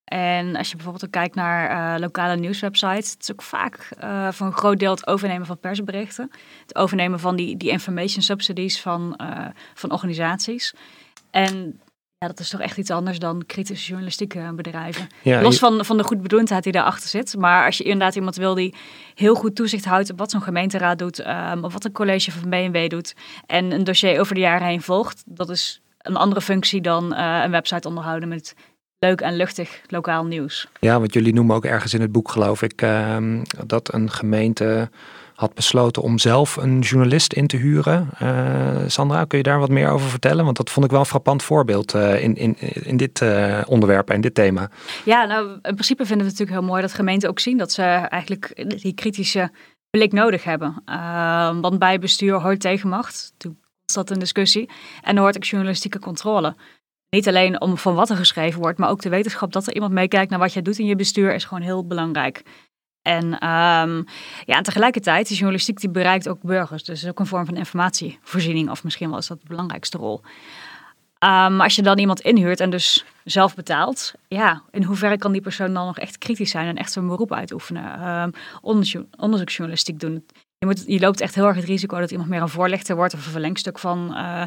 En 0.07 0.57
als 0.57 0.69
je 0.69 0.75
bijvoorbeeld 0.75 1.05
ook 1.05 1.11
kijkt 1.11 1.35
naar 1.35 1.95
uh, 1.95 2.01
lokale 2.01 2.37
nieuwswebsites, 2.37 3.11
het 3.11 3.23
is 3.23 3.33
ook 3.33 3.43
vaak 3.43 3.89
uh, 4.05 4.29
voor 4.31 4.47
een 4.47 4.53
groot 4.53 4.79
deel 4.79 4.91
het 4.91 5.07
overnemen 5.07 5.47
van 5.47 5.59
persberichten. 5.59 6.31
Het 6.63 6.77
overnemen 6.77 7.21
van 7.21 7.37
die, 7.37 7.57
die 7.57 7.71
information 7.71 8.23
subsidies 8.23 8.81
van, 8.81 9.21
uh, 9.23 9.47
van 9.75 9.91
organisaties. 9.91 10.75
En 11.31 11.81
ja, 12.19 12.27
dat 12.27 12.39
is 12.39 12.49
toch 12.49 12.61
echt 12.61 12.77
iets 12.77 12.91
anders 12.91 13.19
dan 13.19 13.47
kritische 13.47 13.87
journalistieke 13.87 14.53
bedrijven. 14.55 15.07
Ja, 15.23 15.43
Los 15.43 15.59
van, 15.59 15.85
van 15.85 15.97
de 15.97 16.05
goedbedoeldheid 16.05 16.63
die 16.63 16.73
daarachter 16.73 17.09
zit. 17.09 17.37
Maar 17.37 17.65
als 17.65 17.79
je 17.79 17.85
inderdaad 17.85 18.15
iemand 18.15 18.37
wil 18.37 18.55
die 18.55 18.75
heel 19.15 19.35
goed 19.35 19.57
toezicht 19.57 19.85
houdt 19.85 20.11
op 20.11 20.19
wat 20.19 20.31
zo'n 20.31 20.43
gemeenteraad 20.43 20.99
doet, 20.99 21.27
um, 21.27 21.65
of 21.65 21.73
wat 21.73 21.85
een 21.85 21.93
college 21.93 22.33
van 22.33 22.51
BMW 22.51 22.89
doet, 22.89 23.15
en 23.47 23.73
een 23.73 23.85
dossier 23.85 24.21
over 24.21 24.35
de 24.35 24.41
jaren 24.41 24.67
heen 24.67 24.83
volgt, 24.83 25.23
dat 25.27 25.49
is 25.51 25.81
een 25.99 26.17
andere 26.17 26.41
functie 26.41 26.81
dan 26.81 27.15
een 27.15 27.51
website 27.51 27.89
onderhouden 27.89 28.29
met 28.29 28.55
leuk 28.99 29.21
en 29.21 29.37
luchtig 29.37 29.81
lokaal 29.87 30.25
nieuws. 30.25 30.69
Ja, 30.81 30.99
want 30.99 31.13
jullie 31.13 31.35
noemen 31.35 31.57
ook 31.57 31.65
ergens 31.65 31.95
in 31.95 32.01
het 32.01 32.13
boek, 32.13 32.31
geloof 32.31 32.63
ik, 32.63 32.83
uh, 32.83 33.17
dat 33.67 33.95
een 33.95 34.11
gemeente 34.11 34.91
had 35.35 35.55
besloten 35.55 36.03
om 36.03 36.19
zelf 36.19 36.57
een 36.57 36.81
journalist 36.81 37.33
in 37.33 37.47
te 37.47 37.57
huren. 37.57 38.09
Uh, 38.23 38.77
Sandra, 38.87 39.25
kun 39.25 39.39
je 39.39 39.45
daar 39.45 39.59
wat 39.59 39.69
meer 39.69 39.89
over 39.89 40.09
vertellen? 40.09 40.45
Want 40.45 40.57
dat 40.57 40.71
vond 40.71 40.85
ik 40.85 40.91
wel 40.91 41.01
een 41.01 41.07
frappant 41.07 41.43
voorbeeld 41.43 41.95
uh, 41.95 42.23
in, 42.23 42.35
in, 42.35 42.57
in 42.59 42.97
dit 42.97 43.21
uh, 43.21 43.63
onderwerp 43.67 44.11
en 44.11 44.21
dit 44.21 44.35
thema. 44.35 44.71
Ja, 45.05 45.25
nou 45.25 45.49
in 45.51 45.61
principe 45.61 46.07
vinden 46.07 46.27
we 46.27 46.31
het 46.31 46.39
natuurlijk 46.39 46.59
heel 46.59 46.69
mooi 46.69 46.83
dat 46.83 46.93
gemeenten 46.93 47.29
ook 47.29 47.39
zien 47.39 47.59
dat 47.59 47.73
ze 47.73 47.83
eigenlijk 47.83 48.65
die 48.83 48.95
kritische 48.95 49.51
blik 49.91 50.13
nodig 50.13 50.45
hebben. 50.45 50.83
Ehm, 50.85 51.61
want 51.61 51.79
bij 51.79 51.99
bestuur 51.99 52.41
hoort 52.41 52.61
tegenmacht. 52.61 53.33
Toen 53.37 53.59
was 53.87 53.95
dat 53.95 54.11
een 54.11 54.19
discussie. 54.19 54.71
En 55.03 55.17
er 55.17 55.23
hoort 55.23 55.37
ook 55.37 55.45
journalistieke 55.45 55.99
controle. 55.99 56.55
Niet 57.11 57.29
alleen 57.29 57.61
om 57.61 57.79
van 57.79 57.95
wat 57.95 58.11
er 58.11 58.17
geschreven 58.17 58.61
wordt, 58.61 58.79
maar 58.79 58.89
ook 58.89 59.03
de 59.03 59.09
wetenschap 59.09 59.53
dat 59.53 59.67
er 59.67 59.75
iemand 59.75 59.93
meekijkt 59.93 60.31
naar 60.31 60.39
wat 60.39 60.53
jij 60.53 60.63
doet 60.63 60.79
in 60.79 60.87
je 60.87 60.97
bestuur 60.97 61.35
is 61.35 61.45
gewoon 61.45 61.63
heel 61.63 61.87
belangrijk. 61.87 62.43
En, 63.03 63.25
um, 63.25 64.05
ja, 64.45 64.57
en 64.57 64.63
tegelijkertijd, 64.63 65.29
de 65.29 65.35
journalistiek 65.35 65.81
die 65.81 65.91
bereikt 65.91 66.29
ook 66.29 66.43
burgers. 66.43 66.85
Dus 66.85 67.03
is 67.03 67.09
ook 67.09 67.19
een 67.19 67.27
vorm 67.27 67.47
van 67.47 67.57
informatievoorziening, 67.57 68.71
of 68.71 68.85
misschien 68.85 69.09
wel 69.09 69.19
is 69.19 69.27
dat 69.27 69.41
de 69.41 69.49
belangrijkste 69.49 69.99
rol. 69.99 70.21
Um, 71.25 71.61
als 71.61 71.77
je 71.77 71.83
dan 71.83 71.99
iemand 71.99 72.21
inhuurt 72.21 72.61
en 72.61 72.71
dus 72.71 73.05
zelf 73.25 73.55
betaalt, 73.55 74.13
ja, 74.29 74.63
in 74.71 74.83
hoeverre 74.83 75.19
kan 75.19 75.33
die 75.33 75.41
persoon 75.41 75.75
dan 75.75 75.87
nog 75.87 75.99
echt 75.99 76.19
kritisch 76.19 76.51
zijn 76.51 76.67
en 76.67 76.77
echt 76.77 76.93
zijn 76.93 77.07
beroep 77.07 77.33
uitoefenen? 77.33 78.09
Um, 78.09 78.33
onderzoeksjournalistiek 79.17 80.01
doen. 80.01 80.27
Je, 80.59 80.67
moet, 80.67 80.85
je 80.87 81.01
loopt 81.01 81.21
echt 81.21 81.35
heel 81.35 81.47
erg 81.47 81.57
het 81.57 81.65
risico 81.65 81.99
dat 81.99 82.11
iemand 82.11 82.29
meer 82.29 82.43
een 82.43 82.49
voorlichter 82.49 82.97
wordt 82.97 83.15
of 83.15 83.27
een 83.27 83.33
verlengstuk 83.33 83.79
van 83.79 84.11
uh, 84.11 84.43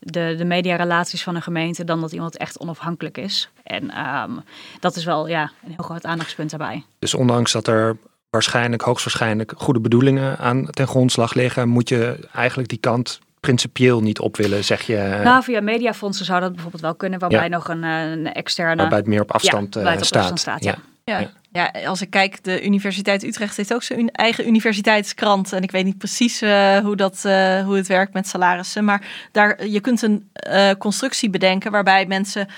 de, 0.00 0.34
de 0.38 0.44
mediarelaties 0.44 1.22
van 1.22 1.34
een 1.34 1.42
gemeente, 1.42 1.84
dan 1.84 2.00
dat 2.00 2.12
iemand 2.12 2.36
echt 2.36 2.58
onafhankelijk 2.60 3.18
is. 3.18 3.50
En 3.62 3.98
um, 4.06 4.42
dat 4.80 4.96
is 4.96 5.04
wel 5.04 5.28
ja, 5.28 5.42
een 5.42 5.72
heel 5.76 5.84
groot 5.84 6.04
aandachtspunt 6.04 6.50
daarbij. 6.50 6.84
Dus 6.98 7.14
ondanks 7.14 7.52
dat 7.52 7.66
er 7.66 7.96
waarschijnlijk, 8.30 8.82
hoogstwaarschijnlijk, 8.82 9.52
goede 9.56 9.80
bedoelingen 9.80 10.38
aan 10.38 10.66
ten 10.70 10.86
grondslag 10.86 11.34
liggen, 11.34 11.68
moet 11.68 11.88
je 11.88 12.28
eigenlijk 12.32 12.68
die 12.68 12.78
kant 12.78 13.18
principieel 13.40 14.00
niet 14.00 14.18
op 14.18 14.36
willen, 14.36 14.64
zeg 14.64 14.82
je? 14.82 15.20
Nou, 15.24 15.42
via 15.42 15.60
mediafondsen 15.60 16.24
zou 16.24 16.40
dat 16.40 16.52
bijvoorbeeld 16.52 16.82
wel 16.82 16.94
kunnen, 16.94 17.18
waarbij 17.18 17.48
nog 17.48 17.68
een, 17.68 17.82
een 17.82 18.32
externe... 18.32 18.76
Waarbij 18.76 18.98
het 18.98 19.06
meer 19.06 19.22
op 19.22 19.32
afstand, 19.32 19.74
ja, 19.74 19.80
op 19.80 20.04
staat. 20.04 20.20
Afstand 20.20 20.40
staat 20.40 20.64
ja. 20.64 20.76
Ja. 21.04 21.30
Ja. 21.52 21.72
als 21.86 22.00
ik 22.00 22.10
kijk, 22.10 22.44
de 22.44 22.64
Universiteit 22.64 23.22
Utrecht 23.22 23.56
heeft 23.56 23.74
ook 23.74 23.82
zijn 23.82 24.10
eigen 24.10 24.46
universiteitskrant. 24.46 25.52
En 25.52 25.62
ik 25.62 25.70
weet 25.70 25.84
niet 25.84 25.98
precies 25.98 26.42
uh, 26.42 26.78
hoe, 26.78 26.96
dat, 26.96 27.22
uh, 27.26 27.64
hoe 27.64 27.76
het 27.76 27.86
werkt 27.86 28.12
met 28.12 28.28
salarissen. 28.28 28.84
Maar 28.84 29.28
daar, 29.32 29.66
je 29.66 29.80
kunt 29.80 30.02
een 30.02 30.30
uh, 30.48 30.70
constructie 30.78 31.30
bedenken 31.30 31.70
waarbij 31.70 32.06
mensen 32.06 32.48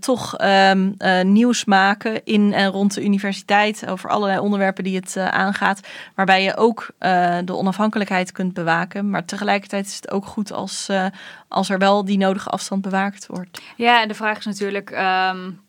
toch 0.00 0.36
um, 0.40 0.96
nieuws 1.22 1.64
maken 1.64 2.24
in 2.24 2.52
en 2.52 2.70
rond 2.70 2.94
de 2.94 3.04
universiteit. 3.04 3.86
Over 3.88 4.10
allerlei 4.10 4.38
onderwerpen 4.38 4.84
die 4.84 4.96
het 4.96 5.16
aangaat. 5.16 5.80
Waarbij 6.14 6.42
je 6.42 6.56
ook 6.56 6.90
de 7.44 7.56
onafhankelijkheid 7.56 8.32
kunt 8.32 8.54
bewaken. 8.54 9.10
Maar 9.10 9.24
tegelijkertijd 9.24 9.86
is 9.86 9.96
het 9.96 10.10
ook 10.10 10.26
goed 10.26 10.52
als, 10.52 10.88
als 11.48 11.70
er 11.70 11.78
wel 11.78 12.04
die 12.04 12.18
nodige 12.18 12.48
afstand 12.48 12.82
bewaakt 12.82 13.26
wordt. 13.26 13.62
Ja, 13.76 14.02
en 14.02 14.08
de 14.08 14.14
vraag 14.14 14.38
is 14.38 14.44
natuurlijk. 14.44 14.90
Um 14.90 15.60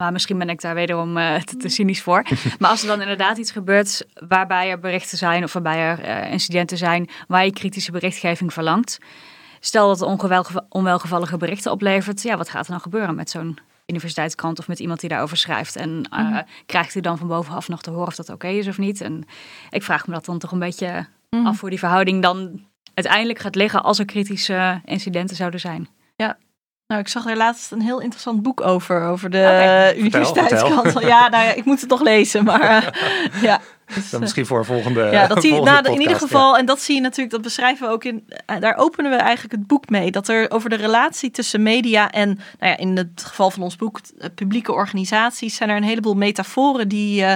maar 0.00 0.12
misschien 0.12 0.38
ben 0.38 0.48
ik 0.48 0.60
daar 0.60 0.74
wederom 0.74 1.16
uh, 1.16 1.36
te, 1.36 1.56
te, 1.56 1.68
cynisch 1.68 2.02
voor. 2.02 2.22
maar 2.58 2.70
als 2.70 2.82
er 2.82 2.88
dan 2.88 3.00
inderdaad 3.00 3.38
iets 3.38 3.50
gebeurt 3.50 4.06
waarbij 4.28 4.70
er 4.70 4.78
berichten 4.78 5.18
zijn 5.18 5.44
of 5.44 5.52
waarbij 5.52 5.78
er 5.78 6.04
uh, 6.04 6.32
incidenten 6.32 6.76
zijn 6.76 7.08
waar 7.28 7.44
je 7.44 7.52
kritische 7.52 7.90
berichtgeving 7.92 8.52
verlangt. 8.52 8.98
Stel 9.60 9.88
dat 9.88 10.00
het 10.00 10.48
onwelgevallige 10.68 11.36
berichten 11.36 11.72
oplevert. 11.72 12.22
Ja, 12.22 12.36
wat 12.36 12.48
gaat 12.48 12.64
er 12.64 12.70
dan 12.70 12.80
gebeuren 12.80 13.14
met 13.14 13.30
zo'n 13.30 13.58
universiteitskrant 13.86 14.58
of 14.58 14.68
met 14.68 14.78
iemand 14.78 15.00
die 15.00 15.08
daarover 15.08 15.36
schrijft? 15.36 15.76
En 15.76 16.08
uh, 16.12 16.18
mm. 16.18 16.42
krijgt 16.66 16.94
u 16.94 17.00
dan 17.00 17.18
van 17.18 17.28
bovenaf 17.28 17.68
nog 17.68 17.82
te 17.82 17.90
horen 17.90 18.06
of 18.06 18.14
dat 18.14 18.28
oké 18.28 18.48
is 18.48 18.68
of 18.68 18.78
niet? 18.78 19.00
En 19.00 19.24
ik 19.70 19.82
vraag 19.82 20.06
me 20.06 20.12
dat 20.12 20.24
dan 20.24 20.38
toch 20.38 20.52
een 20.52 20.58
beetje 20.58 21.06
mm. 21.30 21.46
af 21.46 21.60
hoe 21.60 21.70
die 21.70 21.78
verhouding 21.78 22.22
dan 22.22 22.64
uiteindelijk 22.94 23.38
gaat 23.38 23.54
liggen 23.54 23.82
als 23.82 23.98
er 23.98 24.04
kritische 24.04 24.80
incidenten 24.84 25.36
zouden 25.36 25.60
zijn. 25.60 25.88
Ja, 26.16 26.38
nou, 26.90 27.02
ik 27.02 27.08
zag 27.08 27.26
er 27.26 27.36
laatst 27.36 27.72
een 27.72 27.80
heel 27.80 28.00
interessant 28.00 28.42
boek 28.42 28.60
over, 28.60 29.02
over 29.02 29.30
de 29.30 29.94
universiteitskant. 29.96 31.00
Ja, 31.00 31.28
nou 31.28 31.44
ja, 31.44 31.52
ik 31.52 31.64
moet 31.64 31.80
het 31.80 31.90
nog 31.90 32.02
lezen, 32.02 32.44
maar 32.44 32.62
uh, 32.62 33.42
ja. 33.48 33.60
Dus, 33.94 34.10
dan 34.10 34.20
misschien 34.20 34.46
voor 34.46 34.58
een 34.58 34.64
volgende. 34.64 35.08
Ja, 35.12 35.26
dat 35.26 35.42
zie, 35.44 35.60
nou, 35.60 35.92
in 35.92 36.00
ieder 36.00 36.16
geval, 36.16 36.56
en 36.56 36.66
dat 36.66 36.80
zie 36.80 36.94
je 36.94 37.00
natuurlijk, 37.00 37.30
dat 37.30 37.42
beschrijven 37.42 37.86
we 37.86 37.92
ook 37.92 38.04
in. 38.04 38.24
Eh, 38.46 38.60
daar 38.60 38.76
openen 38.76 39.10
we 39.10 39.16
eigenlijk 39.16 39.52
het 39.52 39.66
boek 39.66 39.88
mee. 39.88 40.10
Dat 40.10 40.28
er 40.28 40.50
over 40.50 40.70
de 40.70 40.76
relatie 40.76 41.30
tussen 41.30 41.62
media 41.62 42.10
en, 42.10 42.28
nou 42.58 42.72
ja, 42.72 42.76
in 42.76 42.96
het 42.96 43.22
geval 43.24 43.50
van 43.50 43.62
ons 43.62 43.76
boek, 43.76 44.00
eh, 44.18 44.28
publieke 44.34 44.72
organisaties, 44.72 45.56
zijn 45.56 45.70
er 45.70 45.76
een 45.76 45.82
heleboel 45.82 46.14
metaforen 46.14 46.88
die 46.88 47.22
uh, 47.22 47.32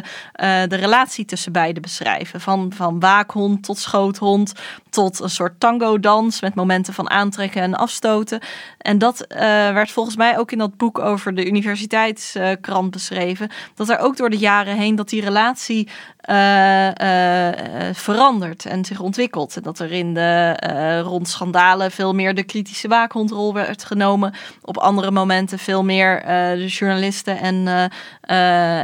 de 0.68 0.76
relatie 0.76 1.24
tussen 1.24 1.52
beide 1.52 1.80
beschrijven. 1.80 2.40
Van, 2.40 2.72
van 2.74 3.00
waakhond 3.00 3.62
tot 3.64 3.78
schoothond, 3.78 4.52
tot 4.94 5.20
een 5.20 5.30
soort 5.30 5.60
tango-dans 5.60 6.40
met 6.40 6.54
momenten 6.54 6.94
van 6.94 7.10
aantrekken 7.10 7.62
en 7.62 7.74
afstoten. 7.74 8.40
En 8.78 8.98
dat 8.98 9.26
uh, 9.28 9.38
werd 9.72 9.90
volgens 9.90 10.16
mij 10.16 10.38
ook 10.38 10.52
in 10.52 10.58
dat 10.58 10.76
boek 10.76 10.98
over 10.98 11.34
de 11.34 11.46
universiteitskrant 11.46 12.90
beschreven. 12.90 13.50
Dat 13.74 13.88
er 13.88 13.98
ook 13.98 14.16
door 14.16 14.30
de 14.30 14.38
jaren 14.38 14.76
heen 14.76 14.94
dat 14.94 15.08
die 15.08 15.22
relatie 15.22 15.88
uh, 16.30 16.86
uh, 16.86 17.48
verandert 17.92 18.66
en 18.66 18.84
zich 18.84 19.00
ontwikkelt. 19.00 19.56
En 19.56 19.62
dat 19.62 19.78
er 19.78 19.92
in 19.92 20.14
de 20.14 21.00
rond 21.04 21.28
schandalen 21.28 21.90
veel 21.90 22.14
meer 22.14 22.34
de 22.34 22.42
kritische 22.42 22.88
waakhondrol 22.88 23.54
werd 23.54 23.84
genomen. 23.84 24.34
Op 24.62 24.76
andere 24.78 25.10
momenten 25.10 25.58
veel 25.58 25.84
meer 25.84 26.22
de 26.56 26.66
journalisten 26.66 27.38
en, 27.38 27.90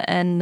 en 0.05 0.39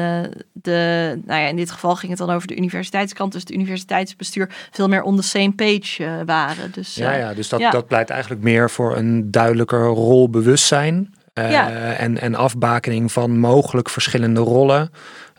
de, 0.52 1.20
nou 1.24 1.40
ja, 1.40 1.46
in 1.46 1.56
dit 1.56 1.70
geval 1.70 1.96
ging 1.96 2.10
het 2.10 2.20
dan 2.26 2.30
over 2.30 2.48
de 2.48 2.56
universiteitskant, 2.56 3.32
dus 3.32 3.40
het 3.40 3.52
universiteitsbestuur 3.52 4.68
veel 4.70 4.88
meer 4.88 5.02
on 5.02 5.16
the 5.16 5.22
page 5.64 6.22
waren. 6.26 6.72
Dus, 6.72 6.94
ja, 6.94 7.12
ja, 7.12 7.34
dus 7.34 7.48
dat, 7.48 7.60
dat 7.70 7.86
pleit 7.86 8.10
eigenlijk 8.10 8.42
meer 8.42 8.70
voor 8.70 8.96
een 8.96 9.30
duidelijker 9.30 9.84
rolbewustzijn. 9.86 11.16
Ja. 11.32 11.92
en, 11.92 12.20
en 12.20 12.34
afbakening 12.34 13.12
van 13.12 13.38
mogelijk 13.38 13.88
verschillende 13.88 14.40
rollen. 14.40 14.90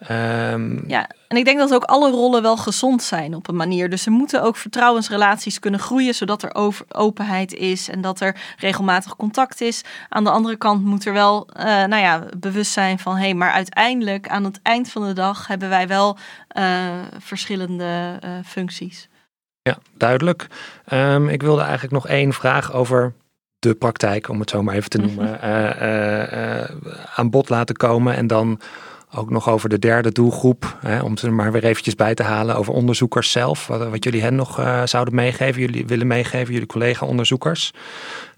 Um, 0.02 0.84
ja, 0.88 1.10
en 1.28 1.38
ik 1.38 1.46
denk 1.46 1.60
dat 1.60 1.74
ook 1.74 1.84
alle 1.84 2.12
rollen 2.12 2.42
wel 2.42 2.58
gezond 2.58 3.04
zijn 3.04 3.36
op 3.36 3.48
een 3.48 3.56
manier. 3.56 3.90
Dus 3.90 4.06
er 4.06 4.12
moeten 4.12 4.44
ook 4.44 4.56
vertrouwensrelaties 4.56 5.60
kunnen 5.60 5.80
groeien, 5.80 6.14
zodat 6.14 6.44
er 6.44 6.56
over, 6.56 6.86
openheid 6.90 7.54
is 7.54 7.90
en 7.90 8.02
dat 8.02 8.20
er 8.20 8.36
regelmatig 8.58 9.16
contact 9.16 9.62
is. 9.62 9.84
Aan 10.10 10.24
de 10.24 10.30
andere 10.30 10.58
kant 10.58 10.86
moet 10.86 11.06
er 11.06 11.14
wel, 11.14 11.48
uh, 11.58 11.64
nou 11.64 12.02
ja, 12.02 12.24
bewust 12.38 12.72
zijn 12.72 13.00
van, 13.00 13.16
hé, 13.16 13.22
hey, 13.22 13.34
maar 13.34 13.52
uiteindelijk 13.52 14.28
aan 14.28 14.44
het 14.44 14.60
eind 14.64 14.92
van 14.92 15.08
de 15.08 15.14
dag 15.14 15.48
hebben 15.48 15.70
wij 15.70 15.88
wel 15.88 16.18
uh, 16.58 16.64
verschillende 17.20 18.20
functies. 18.46 19.10
Ja, 19.62 19.78
duidelijk. 19.98 20.48
Um, 20.94 21.30
ik 21.30 21.42
wilde 21.42 21.62
eigenlijk 21.62 21.94
nog 21.94 22.08
één 22.08 22.34
vraag 22.34 22.74
over 22.74 23.14
de 23.60 23.76
praktijk, 23.76 24.30
om 24.30 24.40
het 24.40 24.50
zo 24.50 24.64
maar 24.64 24.76
even 24.76 24.90
te 24.90 24.98
noemen, 24.98 25.42
aan 27.16 27.30
bod 27.30 27.50
laten 27.50 27.76
komen 27.76 28.16
en 28.16 28.28
dan 28.28 28.60
ook 29.16 29.30
nog 29.30 29.50
over 29.50 29.70
de 29.70 29.80
derde 29.80 30.12
doelgroep, 30.12 30.78
hè, 30.80 31.02
om 31.02 31.18
ze 31.18 31.28
er 31.28 31.34
maar 31.34 31.52
weer 31.52 31.64
eventjes 31.64 31.96
bij 31.96 32.14
te 32.14 32.24
halen, 32.24 32.56
over 32.56 32.74
onderzoekers 32.74 33.32
zelf. 33.32 33.68
Wat, 33.68 33.90
wat 33.90 34.04
jullie 34.04 34.22
hen 34.22 34.36
nog 34.36 34.60
uh, 34.60 34.82
zouden 34.86 35.16
meegeven, 35.16 35.62
jullie 35.62 35.86
willen 35.86 36.08
meegeven, 36.08 36.54
jullie 36.54 36.68
collega-onderzoekers. 36.68 37.72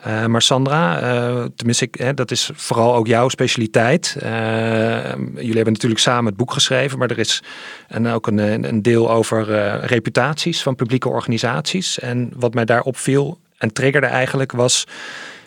Uh, 0.07 0.25
maar 0.25 0.41
Sandra, 0.41 1.01
uh, 1.03 1.45
tenminste, 1.55 1.87
hè, 1.91 2.13
dat 2.13 2.31
is 2.31 2.49
vooral 2.53 2.95
ook 2.95 3.07
jouw 3.07 3.29
specialiteit. 3.29 4.15
jullie 4.19 5.55
hebben 5.55 5.73
natuurlijk 5.73 6.01
samen 6.01 6.25
het 6.25 6.35
boek 6.35 6.51
geschreven, 6.51 6.97
maar 6.97 7.09
er 7.09 7.19
is 7.19 7.43
een, 7.87 8.07
ook 8.07 8.27
een, 8.27 8.67
een 8.67 8.81
deel 8.81 9.11
over 9.11 9.45
reputaties 9.85 10.61
van 10.61 10.75
publieke 10.75 11.09
organisaties. 11.09 11.99
En 11.99 12.31
wat 12.35 12.53
mij 12.53 12.65
daar 12.65 12.81
opviel 12.81 13.39
en 13.57 13.73
triggerde 13.73 14.07
eigenlijk 14.07 14.51
was, 14.51 14.87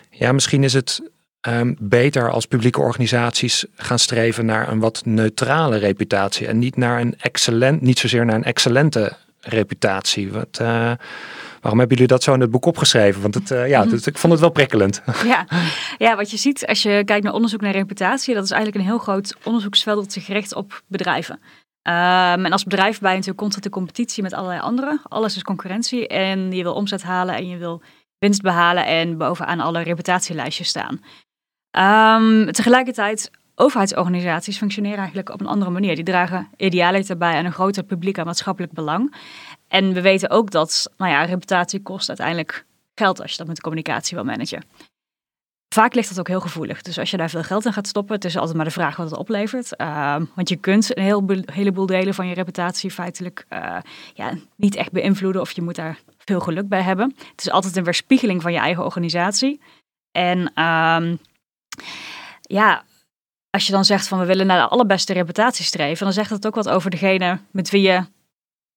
ja, 0.09 0.31
misschien 0.31 0.63
is 0.63 0.73
het 0.73 1.01
Ehm, 1.45 1.73
beter 1.79 2.31
als 2.31 2.45
publieke 2.45 2.81
organisaties 2.81 3.65
gaan 3.75 3.99
streven 3.99 4.45
naar 4.45 4.69
een 4.69 4.79
wat 4.79 5.01
neutrale 5.05 5.77
reputatie 5.77 6.47
en 6.47 6.59
niet 6.59 6.77
naar 6.77 7.01
een 7.01 7.15
excellent, 7.17 7.81
niet 7.81 7.99
zozeer 7.99 8.25
naar 8.25 8.35
een 8.35 8.43
excellente 8.43 9.17
reputatie. 9.39 10.31
Wat, 10.31 10.59
uh, 10.61 10.67
waarom 11.61 11.79
hebben 11.79 11.87
jullie 11.87 12.07
dat 12.07 12.23
zo 12.23 12.33
in 12.33 12.39
het 12.39 12.51
boek 12.51 12.65
opgeschreven? 12.65 13.21
Want 13.21 13.33
het, 13.33 13.51
uh, 13.51 13.67
ja, 13.67 13.83
mhm. 13.83 13.95
ik 13.95 14.17
vond 14.17 14.33
het 14.33 14.41
wel 14.41 14.49
prikkelend. 14.49 15.01
Ja. 15.25 15.47
ja, 15.97 16.15
wat 16.15 16.31
je 16.31 16.37
ziet 16.37 16.67
als 16.67 16.83
je 16.83 17.01
kijkt 17.05 17.23
naar 17.23 17.33
onderzoek 17.33 17.61
naar 17.61 17.71
reputatie, 17.71 18.33
dat 18.33 18.43
is 18.43 18.51
eigenlijk 18.51 18.81
een 18.81 18.89
heel 18.91 18.99
groot 18.99 19.35
onderzoeksveld 19.43 20.03
dat 20.03 20.13
zich 20.13 20.27
richt 20.27 20.55
op 20.55 20.81
bedrijven. 20.87 21.39
Um, 21.87 22.45
en 22.45 22.51
als 22.51 22.63
bedrijf 22.63 22.99
ben 22.99 23.09
je 23.09 23.15
natuurlijk 23.15 23.41
constant 23.41 23.65
in 23.65 23.71
competitie 23.71 24.23
met 24.23 24.33
allerlei 24.33 24.59
anderen. 24.59 25.01
Alles 25.03 25.35
is 25.35 25.43
concurrentie 25.43 26.07
en 26.07 26.51
je 26.51 26.63
wil 26.63 26.73
omzet 26.73 27.03
halen 27.03 27.35
en 27.35 27.47
je 27.47 27.57
wil 27.57 27.81
winst 28.19 28.41
behalen 28.41 28.85
en 28.85 29.17
bovenaan 29.17 29.59
alle 29.59 29.81
reputatielijstjes 29.81 30.67
staan. 30.67 30.99
Um, 31.77 32.51
tegelijkertijd, 32.51 33.31
overheidsorganisaties 33.55 34.57
functioneren 34.57 34.97
eigenlijk 34.97 35.29
op 35.29 35.39
een 35.39 35.47
andere 35.47 35.71
manier. 35.71 35.95
Die 35.95 36.03
dragen 36.03 36.47
idealiter 36.57 37.17
bij 37.17 37.37
aan 37.37 37.45
een 37.45 37.51
groter 37.51 37.83
publiek 37.83 38.17
en 38.17 38.25
maatschappelijk 38.25 38.73
belang. 38.73 39.15
En 39.67 39.93
we 39.93 40.01
weten 40.01 40.29
ook 40.29 40.51
dat 40.51 40.91
nou 40.97 41.11
ja, 41.11 41.23
reputatie 41.23 41.81
kost 41.81 42.07
uiteindelijk 42.07 42.65
geld 42.95 43.21
als 43.21 43.31
je 43.31 43.37
dat 43.37 43.47
met 43.47 43.61
communicatie 43.61 44.15
wil 44.15 44.25
managen. 44.25 44.63
Vaak 45.73 45.93
ligt 45.93 46.09
dat 46.09 46.19
ook 46.19 46.27
heel 46.27 46.39
gevoelig. 46.39 46.81
Dus 46.81 46.99
als 46.99 47.11
je 47.11 47.17
daar 47.17 47.29
veel 47.29 47.43
geld 47.43 47.65
in 47.65 47.73
gaat 47.73 47.87
stoppen, 47.87 48.15
het 48.15 48.25
is 48.25 48.37
altijd 48.37 48.55
maar 48.55 48.65
de 48.65 48.71
vraag 48.71 48.95
wat 48.95 49.09
het 49.09 49.19
oplevert. 49.19 49.81
Uh, 49.81 50.15
want 50.35 50.49
je 50.49 50.55
kunt 50.55 50.97
een 50.97 51.43
heleboel 51.45 51.85
delen 51.85 52.13
van 52.13 52.27
je 52.27 52.33
reputatie 52.33 52.91
feitelijk 52.91 53.45
uh, 53.49 53.77
ja, 54.13 54.33
niet 54.55 54.75
echt 54.75 54.91
beïnvloeden 54.91 55.41
of 55.41 55.51
je 55.51 55.61
moet 55.61 55.75
daar 55.75 55.99
veel 56.17 56.39
geluk 56.39 56.67
bij 56.67 56.81
hebben. 56.81 57.13
Het 57.31 57.41
is 57.41 57.49
altijd 57.49 57.75
een 57.75 57.83
weerspiegeling 57.83 58.41
van 58.41 58.51
je 58.51 58.59
eigen 58.59 58.83
organisatie. 58.83 59.61
En 60.11 60.51
uh, 60.55 61.17
ja, 62.41 62.83
als 63.49 63.65
je 63.65 63.71
dan 63.71 63.85
zegt 63.85 64.07
van 64.07 64.19
we 64.19 64.25
willen 64.25 64.47
naar 64.47 64.61
de 64.61 64.67
allerbeste 64.67 65.13
reputatie 65.13 65.65
streven, 65.65 66.05
dan 66.05 66.13
zegt 66.13 66.29
dat 66.29 66.47
ook 66.47 66.55
wat 66.55 66.69
over 66.69 66.89
degene 66.89 67.39
met 67.51 67.69
wie 67.69 67.81
je 67.81 68.05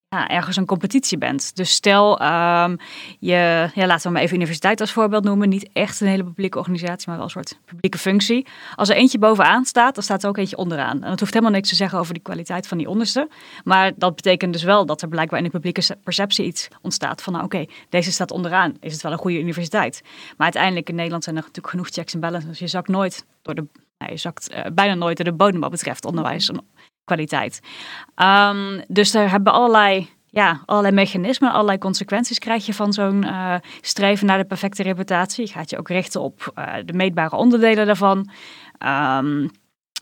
ja, 0.08 0.28
ergens 0.28 0.56
een 0.56 0.66
competitie 0.66 1.18
bent. 1.18 1.56
Dus 1.56 1.70
stel, 1.70 2.22
um, 2.22 2.76
je, 3.18 3.70
ja, 3.74 3.86
laten 3.86 4.06
we 4.06 4.12
maar 4.12 4.22
even 4.22 4.36
universiteit 4.36 4.80
als 4.80 4.92
voorbeeld 4.92 5.24
noemen. 5.24 5.48
Niet 5.48 5.68
echt 5.72 6.00
een 6.00 6.06
hele 6.06 6.24
publieke 6.24 6.58
organisatie, 6.58 7.08
maar 7.08 7.16
wel 7.16 7.24
een 7.24 7.30
soort 7.30 7.58
publieke 7.64 7.98
functie. 7.98 8.46
Als 8.74 8.88
er 8.88 8.96
eentje 8.96 9.18
bovenaan 9.18 9.64
staat, 9.64 9.94
dan 9.94 10.04
staat 10.04 10.22
er 10.22 10.28
ook 10.28 10.36
eentje 10.36 10.56
onderaan. 10.56 11.02
En 11.02 11.10
dat 11.10 11.20
hoeft 11.20 11.32
helemaal 11.32 11.54
niks 11.54 11.68
te 11.68 11.74
zeggen 11.74 11.98
over 11.98 12.14
die 12.14 12.22
kwaliteit 12.22 12.66
van 12.66 12.78
die 12.78 12.88
onderste. 12.88 13.28
Maar 13.64 13.92
dat 13.96 14.14
betekent 14.14 14.52
dus 14.52 14.62
wel 14.62 14.86
dat 14.86 15.02
er 15.02 15.08
blijkbaar 15.08 15.38
in 15.38 15.44
de 15.44 15.50
publieke 15.50 15.96
perceptie 16.02 16.44
iets 16.44 16.68
ontstaat 16.82 17.22
van, 17.22 17.32
nou 17.32 17.44
oké, 17.44 17.66
deze 17.88 18.12
staat 18.12 18.30
onderaan. 18.30 18.76
Is 18.80 18.92
het 18.92 19.02
wel 19.02 19.12
een 19.12 19.18
goede 19.18 19.40
universiteit? 19.40 20.00
Maar 20.04 20.36
uiteindelijk 20.36 20.88
in 20.88 20.94
Nederland 20.94 21.24
zijn 21.24 21.36
er 21.36 21.42
natuurlijk 21.42 21.70
genoeg 21.70 21.88
checks 21.88 22.14
en 22.14 22.20
balances. 22.20 22.58
Je 22.58 22.66
zakt 22.66 22.88
nooit 22.88 23.24
door 23.42 23.54
de, 23.54 23.66
je 24.10 24.16
zakt 24.16 24.52
uh, 24.52 24.60
bijna 24.72 24.94
nooit 24.94 25.16
door 25.16 25.26
de 25.26 25.32
bodem 25.32 25.60
wat 25.60 25.70
betreft 25.70 26.04
onderwijs 26.04 26.50
kwaliteit. 27.08 27.60
Um, 28.16 28.82
dus 28.88 29.10
daar 29.10 29.30
hebben 29.30 29.52
allerlei, 29.52 30.08
ja, 30.26 30.62
allerlei 30.64 30.94
mechanismen, 30.94 31.52
allerlei 31.52 31.78
consequenties 31.78 32.38
krijg 32.38 32.66
je 32.66 32.74
van 32.74 32.92
zo'n 32.92 33.24
uh, 33.24 33.54
streven 33.80 34.26
naar 34.26 34.38
de 34.38 34.44
perfecte 34.44 34.82
reputatie. 34.82 35.46
Je 35.46 35.52
gaat 35.52 35.70
je 35.70 35.78
ook 35.78 35.88
richten 35.88 36.20
op 36.20 36.52
uh, 36.58 36.74
de 36.84 36.92
meetbare 36.92 37.36
onderdelen 37.36 37.86
daarvan. 37.86 38.18
Um, 38.78 39.50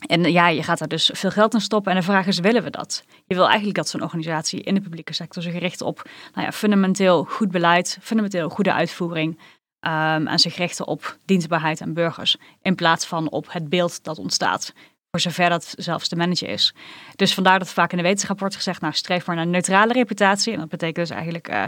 En 0.07 0.23
ja, 0.33 0.49
je 0.49 0.63
gaat 0.63 0.79
daar 0.79 0.89
dus 0.89 1.11
veel 1.15 1.31
geld 1.31 1.55
in 1.55 1.61
stoppen. 1.61 1.93
En 1.93 1.99
de 1.99 2.05
vraag 2.05 2.27
is, 2.27 2.39
willen 2.39 2.63
we 2.63 2.71
dat? 2.71 3.05
Je 3.27 3.35
wil 3.35 3.47
eigenlijk 3.47 3.77
dat 3.77 3.89
zo'n 3.89 4.03
organisatie 4.03 4.63
in 4.63 4.75
de 4.75 4.81
publieke 4.81 5.13
sector 5.13 5.43
zich 5.43 5.59
richt 5.59 5.81
op 5.81 6.03
nou 6.35 6.47
ja, 6.47 6.53
fundamenteel 6.53 7.25
goed 7.25 7.51
beleid, 7.51 7.99
fundamenteel 8.03 8.49
goede 8.49 8.73
uitvoering. 8.73 9.39
Um, 9.81 10.27
en 10.27 10.39
zich 10.39 10.57
richten 10.57 10.87
op 10.87 11.19
dienstbaarheid 11.25 11.81
en 11.81 11.95
burgers. 11.95 12.37
In 12.63 12.75
plaats 12.75 13.07
van 13.07 13.31
op 13.31 13.53
het 13.53 13.69
beeld 13.69 14.05
dat 14.05 14.19
ontstaat. 14.19 14.73
Voor 15.17 15.33
zover 15.33 15.49
dat 15.49 15.75
zelfs 15.77 16.09
de 16.09 16.17
manager 16.17 16.49
is. 16.49 16.75
Dus 17.15 17.35
vandaar 17.35 17.59
dat 17.59 17.69
vaak 17.69 17.91
in 17.91 17.97
de 17.97 18.03
wetenschap 18.03 18.41
wordt 18.41 18.57
gezegd, 18.57 18.81
nou 18.81 18.93
streef 18.95 19.27
maar 19.27 19.37
naar 19.37 19.45
een 19.45 19.51
neutrale 19.51 19.93
reputatie. 19.93 20.53
En 20.53 20.59
dat 20.59 20.69
betekent 20.69 20.97
dus 20.97 21.11
eigenlijk, 21.11 21.51
uh, 21.51 21.65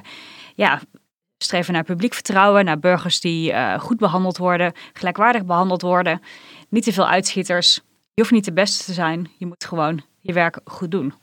ja, 0.55 0.81
streven 1.39 1.73
naar 1.73 1.85
publiek 1.85 2.15
vertrouwen, 2.15 2.65
naar 2.65 2.79
burgers 2.79 3.21
die 3.21 3.53
uh, 3.53 3.79
goed 3.79 3.99
behandeld 3.99 4.37
worden, 4.37 4.73
gelijkwaardig 4.93 5.45
behandeld 5.45 5.83
worden. 5.83 6.21
Niet 6.69 6.85
te 6.85 6.93
veel 6.93 7.09
uitschieters. 7.09 7.75
Je 8.15 8.23
hoeft 8.23 8.31
niet 8.31 8.45
de 8.45 8.53
beste 8.53 8.85
te 8.85 8.93
zijn, 8.93 9.31
je 9.39 9.47
moet 9.47 9.65
gewoon 9.65 10.03
je 10.21 10.33
werk 10.33 10.61
goed 10.65 10.91
doen. 10.91 11.15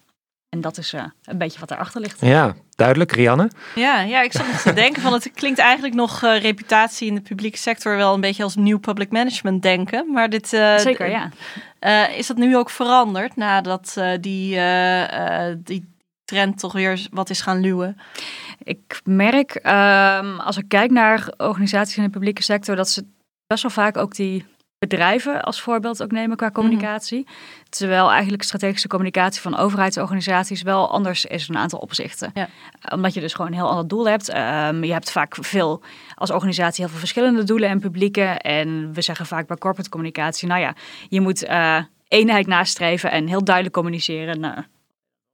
En 0.49 0.61
dat 0.61 0.77
is 0.77 0.93
uh, 0.93 1.03
een 1.23 1.37
beetje 1.37 1.59
wat 1.59 1.71
erachter 1.71 2.01
ligt. 2.01 2.21
Ja, 2.21 2.55
duidelijk. 2.75 3.11
Rianne? 3.11 3.51
Ja, 3.75 4.01
ja 4.01 4.21
ik 4.21 4.31
zat 4.31 4.61
te 4.63 4.73
denken 4.73 5.01
van 5.01 5.13
het 5.13 5.31
klinkt 5.33 5.59
eigenlijk 5.59 5.93
nog 5.93 6.23
uh, 6.23 6.41
reputatie 6.41 7.07
in 7.07 7.15
de 7.15 7.21
publieke 7.21 7.57
sector 7.57 7.95
wel 7.95 8.13
een 8.13 8.21
beetje 8.21 8.43
als 8.43 8.55
nieuw 8.55 8.79
public 8.79 9.11
management 9.11 9.61
denken. 9.61 10.11
Maar 10.11 10.29
dit... 10.29 10.53
Uh, 10.53 10.77
Zeker, 10.77 11.09
ja. 11.09 11.29
Is 12.17 12.27
dat 12.27 12.37
nu 12.37 12.57
ook 12.57 12.69
veranderd 12.69 13.35
nadat 13.35 13.97
die, 14.19 14.59
die 15.57 15.93
trend 16.25 16.59
toch 16.59 16.73
weer 16.73 17.07
wat 17.11 17.29
is 17.29 17.41
gaan 17.41 17.59
luwen? 17.59 17.97
Ik 18.63 19.01
merk, 19.03 19.55
um, 19.55 20.39
als 20.39 20.57
ik 20.57 20.67
kijk 20.67 20.91
naar 20.91 21.33
organisaties 21.37 21.97
in 21.97 22.03
de 22.03 22.09
publieke 22.09 22.43
sector, 22.43 22.75
dat 22.75 22.89
ze 22.89 23.05
best 23.47 23.61
wel 23.61 23.71
vaak 23.71 23.97
ook 23.97 24.15
die 24.15 24.45
bedrijven 24.79 25.41
als 25.41 25.61
voorbeeld 25.61 26.03
ook 26.03 26.11
nemen 26.11 26.37
qua 26.37 26.51
communicatie. 26.51 27.19
Mhm. 27.19 27.33
Terwijl 27.69 28.11
eigenlijk 28.11 28.43
strategische 28.43 28.87
communicatie 28.87 29.41
van 29.41 29.57
overheidsorganisaties 29.57 30.61
wel 30.61 30.91
anders 30.91 31.25
is 31.25 31.47
in 31.47 31.55
een 31.55 31.61
aantal 31.61 31.79
opzichten. 31.79 32.31
Ja. 32.33 32.49
Omdat 32.91 33.13
je 33.13 33.19
dus 33.19 33.33
gewoon 33.33 33.51
een 33.51 33.57
heel 33.57 33.69
ander 33.69 33.87
doel 33.87 34.07
hebt. 34.07 34.29
Um, 34.29 34.83
je 34.83 34.91
hebt 34.91 35.11
vaak 35.11 35.35
veel 35.39 35.81
als 36.15 36.31
organisatie 36.31 36.83
heel 36.83 36.89
veel 36.89 36.99
verschillende 36.99 37.43
doelen 37.43 37.69
en 37.69 37.79
publieken. 37.79 38.39
En 38.39 38.93
we 38.93 39.01
zeggen 39.01 39.25
vaak 39.25 39.47
bij 39.47 39.57
corporate 39.57 39.89
communicatie, 39.89 40.47
nou 40.47 40.61
ja, 40.61 40.73
je 41.09 41.21
moet 41.21 41.43
uh, 41.43 41.83
eenheid 42.07 42.47
nastreven 42.47 43.11
en 43.11 43.27
heel 43.27 43.43
duidelijk 43.43 43.75
communiceren. 43.75 44.39
Nou, 44.39 44.63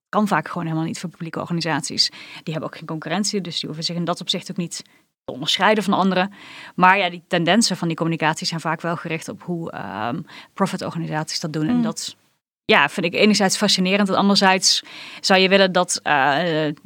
kan 0.10 0.28
vaak 0.28 0.48
gewoon 0.48 0.64
helemaal 0.64 0.86
niet 0.86 1.00
voor 1.00 1.10
publieke 1.10 1.40
organisaties. 1.40 2.10
Die 2.44 2.54
hebben 2.54 2.64
ook 2.64 2.78
geen 2.78 2.88
concurrentie, 2.88 3.42
dus 3.42 3.56
die 3.56 3.66
hoeven 3.66 3.84
zich 3.84 3.96
in 3.96 4.06
dat 4.06 4.22
opzicht 4.22 4.52
ook 4.52 4.58
niet 4.58 4.84
te 5.24 5.34
onderscheiden 5.34 5.84
van 5.84 5.94
anderen. 5.94 6.34
Maar 6.76 6.98
ja, 6.98 7.10
die 7.10 7.24
tendensen 7.28 7.78
van 7.78 7.88
die 7.88 7.98
communicatie 7.98 8.48
zijn 8.48 8.60
vaak 8.60 8.82
wel 8.82 8.96
gericht 8.96 9.30
op 9.30 9.44
hoe 9.44 9.74
um, 10.10 10.26
profitorganisaties 10.54 11.40
dat 11.40 11.54
doen. 11.54 11.68
En 11.68 11.76
mm. 11.76 11.82
dat 11.82 12.16
ja, 12.66 12.90
vind 12.90 13.06
ik 13.06 13.14
enerzijds 13.14 13.58
fascinerend. 13.58 14.10
En 14.10 14.16
anderzijds 14.16 14.84
zou 15.20 15.40
je 15.40 15.50
willen 15.50 15.72
dat 15.72 16.00
uh, 16.04 16.38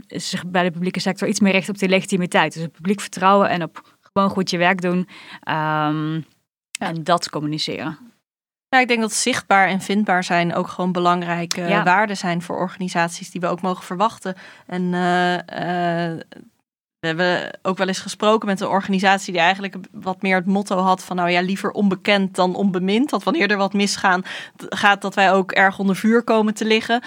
zich 0.07 0.45
bij 0.45 0.63
de 0.63 0.71
publieke 0.71 0.99
sector 0.99 1.27
iets 1.27 1.39
meer 1.39 1.51
richt 1.51 1.69
op 1.69 1.77
die 1.77 1.89
legitimiteit. 1.89 2.53
Dus 2.53 2.67
publiek 2.71 3.01
vertrouwen 3.01 3.49
en 3.49 3.63
op 3.63 3.95
gewoon 4.13 4.29
goed 4.29 4.49
je 4.49 4.57
werk 4.57 4.81
doen. 4.81 5.07
Um, 5.49 6.25
En 6.79 7.03
dat 7.03 7.29
communiceren. 7.29 7.97
Ja, 8.69 8.79
ik 8.79 8.87
denk 8.87 9.01
dat 9.01 9.13
zichtbaar 9.13 9.67
en 9.67 9.81
vindbaar 9.81 10.23
zijn 10.23 10.55
ook 10.55 10.67
gewoon 10.67 10.91
belangrijke 10.91 11.81
waarden 11.83 12.17
zijn 12.17 12.41
voor 12.41 12.57
organisaties 12.57 13.31
die 13.31 13.41
we 13.41 13.47
ook 13.47 13.61
mogen 13.61 13.83
verwachten. 13.83 14.35
En 14.65 14.81
uh, 14.81 15.33
uh, 16.13 16.19
we 17.05 17.23
hebben 17.23 17.59
ook 17.61 17.77
wel 17.77 17.87
eens 17.87 17.99
gesproken 17.99 18.47
met 18.47 18.61
een 18.61 18.67
organisatie 18.67 19.33
die 19.33 19.41
eigenlijk 19.41 19.75
wat 19.91 20.21
meer 20.21 20.35
het 20.35 20.45
motto 20.45 20.77
had 20.77 21.03
van 21.03 21.15
nou 21.15 21.29
ja, 21.29 21.41
liever 21.41 21.71
onbekend 21.71 22.35
dan 22.35 22.55
onbemind. 22.55 23.09
Dat 23.09 23.23
wanneer 23.23 23.51
er 23.51 23.57
wat 23.57 23.73
misgaan 23.73 24.23
gaat, 24.69 25.01
dat 25.01 25.15
wij 25.15 25.31
ook 25.31 25.51
erg 25.51 25.79
onder 25.79 25.95
vuur 25.95 26.23
komen 26.23 26.53
te 26.53 26.65
liggen. 26.65 27.01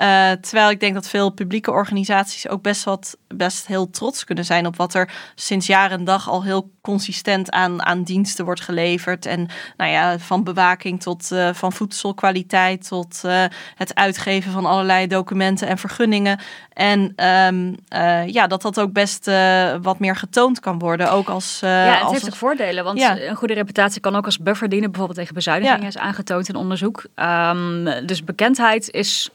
Uh, 0.00 0.30
terwijl 0.30 0.70
ik 0.70 0.80
denk 0.80 0.94
dat 0.94 1.08
veel 1.08 1.30
publieke 1.30 1.70
organisaties 1.70 2.48
ook 2.48 2.62
best 2.62 2.84
wat 2.84 3.16
best 3.28 3.66
heel 3.66 3.90
trots 3.90 4.24
kunnen 4.24 4.44
zijn 4.44 4.66
op 4.66 4.76
wat 4.76 4.94
er 4.94 5.12
sinds 5.34 5.66
jaren 5.66 5.98
en 5.98 6.04
dag 6.04 6.28
al 6.28 6.42
heel 6.42 6.70
consistent 6.80 7.50
aan, 7.50 7.82
aan 7.84 8.02
diensten 8.02 8.44
wordt 8.44 8.60
geleverd. 8.60 9.26
En 9.26 9.48
nou 9.76 9.90
ja, 9.90 10.18
van 10.18 10.44
bewaking 10.44 11.02
tot 11.02 11.30
uh, 11.32 11.48
van 11.52 11.72
voedselkwaliteit 11.72 12.88
tot 12.88 13.20
uh, 13.24 13.44
het 13.74 13.94
uitgeven 13.94 14.52
van 14.52 14.66
allerlei 14.66 15.06
documenten 15.06 15.68
en 15.68 15.78
vergunningen. 15.78 16.38
En 16.72 17.26
um, 17.26 17.76
ja, 18.26 18.46
dat 18.46 18.62
dat 18.62 18.80
ook 18.80 18.92
best 18.92 19.26
wat 19.82 19.98
meer 19.98 20.16
getoond 20.16 20.60
kan 20.60 20.78
worden. 20.78 21.10
Ook 21.10 21.28
als. 21.28 21.58
ja, 21.60 21.68
het 21.68 22.02
als 22.02 22.12
heeft 22.12 22.26
ook 22.26 22.34
voordelen. 22.34 22.84
Want 22.84 22.98
ja. 22.98 23.20
een 23.20 23.36
goede 23.36 23.54
reputatie 23.54 24.00
kan 24.00 24.16
ook 24.16 24.24
als 24.24 24.38
buffer 24.38 24.68
dienen, 24.68 24.90
bijvoorbeeld 24.90 25.18
tegen 25.18 25.34
bezuinigingen, 25.34 25.82
ja. 25.82 25.88
is 25.88 25.98
aangetoond 25.98 26.48
in 26.48 26.56
onderzoek. 26.56 27.04
Um, 27.16 28.06
dus 28.06 28.24
bekendheid 28.24 28.90
is 28.90 29.30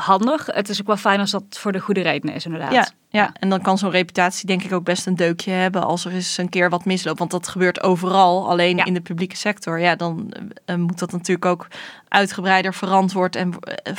handig. 0.00 0.46
Het 0.46 0.68
is 0.68 0.80
ook 0.80 0.86
wel 0.86 0.96
fijn 0.96 1.20
als 1.20 1.30
dat 1.30 1.42
voor 1.50 1.72
de 1.72 1.78
goede 1.78 2.00
redenen 2.00 2.34
is, 2.34 2.44
inderdaad. 2.44 2.72
Ja, 2.72 2.88
ja. 3.08 3.30
en 3.32 3.48
dan 3.48 3.62
kan 3.62 3.78
zo'n 3.78 3.90
reputatie 3.90 4.46
denk 4.46 4.62
ik 4.62 4.72
ook 4.72 4.84
best 4.84 5.06
een 5.06 5.16
deukje 5.16 5.50
hebben 5.50 5.84
als 5.84 6.04
er 6.04 6.12
eens 6.12 6.38
een 6.38 6.48
keer 6.48 6.70
wat 6.70 6.84
misloopt. 6.84 7.18
Want 7.18 7.30
dat 7.30 7.48
gebeurt 7.48 7.82
overal, 7.82 8.48
alleen 8.48 8.78
in 8.78 8.94
de 8.94 9.00
publieke 9.00 9.36
sector. 9.36 9.80
Ja, 9.80 9.96
dan 9.96 10.32
uh, 10.66 10.76
moet 10.76 10.98
dat 10.98 11.12
natuurlijk 11.12 11.46
ook 11.46 11.66
uitgebreider 12.08 12.74
verantwoord 12.74 13.36
en 13.36 13.54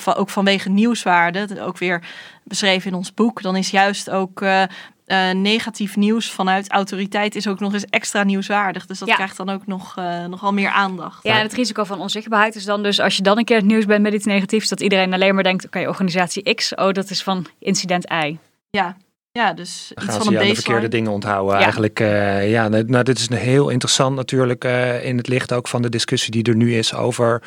uh, 0.07 0.13
ook 0.17 0.29
vanwege 0.29 0.69
nieuwswaarde, 0.69 1.61
ook 1.61 1.77
weer 1.77 2.03
beschreven 2.43 2.91
in 2.91 2.97
ons 2.97 3.13
boek. 3.13 3.41
Dan 3.41 3.55
is 3.55 3.69
juist 3.69 4.09
ook 4.09 4.41
uh, 4.41 4.63
uh, 5.11 5.31
negatief 5.31 5.95
nieuws 5.95 6.31
vanuit 6.31 6.71
autoriteit 6.71 7.35
is 7.35 7.47
ook 7.47 7.59
nog 7.59 7.73
eens 7.73 7.85
extra 7.85 8.23
nieuwswaardig. 8.23 8.85
Dus 8.85 8.99
dat 8.99 9.13
krijgt 9.13 9.37
dan 9.37 9.49
ook 9.49 9.67
nog, 9.67 9.95
uh, 9.99 10.25
nogal 10.25 10.53
meer 10.53 10.69
aandacht. 10.69 11.23
Ja, 11.23 11.35
en 11.35 11.41
het 11.41 11.53
risico 11.53 11.83
van 11.83 11.99
onzichtbaarheid 11.99 12.55
is 12.55 12.65
dan 12.65 12.83
dus 12.83 12.99
als 12.99 13.17
je 13.17 13.23
dan 13.23 13.37
een 13.37 13.45
keer 13.45 13.57
het 13.57 13.65
nieuws 13.65 13.85
bent 13.85 14.01
met 14.01 14.13
iets 14.13 14.25
negatiefs, 14.25 14.69
dat 14.69 14.81
iedereen 14.81 15.13
alleen 15.13 15.33
maar 15.33 15.43
denkt, 15.43 15.65
oké, 15.65 15.77
okay, 15.77 15.89
organisatie 15.89 16.53
X, 16.53 16.75
oh, 16.75 16.91
dat 16.91 17.09
is 17.09 17.23
van 17.23 17.45
incident 17.59 18.11
Y. 18.11 18.37
Ja, 18.69 18.97
ja, 19.33 19.53
dus 19.53 19.91
iets 20.03 20.15
van 20.15 20.35
een 20.35 20.47
de 20.47 20.53
verkeerde 20.55 20.87
dingen 20.87 21.11
onthouden. 21.11 21.55
Ja. 21.55 21.61
Eigenlijk, 21.61 21.99
uh, 21.99 22.51
ja, 22.51 22.67
nou, 22.67 23.03
dit 23.03 23.19
is 23.19 23.29
een 23.29 23.37
heel 23.37 23.69
interessant 23.69 24.15
natuurlijk 24.15 24.65
uh, 24.65 25.05
in 25.05 25.17
het 25.17 25.27
licht 25.27 25.53
ook 25.53 25.67
van 25.67 25.81
de 25.81 25.89
discussie 25.89 26.31
die 26.31 26.43
er 26.43 26.55
nu 26.55 26.75
is 26.75 26.93
over 26.93 27.41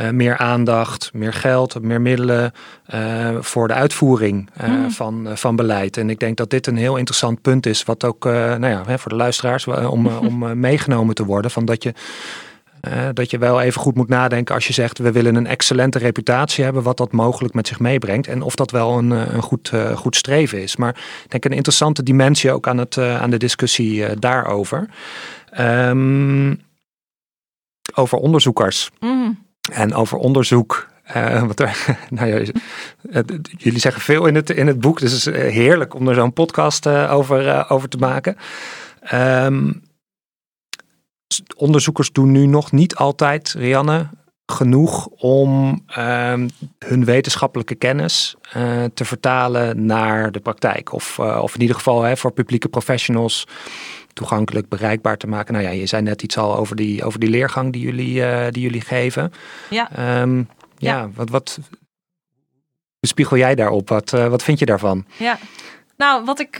uh, 0.00 0.10
meer 0.10 0.36
aandacht, 0.36 1.10
meer 1.12 1.32
geld, 1.32 1.82
meer 1.82 2.00
middelen 2.00 2.52
voor 3.40 3.68
de 3.68 3.74
uitvoering 3.74 4.50
mm. 4.66 4.90
van, 4.90 5.28
van 5.34 5.56
beleid. 5.56 5.96
En 5.96 6.10
ik 6.10 6.18
denk 6.18 6.36
dat 6.36 6.50
dit 6.50 6.66
een 6.66 6.76
heel 6.76 6.96
interessant 6.96 7.42
punt 7.42 7.66
is, 7.66 7.82
wat 7.82 8.04
ook 8.04 8.24
nou 8.24 8.66
ja, 8.66 8.82
hè, 8.86 8.98
voor 8.98 9.10
de 9.10 9.16
luisteraars 9.16 9.66
om, 9.66 10.06
om 10.06 10.60
meegenomen 10.60 11.14
te 11.14 11.24
worden. 11.24 11.50
Van 11.50 11.64
dat 11.64 11.82
je 11.82 11.94
uh, 12.88 13.08
dat 13.12 13.30
je 13.30 13.38
wel 13.38 13.60
even 13.60 13.80
goed 13.80 13.94
moet 13.94 14.08
nadenken 14.08 14.54
als 14.54 14.66
je 14.66 14.72
zegt 14.72 14.98
we 14.98 15.12
willen 15.12 15.34
een 15.34 15.46
excellente 15.46 15.98
reputatie 15.98 16.64
hebben, 16.64 16.82
wat 16.82 16.96
dat 16.96 17.12
mogelijk 17.12 17.54
met 17.54 17.68
zich 17.68 17.80
meebrengt 17.80 18.26
en 18.26 18.42
of 18.42 18.54
dat 18.54 18.70
wel 18.70 18.98
een, 18.98 19.10
een 19.10 19.42
goed, 19.42 19.70
uh, 19.74 19.96
goed 19.96 20.16
streven 20.16 20.62
is. 20.62 20.76
Maar 20.76 20.96
ik 21.24 21.30
denk 21.30 21.44
een 21.44 21.52
interessante 21.52 22.02
dimensie 22.02 22.52
ook 22.52 22.68
aan, 22.68 22.78
het, 22.78 22.96
uh, 22.96 23.22
aan 23.22 23.30
de 23.30 23.36
discussie 23.36 24.18
daarover. 24.18 24.88
Um, 25.60 26.60
over 27.94 28.18
onderzoekers 28.18 28.90
mm. 29.00 29.38
en 29.72 29.94
over 29.94 30.18
onderzoek. 30.18 30.88
wat 31.46 31.60
er, 31.60 31.96
nou 32.10 32.28
ja, 32.28 32.52
jullie 33.56 33.80
zeggen 33.80 34.02
veel 34.02 34.26
in 34.26 34.34
het, 34.34 34.50
in 34.50 34.66
het 34.66 34.80
boek, 34.80 35.00
dus 35.00 35.24
het 35.24 35.34
is 35.34 35.52
heerlijk 35.52 35.94
om 35.94 36.08
er 36.08 36.14
zo'n 36.14 36.32
podcast 36.32 36.88
over, 36.88 37.70
over 37.70 37.88
te 37.88 37.98
maken. 37.98 38.36
Um, 39.12 39.85
onderzoekers 41.56 42.12
doen 42.12 42.30
nu 42.30 42.46
nog 42.46 42.72
niet 42.72 42.96
altijd, 42.96 43.54
Rianne, 43.58 44.08
genoeg 44.46 45.06
om 45.06 45.82
uh, 45.98 46.32
hun 46.78 47.04
wetenschappelijke 47.04 47.74
kennis 47.74 48.34
uh, 48.56 48.84
te 48.94 49.04
vertalen 49.04 49.86
naar 49.86 50.32
de 50.32 50.40
praktijk. 50.40 50.92
Of, 50.92 51.18
uh, 51.20 51.38
of 51.42 51.54
in 51.54 51.60
ieder 51.60 51.76
geval 51.76 52.02
hè, 52.02 52.16
voor 52.16 52.32
publieke 52.32 52.68
professionals 52.68 53.46
toegankelijk 54.12 54.68
bereikbaar 54.68 55.16
te 55.16 55.26
maken. 55.26 55.52
Nou 55.52 55.66
ja, 55.66 55.72
je 55.72 55.86
zei 55.86 56.02
net 56.02 56.22
iets 56.22 56.38
al 56.38 56.56
over 56.56 56.76
die, 56.76 57.04
over 57.04 57.20
die 57.20 57.30
leergang 57.30 57.72
die 57.72 57.82
jullie, 57.82 58.20
uh, 58.20 58.46
die 58.50 58.62
jullie 58.62 58.80
geven. 58.80 59.32
Ja. 59.70 60.20
Um, 60.20 60.48
ja, 60.78 60.96
ja, 60.96 61.10
wat, 61.14 61.30
wat 61.30 61.58
spiegel 63.00 63.36
jij 63.36 63.54
daarop? 63.54 63.88
Wat, 63.88 64.10
wat 64.10 64.42
vind 64.42 64.58
je 64.58 64.66
daarvan? 64.66 65.04
Ja, 65.16 65.38
nou, 65.96 66.24
wat 66.24 66.40
ik 66.40 66.58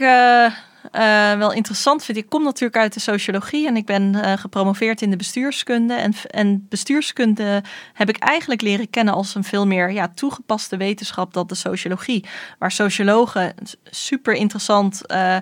uh, 0.91 1.33
wel 1.37 1.51
interessant 1.51 2.03
vind. 2.03 2.17
Ik 2.17 2.29
kom 2.29 2.43
natuurlijk 2.43 2.77
uit 2.77 2.93
de 2.93 2.99
sociologie 2.99 3.67
en 3.67 3.77
ik 3.77 3.85
ben 3.85 4.15
uh, 4.15 4.33
gepromoveerd 4.33 5.01
in 5.01 5.09
de 5.09 5.15
bestuurskunde. 5.15 5.93
En, 5.93 6.13
en 6.29 6.65
bestuurskunde 6.69 7.63
heb 7.93 8.09
ik 8.09 8.17
eigenlijk 8.17 8.61
leren 8.61 8.89
kennen 8.89 9.13
als 9.13 9.35
een 9.35 9.43
veel 9.43 9.67
meer 9.67 9.91
ja, 9.91 10.11
toegepaste 10.15 10.77
wetenschap 10.77 11.33
dan 11.33 11.47
de 11.47 11.55
sociologie. 11.55 12.25
Waar 12.59 12.71
sociologen 12.71 13.53
super 13.83 14.33
interessant, 14.33 15.01
uh, 15.11 15.37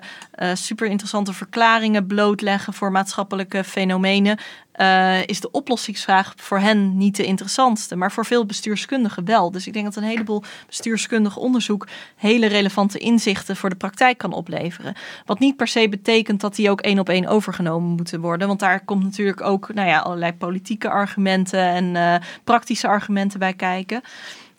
super 0.54 0.86
interessante 0.86 1.32
verklaringen 1.32 2.06
blootleggen 2.06 2.72
voor 2.72 2.92
maatschappelijke 2.92 3.64
fenomenen. 3.64 4.38
uh, 4.76 5.26
is 5.26 5.40
de 5.40 5.50
oplossingsvraag 5.50 6.32
voor 6.36 6.58
hen 6.58 6.96
niet 6.96 7.16
de 7.16 7.24
interessantste, 7.24 7.96
maar 7.96 8.12
voor 8.12 8.26
veel 8.26 8.46
bestuurskundigen 8.46 9.24
wel. 9.24 9.50
Dus 9.50 9.66
ik 9.66 9.72
denk 9.72 9.84
dat 9.84 9.96
een 9.96 10.02
heleboel 10.02 10.42
bestuurskundig 10.66 11.36
onderzoek 11.36 11.86
hele 12.16 12.46
relevante 12.46 12.98
inzichten 12.98 13.56
voor 13.56 13.70
de 13.70 13.76
praktijk 13.76 14.18
kan 14.18 14.32
opleveren. 14.32 14.94
Wat 15.24 15.38
niet 15.38 15.56
per 15.56 15.68
se 15.68 15.88
betekent 15.88 16.40
dat 16.40 16.54
die 16.54 16.70
ook 16.70 16.80
één 16.80 16.98
op 16.98 17.08
één 17.08 17.26
overgenomen 17.26 17.90
moeten 17.90 18.20
worden, 18.20 18.48
want 18.48 18.60
daar 18.60 18.84
komt 18.84 19.02
natuurlijk 19.02 19.40
ook 19.40 19.74
nou 19.74 19.88
ja, 19.88 19.98
allerlei 19.98 20.32
politieke 20.32 20.88
argumenten 20.88 21.60
en 21.60 21.94
uh, 21.94 22.14
praktische 22.44 22.88
argumenten 22.88 23.38
bij 23.38 23.54
kijken. 23.54 24.02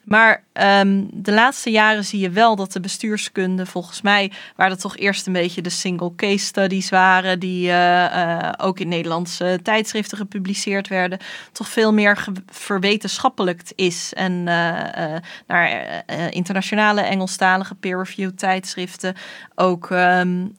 Maar 0.04 0.44
um, 0.60 1.08
de 1.14 1.34
laatste 1.34 1.72
jaren 1.72 2.06
zie 2.06 2.20
je 2.20 2.30
wel 2.30 2.56
dat 2.56 2.74
de 2.74 2.80
bestuurskunde, 2.80 3.66
volgens 3.66 4.02
mij, 4.02 4.32
waar 4.56 4.70
dat 4.70 4.80
toch 4.80 4.98
eerst 4.98 5.28
een 5.28 5.34
beetje 5.34 5.62
de 5.62 5.70
single 5.70 6.16
case 6.16 6.46
studies 6.46 6.90
waren, 6.90 7.40
die 7.40 7.68
uh, 7.68 8.04
uh, 8.04 8.50
ook 8.58 8.80
in 8.80 8.88
Nederlandse 8.88 9.60
tijdschriften 9.64 10.18
gepubliceerd 10.18 10.88
werden, 10.88 11.20
toch 11.52 11.68
veel 11.68 11.94
meer 11.94 12.26
verwetenschappelijkt 12.52 13.74
is. 13.76 14.14
En 14.14 14.32
uh, 14.32 15.16
naar 15.48 16.04
internationale 16.30 17.02
Engelstalige 17.02 17.76
peer-reviewed 17.76 18.38
tijdschriften 18.38 19.16
ook, 19.56 19.90
um, 19.90 20.56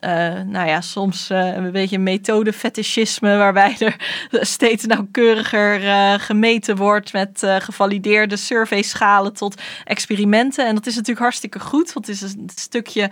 nou 0.47 0.69
ja, 0.69 0.81
soms 0.81 1.29
een 1.31 1.73
beetje 1.73 1.99
methodefetischisme, 1.99 3.37
waarbij 3.37 3.77
er 3.79 3.97
steeds 4.47 4.85
nauwkeuriger 4.85 5.81
gemeten 6.21 6.77
wordt 6.77 7.13
met 7.13 7.47
gevalideerde 7.59 8.37
surveyschalen 8.37 9.33
tot 9.33 9.61
experimenten. 9.89 10.67
En 10.67 10.75
dat 10.75 10.87
is 10.87 10.95
natuurlijk 10.95 11.21
hartstikke 11.21 11.61
goed, 11.61 11.93
want 11.93 12.07
het 12.07 12.23
is 12.23 12.33
een 12.33 12.51
stukje 12.55 13.11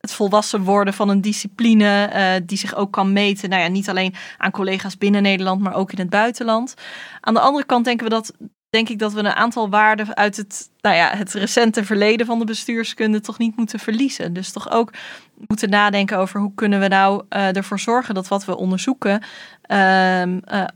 het 0.00 0.12
volwassen 0.12 0.62
worden 0.62 0.94
van 0.94 1.08
een 1.08 1.20
discipline 1.20 2.10
uh, 2.14 2.46
die 2.46 2.58
zich 2.58 2.74
ook 2.74 2.92
kan 2.92 3.12
meten. 3.12 3.48
Nou 3.48 3.62
ja, 3.62 3.68
niet 3.68 3.88
alleen 3.88 4.14
aan 4.38 4.50
collega's 4.50 4.98
binnen 4.98 5.22
Nederland, 5.22 5.60
maar 5.60 5.74
ook 5.74 5.92
in 5.92 5.98
het 5.98 6.10
buitenland. 6.10 6.74
Aan 7.20 7.34
de 7.34 7.40
andere 7.40 7.66
kant 7.66 7.84
denken 7.84 8.04
we 8.04 8.10
dat, 8.10 8.32
denk 8.70 8.88
ik 8.88 8.98
dat 8.98 9.12
we 9.12 9.18
een 9.18 9.26
aantal 9.26 9.68
waarden 9.68 10.16
uit 10.16 10.36
het, 10.36 10.70
nou 10.80 10.96
ja, 10.96 11.10
het 11.16 11.32
recente 11.32 11.84
verleden 11.84 12.26
van 12.26 12.38
de 12.38 12.44
bestuurskunde 12.44 13.20
toch 13.20 13.38
niet 13.38 13.56
moeten 13.56 13.78
verliezen. 13.78 14.32
Dus 14.32 14.52
toch 14.52 14.70
ook 14.70 14.92
moeten 15.46 15.70
nadenken 15.70 16.18
over 16.18 16.40
hoe 16.40 16.54
kunnen 16.54 16.80
we 16.80 16.88
nou 16.88 17.24
uh, 17.30 17.56
ervoor 17.56 17.80
zorgen 17.80 18.14
dat 18.14 18.28
wat 18.28 18.44
we 18.44 18.56
onderzoeken 18.56 19.22
uh, 19.70 20.22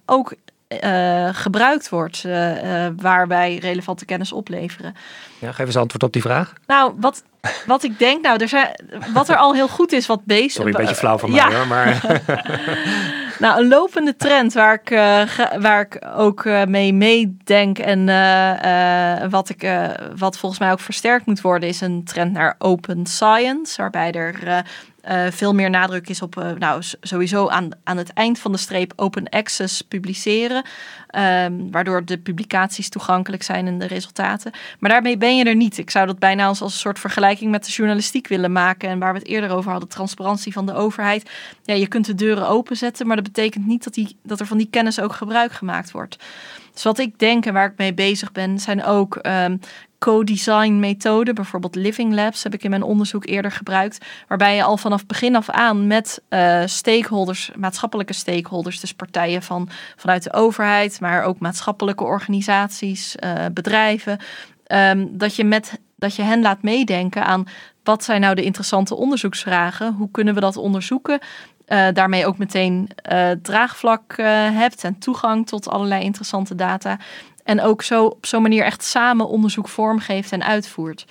ook 0.07 0.35
uh, 0.69 1.29
gebruikt 1.33 1.89
wordt, 1.89 2.23
uh, 2.27 2.63
uh, 2.63 2.91
waar 2.97 3.29
wij 3.29 3.57
relevante 3.57 4.05
kennis 4.05 4.33
opleveren. 4.33 4.95
Ja, 5.39 5.53
geef 5.53 5.67
eens 5.67 5.77
antwoord 5.77 6.03
op 6.03 6.13
die 6.13 6.23
vraag. 6.23 6.53
Nou, 6.67 6.93
wat, 6.97 7.23
wat 7.67 7.83
ik 7.83 7.99
denk, 7.99 8.23
nou, 8.23 8.43
er 8.43 8.49
zijn, 8.49 8.81
wat 9.13 9.29
er 9.29 9.37
al 9.37 9.55
heel 9.55 9.69
goed 9.69 9.93
is, 9.93 10.07
wat 10.07 10.25
bezig... 10.25 10.51
Sorry, 10.51 10.71
een 10.71 10.81
beetje 10.81 10.95
flauw 10.95 11.19
van 11.19 11.31
mij 11.31 11.39
ja. 11.39 11.57
hoor, 11.57 11.67
maar... 11.67 12.01
nou, 13.39 13.61
een 13.61 13.69
lopende 13.69 14.17
trend 14.17 14.53
waar 14.53 14.81
ik, 14.85 14.89
waar 15.61 15.81
ik 15.81 16.07
ook 16.17 16.45
mee 16.45 16.93
meedenk 16.93 17.79
en 17.79 18.05
wat, 19.31 19.49
ik, 19.49 19.69
wat 20.17 20.39
volgens 20.39 20.61
mij 20.61 20.73
ook 20.73 20.81
versterkt 20.81 21.27
moet 21.27 21.41
worden, 21.41 21.69
is 21.69 21.81
een 21.81 22.05
trend 22.05 22.33
naar 22.33 22.55
open 22.59 23.07
science, 23.07 23.81
waarbij 23.81 24.13
er 24.13 24.65
uh, 25.05 25.27
veel 25.31 25.55
meer 25.55 25.71
nadruk 25.71 26.09
is 26.09 26.23
op, 26.23 26.37
uh, 26.37 26.51
nou, 26.51 26.83
sowieso 27.01 27.49
aan, 27.49 27.69
aan 27.85 27.97
het 27.97 28.13
eind 28.13 28.39
van 28.39 28.53
de 28.53 28.59
streep 28.59 28.93
open 28.97 29.29
access 29.29 29.83
publiceren. 29.83 30.65
Um, 31.17 31.71
waardoor 31.71 32.05
de 32.05 32.19
publicaties 32.19 32.89
toegankelijk 32.89 33.43
zijn 33.43 33.67
en 33.67 33.79
de 33.79 33.87
resultaten. 33.87 34.53
Maar 34.79 34.91
daarmee 34.91 35.17
ben 35.17 35.37
je 35.37 35.45
er 35.45 35.57
niet. 35.57 35.79
Ik 35.79 35.91
zou 35.91 36.07
dat 36.07 36.19
bijna 36.19 36.47
als, 36.47 36.63
als 36.63 36.73
een 36.73 36.79
soort 36.79 36.99
vergelijking 36.99 37.51
met 37.51 37.65
de 37.65 37.71
journalistiek 37.71 38.29
willen 38.29 38.53
maken. 38.53 38.89
En 38.89 38.99
waar 38.99 39.13
we 39.13 39.19
het 39.19 39.29
eerder 39.29 39.51
over 39.51 39.71
hadden, 39.71 39.89
transparantie 39.89 40.53
van 40.53 40.67
de 40.67 40.75
overheid. 40.75 41.31
Ja, 41.63 41.75
je 41.75 41.87
kunt 41.87 42.07
de 42.07 42.15
deuren 42.15 42.49
openzetten, 42.49 43.07
maar 43.07 43.17
dat 43.17 43.25
betekent 43.25 43.67
niet 43.67 43.85
dat, 43.85 43.95
die, 43.95 44.17
dat 44.23 44.41
er 44.41 44.47
van 44.47 44.59
die 44.59 44.69
kennis 44.71 45.01
ook 45.01 45.13
gebruik 45.13 45.53
gemaakt 45.53 45.91
wordt. 45.91 46.17
Dus 46.73 46.83
wat 46.83 46.99
ik 46.99 47.19
denk 47.19 47.47
en 47.47 47.53
waar 47.53 47.71
ik 47.71 47.77
mee 47.77 47.95
bezig 47.95 48.33
ben, 48.33 48.59
zijn 48.59 48.85
ook 48.85 49.19
um, 49.23 49.61
co-design 49.99 50.79
methoden. 50.79 51.35
Bijvoorbeeld 51.35 51.75
Living 51.75 52.15
Labs 52.15 52.43
heb 52.43 52.55
ik 52.55 52.63
in 52.63 52.71
mijn 52.71 52.83
onderzoek 52.83 53.27
eerder 53.27 53.51
gebruikt. 53.51 54.07
Waarbij 54.29 54.57
je 54.57 54.63
al 54.63 54.77
vanaf 54.77 55.07
begin 55.07 55.37
af 55.37 55.51
aan 55.51 55.87
met 55.87 56.23
uh, 56.31 56.63
stakeholders, 56.65 57.51
maatschappelijke 57.57 58.13
stakeholders, 58.13 58.81
dus 58.81 58.95
partijen 58.95 59.43
van, 59.43 59.69
vanuit 59.97 60.23
de 60.23 60.33
overheid, 60.33 61.01
maar 61.01 61.23
ook 61.23 61.39
maatschappelijke 61.39 62.05
organisaties, 62.05 63.17
uh, 63.25 63.45
bedrijven, 63.53 64.19
um, 64.67 65.19
dat, 65.19 65.37
je 65.37 65.45
met, 65.45 65.81
dat 65.97 66.15
je 66.15 66.23
hen 66.23 66.43
laat 66.43 66.63
meedenken 66.63 67.25
aan 67.25 67.47
wat 67.83 68.05
zijn 68.05 68.21
nou 68.21 68.35
de 68.35 68.45
interessante 68.45 68.95
onderzoeksvragen? 68.95 69.95
Hoe 69.95 70.11
kunnen 70.11 70.35
we 70.35 70.41
dat 70.41 70.57
onderzoeken? 70.57 71.19
Uh, 71.69 71.87
daarmee 71.93 72.27
ook 72.27 72.39
meteen 72.39 72.89
draagvlak 73.43 74.17
hebt 74.53 74.85
en 74.85 74.99
toegang 74.99 75.47
tot 75.47 75.69
allerlei 75.69 76.05
interessante 76.05 76.55
data. 76.55 76.99
En 77.49 77.61
ook 77.61 77.83
zo 77.83 78.05
op 78.05 78.27
zo'n 78.27 78.43
manier 78.43 78.65
echt 78.65 78.85
samen 78.85 79.29
onderzoek 79.29 79.69
vormgeeft 79.69 80.33
en 80.33 80.45
uitvoert. 80.45 81.05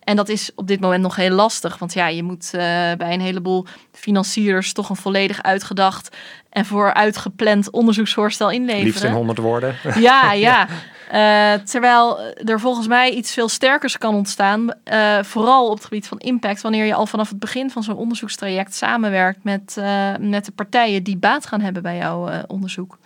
En 0.00 0.16
dat 0.16 0.28
is 0.28 0.50
op 0.54 0.66
dit 0.66 0.80
moment 0.80 1.02
nog 1.02 1.16
heel 1.16 1.30
lastig. 1.30 1.78
Want 1.78 1.92
ja, 1.92 2.06
je 2.06 2.22
moet 2.22 2.44
uh, 2.44 2.60
bij 2.98 3.12
een 3.12 3.20
heleboel 3.20 3.66
financiers 3.92 4.72
toch 4.72 4.88
een 4.88 4.96
volledig 4.96 5.42
uitgedacht 5.42 6.16
en 6.50 6.64
vooruitgepland 6.64 7.70
onderzoeksvoorstel 7.70 8.50
inleveren. 8.50 8.84
Liefst 8.84 9.04
in 9.04 9.12
100 9.12 9.38
woorden. 9.38 9.74
Ja, 10.00 10.32
ja. 10.32 10.66
Uh, 10.68 11.64
terwijl 11.64 12.20
er 12.20 12.60
volgens 12.60 12.86
mij 12.86 13.10
iets 13.10 13.32
veel 13.32 13.48
sterkers 13.48 13.98
kan 13.98 14.14
ontstaan. 14.14 14.74
Uh, 14.92 15.22
vooral 15.22 15.68
op 15.68 15.74
het 15.74 15.84
gebied 15.84 16.06
van 16.06 16.18
impact. 16.18 16.60
Wanneer 16.60 16.84
je 16.84 16.94
al 16.94 17.06
vanaf 17.06 17.28
het 17.28 17.38
begin 17.38 17.70
van 17.70 17.82
zo'n 17.82 17.96
onderzoekstraject 17.96 18.74
samenwerkt 18.74 19.44
met, 19.44 19.76
met 20.20 20.44
de 20.44 20.52
partijen 20.52 21.02
die 21.02 21.16
baat 21.16 21.46
gaan 21.46 21.60
hebben 21.60 21.82
bij 21.82 21.96
jouw 21.96 22.44
onderzoek. 22.46 22.98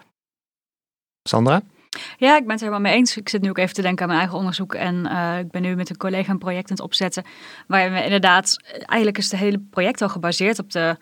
Sandra? 1.22 1.62
Ja, 2.16 2.36
ik 2.36 2.42
ben 2.42 2.50
het 2.50 2.60
helemaal 2.60 2.80
mee 2.80 2.94
eens. 2.94 3.16
Ik 3.16 3.28
zit 3.28 3.42
nu 3.42 3.48
ook 3.48 3.58
even 3.58 3.74
te 3.74 3.82
denken 3.82 4.02
aan 4.02 4.08
mijn 4.08 4.20
eigen 4.20 4.38
onderzoek. 4.38 4.74
En 4.74 4.94
uh, 4.94 5.38
ik 5.38 5.50
ben 5.50 5.62
nu 5.62 5.76
met 5.76 5.90
een 5.90 5.96
collega 5.96 6.32
een 6.32 6.38
project 6.38 6.70
aan 6.70 6.76
het 6.76 6.84
opzetten. 6.84 7.24
Waar 7.66 7.92
we 7.92 8.04
inderdaad, 8.04 8.56
eigenlijk 8.72 9.18
is 9.18 9.30
het 9.30 9.40
hele 9.40 9.58
project 9.70 10.02
al 10.02 10.08
gebaseerd 10.08 10.58
op 10.58 10.72
de 10.72 10.96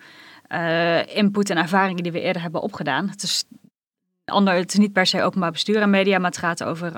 uh, 0.49 1.17
input 1.17 1.49
en 1.49 1.57
ervaringen 1.57 2.03
die 2.03 2.11
we 2.11 2.21
eerder 2.21 2.41
hebben 2.41 2.61
opgedaan. 2.61 3.09
Het 3.09 3.23
is 3.23 3.43
ander, 4.25 4.53
het 4.53 4.73
is 4.73 4.79
niet 4.79 4.93
per 4.93 5.05
se 5.05 5.21
openbaar 5.21 5.51
bestuur 5.51 5.81
en 5.81 5.89
media, 5.89 6.17
maar 6.17 6.29
het 6.29 6.39
gaat 6.39 6.63
over 6.63 6.93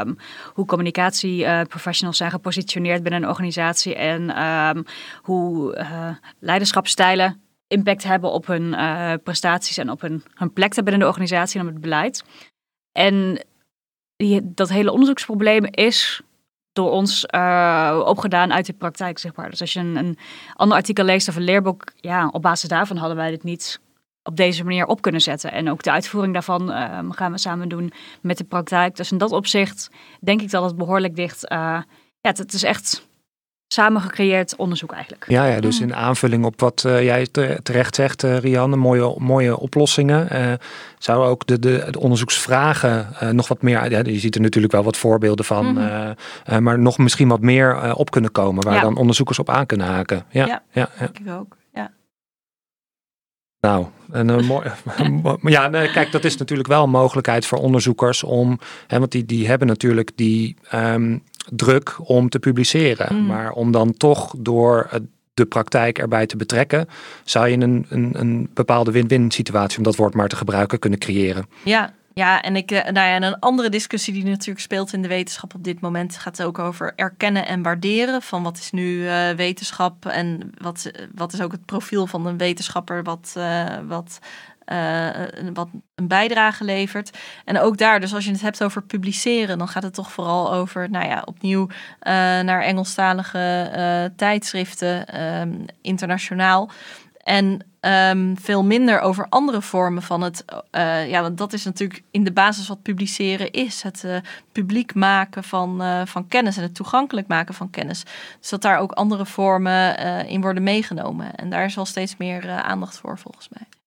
um, 0.00 0.16
hoe 0.52 0.66
communicatieprofessionals 0.66 2.16
zijn 2.16 2.30
gepositioneerd 2.30 3.02
binnen 3.02 3.22
een 3.22 3.28
organisatie 3.28 3.94
en 3.94 4.42
um, 4.42 4.84
hoe 5.22 5.76
leiderschapsstijlen 6.38 7.42
impact 7.66 8.04
hebben 8.04 8.32
op 8.32 8.46
hun 8.46 8.76
prestaties 9.22 9.78
en 9.78 9.90
op 9.90 10.00
hun, 10.00 10.22
hun 10.34 10.52
plek 10.52 10.74
binnen 10.74 10.98
de 10.98 11.06
organisatie 11.06 11.60
en 11.60 11.66
op 11.66 11.72
het 11.72 11.82
beleid. 11.82 12.24
En 12.92 13.44
die, 14.16 14.40
dat 14.54 14.68
hele 14.68 14.92
onderzoeksprobleem 14.92 15.64
is 15.64 16.20
door 16.72 16.90
ons 16.90 17.26
uh, 17.34 18.02
opgedaan 18.04 18.52
uit 18.52 18.66
de 18.66 18.72
praktijk, 18.72 19.18
zeg 19.18 19.34
maar. 19.34 19.50
Dus 19.50 19.60
als 19.60 19.72
je 19.72 19.80
een, 19.80 19.96
een 19.96 20.18
ander 20.54 20.76
artikel 20.76 21.04
leest 21.04 21.28
of 21.28 21.36
een 21.36 21.42
leerboek, 21.42 21.84
ja, 21.96 22.28
op 22.28 22.42
basis 22.42 22.68
daarvan 22.68 22.96
hadden 22.96 23.16
wij 23.16 23.30
dit 23.30 23.42
niet 23.42 23.80
op 24.22 24.36
deze 24.36 24.64
manier 24.64 24.86
op 24.86 25.02
kunnen 25.02 25.20
zetten. 25.20 25.52
En 25.52 25.70
ook 25.70 25.82
de 25.82 25.90
uitvoering 25.90 26.32
daarvan 26.32 26.70
uh, 26.70 26.98
gaan 27.08 27.32
we 27.32 27.38
samen 27.38 27.68
doen 27.68 27.92
met 28.20 28.38
de 28.38 28.44
praktijk. 28.44 28.96
Dus 28.96 29.12
in 29.12 29.18
dat 29.18 29.32
opzicht 29.32 29.90
denk 30.20 30.40
ik 30.42 30.50
dat 30.50 30.64
het 30.64 30.76
behoorlijk 30.76 31.16
dicht... 31.16 31.44
Uh, 31.44 31.58
ja, 32.20 32.30
het 32.30 32.52
is 32.52 32.62
echt 32.62 33.08
samen 33.72 34.00
gecreëerd 34.00 34.56
onderzoek 34.56 34.92
eigenlijk. 34.92 35.24
Ja, 35.28 35.46
ja 35.46 35.60
dus 35.60 35.80
mm. 35.80 35.86
in 35.86 35.94
aanvulling 35.94 36.44
op 36.44 36.60
wat 36.60 36.84
uh, 36.86 37.02
jij 37.02 37.26
terecht 37.62 37.94
zegt, 37.94 38.22
uh, 38.22 38.38
Rianne, 38.38 38.76
mooie, 38.76 39.14
mooie 39.18 39.58
oplossingen. 39.58 40.28
Uh, 40.32 40.52
zou 40.98 41.26
ook 41.26 41.46
de, 41.46 41.58
de, 41.58 41.86
de 41.90 42.00
onderzoeksvragen 42.00 43.08
nog 43.30 43.48
wat 43.48 43.62
meer, 43.62 43.90
ja, 43.90 43.98
je 44.04 44.18
ziet 44.18 44.34
er 44.34 44.40
natuurlijk 44.40 44.72
wel 44.72 44.82
wat 44.82 44.96
voorbeelden 44.96 45.44
van, 45.44 45.66
mm 45.66 45.76
-hmm. 45.76 46.62
maar 46.62 46.78
nog 46.78 46.98
misschien 46.98 47.28
wat 47.28 47.40
meer 47.40 47.94
op 47.94 48.10
kunnen 48.10 48.32
komen, 48.32 48.64
waar 48.64 48.74
ja. 48.74 48.80
dan 48.80 48.96
onderzoekers 48.96 49.38
op 49.38 49.50
aan 49.50 49.66
kunnen 49.66 49.86
haken. 49.86 50.24
Ja, 50.30 50.46
ja, 50.46 50.62
ja, 50.70 50.88
ja. 50.98 51.10
ik 51.12 51.32
ook. 51.32 51.56
Ja. 51.74 51.90
Nou, 53.60 53.86
en 54.12 54.28
een 54.28 54.44
mooi. 54.44 54.70
ja, 55.56 55.68
nee, 55.68 55.90
kijk, 55.90 56.12
dat 56.12 56.24
is 56.24 56.36
natuurlijk 56.36 56.68
wel 56.68 56.82
een 56.82 56.90
mogelijkheid 56.90 57.46
voor 57.46 57.58
onderzoekers 57.58 58.22
om, 58.22 58.58
hè, 58.86 58.98
want 58.98 59.12
die, 59.12 59.24
die 59.24 59.46
hebben 59.46 59.66
natuurlijk 59.66 60.10
die 60.14 60.56
um, 60.74 61.22
druk 61.50 61.96
om 61.98 62.28
te 62.28 62.38
publiceren. 62.38 63.16
Mm. 63.16 63.26
Maar 63.26 63.52
om 63.52 63.72
dan 63.72 63.96
toch 63.96 64.34
door 64.38 64.88
de 65.34 65.46
praktijk 65.46 65.98
erbij 65.98 66.26
te 66.26 66.36
betrekken, 66.36 66.88
zou 67.24 67.48
je 67.48 67.56
een, 67.56 67.86
een, 67.88 68.10
een 68.12 68.50
bepaalde 68.54 68.90
win-win 68.90 69.30
situatie, 69.30 69.78
om 69.78 69.84
dat 69.84 69.96
woord 69.96 70.14
maar 70.14 70.28
te 70.28 70.36
gebruiken, 70.36 70.78
kunnen 70.78 70.98
creëren. 70.98 71.46
Ja, 71.64 71.92
ja, 72.14 72.42
en 72.42 72.56
ik, 72.56 72.70
nou 72.70 72.92
ja, 72.92 73.14
en 73.14 73.22
een 73.22 73.38
andere 73.38 73.68
discussie 73.68 74.12
die 74.12 74.24
natuurlijk 74.24 74.60
speelt 74.60 74.92
in 74.92 75.02
de 75.02 75.08
wetenschap 75.08 75.54
op 75.54 75.64
dit 75.64 75.80
moment 75.80 76.16
gaat 76.16 76.42
ook 76.42 76.58
over 76.58 76.92
erkennen 76.96 77.46
en 77.46 77.62
waarderen 77.62 78.22
van 78.22 78.42
wat 78.42 78.58
is 78.58 78.70
nu 78.70 78.96
uh, 78.96 79.30
wetenschap 79.30 80.06
en 80.06 80.52
wat, 80.58 80.90
wat 81.14 81.32
is 81.32 81.40
ook 81.40 81.52
het 81.52 81.64
profiel 81.64 82.06
van 82.06 82.26
een 82.26 82.38
wetenschapper 82.38 83.02
wat, 83.02 83.34
uh, 83.38 83.66
wat 83.88 84.18
uh, 84.72 85.08
wat 85.54 85.68
een 85.94 86.08
bijdrage 86.08 86.64
levert. 86.64 87.18
En 87.44 87.60
ook 87.60 87.76
daar, 87.78 88.00
dus 88.00 88.14
als 88.14 88.24
je 88.24 88.30
het 88.30 88.40
hebt 88.40 88.64
over 88.64 88.82
publiceren, 88.82 89.58
dan 89.58 89.68
gaat 89.68 89.82
het 89.82 89.94
toch 89.94 90.12
vooral 90.12 90.52
over, 90.52 90.90
nou 90.90 91.06
ja, 91.06 91.22
opnieuw 91.24 91.62
uh, 91.62 91.74
naar 92.40 92.62
Engelstalige 92.62 93.72
uh, 93.76 94.16
tijdschriften, 94.16 95.06
internationaal. 95.82 96.70
en 97.22 97.66
ehm, 97.80 98.34
veel 98.34 98.64
minder 98.64 99.00
over 99.00 99.26
andere 99.28 99.62
vormen 99.62 100.02
van 100.02 100.20
het. 100.20 100.44
Ja, 101.08 101.22
want 101.22 101.38
dat 101.38 101.52
is 101.52 101.64
natuurlijk 101.64 102.02
in 102.10 102.24
de 102.24 102.32
basis 102.32 102.68
wat 102.68 102.82
publiceren 102.82 103.50
is. 103.50 103.82
Het 103.82 104.04
publiek 104.52 104.94
maken 104.94 105.44
van, 105.44 105.82
van 106.06 106.26
kennis 106.26 106.56
en 106.56 106.62
het 106.62 106.74
toegankelijk 106.74 107.26
maken 107.26 107.54
van 107.54 107.70
kennis. 107.70 108.04
Dus 108.40 108.48
dat 108.48 108.62
daar 108.62 108.78
ook 108.78 108.92
andere 108.92 109.26
vormen 109.26 109.96
in 110.26 110.40
worden 110.40 110.62
meegenomen. 110.62 111.34
En 111.34 111.50
daar 111.50 111.64
is 111.64 111.74
wel 111.74 111.84
steeds 111.84 112.16
meer 112.16 112.50
aandacht 112.50 112.98
voor, 112.98 113.18
volgens 113.18 113.48
mij. 113.48 113.81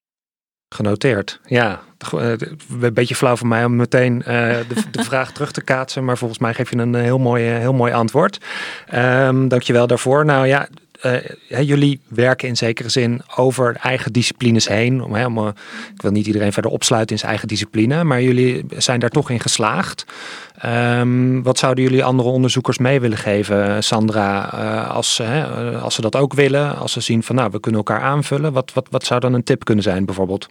Genoteerd. 0.69 1.39
Ja, 1.45 1.81
een 2.11 2.93
beetje 2.93 3.15
flauw 3.15 3.35
van 3.35 3.47
mij 3.47 3.65
om 3.65 3.75
meteen 3.75 4.19
de, 4.19 4.65
de, 4.91 5.03
vraag 5.09 5.31
terug 5.31 5.51
te 5.51 5.63
kaatsen. 5.63 6.05
Maar 6.05 6.17
volgens 6.17 6.39
mij 6.39 6.53
geef 6.53 6.69
je 6.69 6.77
een 6.77 6.95
heel 6.95 7.17
mooi, 7.17 7.43
heel 7.43 7.73
mooi 7.73 7.93
antwoord. 7.93 8.45
Um, 8.93 9.47
dankjewel 9.47 9.87
daarvoor. 9.87 10.25
Nou 10.25 10.47
ja, 10.47 10.67
uh, 11.05 11.61
jullie 11.61 11.99
werken 12.07 12.47
in 12.47 12.55
zekere 12.55 12.89
zin 12.89 13.21
over 13.35 13.75
eigen 13.75 14.13
disciplines 14.13 14.67
heen. 14.67 15.03
Om, 15.03 15.13
hè, 15.13 15.25
om, 15.25 15.37
uh, 15.37 15.47
ik 15.95 16.01
wil 16.01 16.11
niet 16.11 16.27
iedereen 16.27 16.53
verder 16.53 16.71
opsluiten 16.71 17.11
in 17.11 17.17
zijn 17.17 17.31
eigen 17.31 17.47
discipline, 17.47 18.03
maar 18.03 18.21
jullie 18.21 18.65
zijn 18.77 18.99
daar 18.99 19.09
toch 19.09 19.29
in 19.29 19.39
geslaagd. 19.39 20.05
Um, 20.65 21.43
wat 21.43 21.57
zouden 21.57 21.83
jullie 21.83 22.03
andere 22.03 22.29
onderzoekers 22.29 22.77
mee 22.77 22.99
willen 22.99 23.17
geven, 23.17 23.83
Sandra, 23.83 24.53
uh, 24.53 24.89
als, 24.91 25.21
als 25.81 25.95
ze 25.95 26.01
dat 26.01 26.15
ook 26.15 26.33
willen? 26.33 26.77
Als 26.77 26.91
ze 26.91 27.01
zien 27.01 27.23
van 27.23 27.35
nou, 27.35 27.49
we 27.51 27.59
kunnen 27.59 27.83
elkaar 27.85 28.01
aanvullen. 28.01 28.53
Wat, 28.53 28.73
wat, 28.73 28.87
wat 28.91 29.05
zou 29.05 29.19
dan 29.19 29.33
een 29.33 29.43
tip 29.43 29.65
kunnen 29.65 29.83
zijn 29.83 30.05
bijvoorbeeld? 30.05 30.47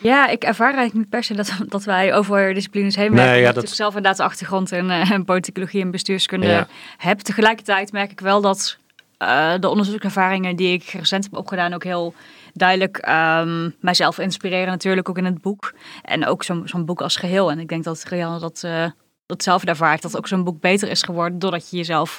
Ja, 0.00 0.28
ik 0.28 0.42
ervaar 0.42 0.74
eigenlijk 0.74 0.94
niet 0.94 1.08
per 1.08 1.24
se 1.24 1.34
dat, 1.34 1.52
dat 1.68 1.84
wij 1.84 2.14
over 2.14 2.54
disciplines 2.54 2.96
heen 2.96 3.10
werken. 3.10 3.32
Nee, 3.32 3.40
ja, 3.40 3.52
dat... 3.52 3.62
ik 3.62 3.68
zelf 3.68 3.94
inderdaad 3.94 4.16
de 4.16 4.22
achtergrond 4.22 4.72
in, 4.72 4.84
uh, 4.84 5.18
politicologie 5.24 5.82
en 5.82 5.90
bestuurskunde 5.90 6.46
ja. 6.46 6.66
heb. 6.96 7.18
Tegelijkertijd 7.18 7.92
merk 7.92 8.10
ik 8.10 8.20
wel 8.20 8.40
dat 8.40 8.78
uh, 9.22 9.54
de 9.58 9.68
onderzoekservaringen 9.68 10.56
die 10.56 10.72
ik 10.72 10.82
recent 10.84 11.24
heb 11.24 11.36
opgedaan 11.36 11.72
ook 11.72 11.84
heel 11.84 12.14
duidelijk 12.52 12.96
um, 13.08 13.74
mijzelf 13.80 14.18
inspireren 14.18 14.66
natuurlijk 14.66 15.08
ook 15.08 15.18
in 15.18 15.24
het 15.24 15.40
boek. 15.40 15.74
En 16.02 16.26
ook 16.26 16.44
zo'n 16.44 16.84
boek 16.84 17.00
als 17.00 17.16
geheel. 17.16 17.50
En 17.50 17.58
ik 17.58 17.68
denk 17.68 17.84
dat 17.84 18.04
Rianne 18.08 18.38
dat, 18.38 18.62
uh, 18.64 18.86
dat 19.26 19.42
zelf 19.42 19.64
ervaart. 19.64 20.02
Dat 20.02 20.16
ook 20.16 20.28
zo'n 20.28 20.44
boek 20.44 20.60
beter 20.60 20.88
is 20.88 21.02
geworden 21.02 21.38
doordat 21.38 21.70
je 21.70 21.76
jezelf 21.76 22.18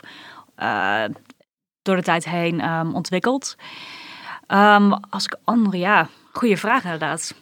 uh, 0.58 1.04
door 1.82 1.96
de 1.96 2.02
tijd 2.02 2.26
heen 2.26 2.70
um, 2.70 2.96
ontwikkelt. 2.96 3.56
Um, 4.48 4.94
als 4.94 5.26
ik 5.26 5.38
andere, 5.44 5.78
ja, 5.78 6.10
goede 6.32 6.58
vraag 6.58 6.84
inderdaad. 6.84 7.34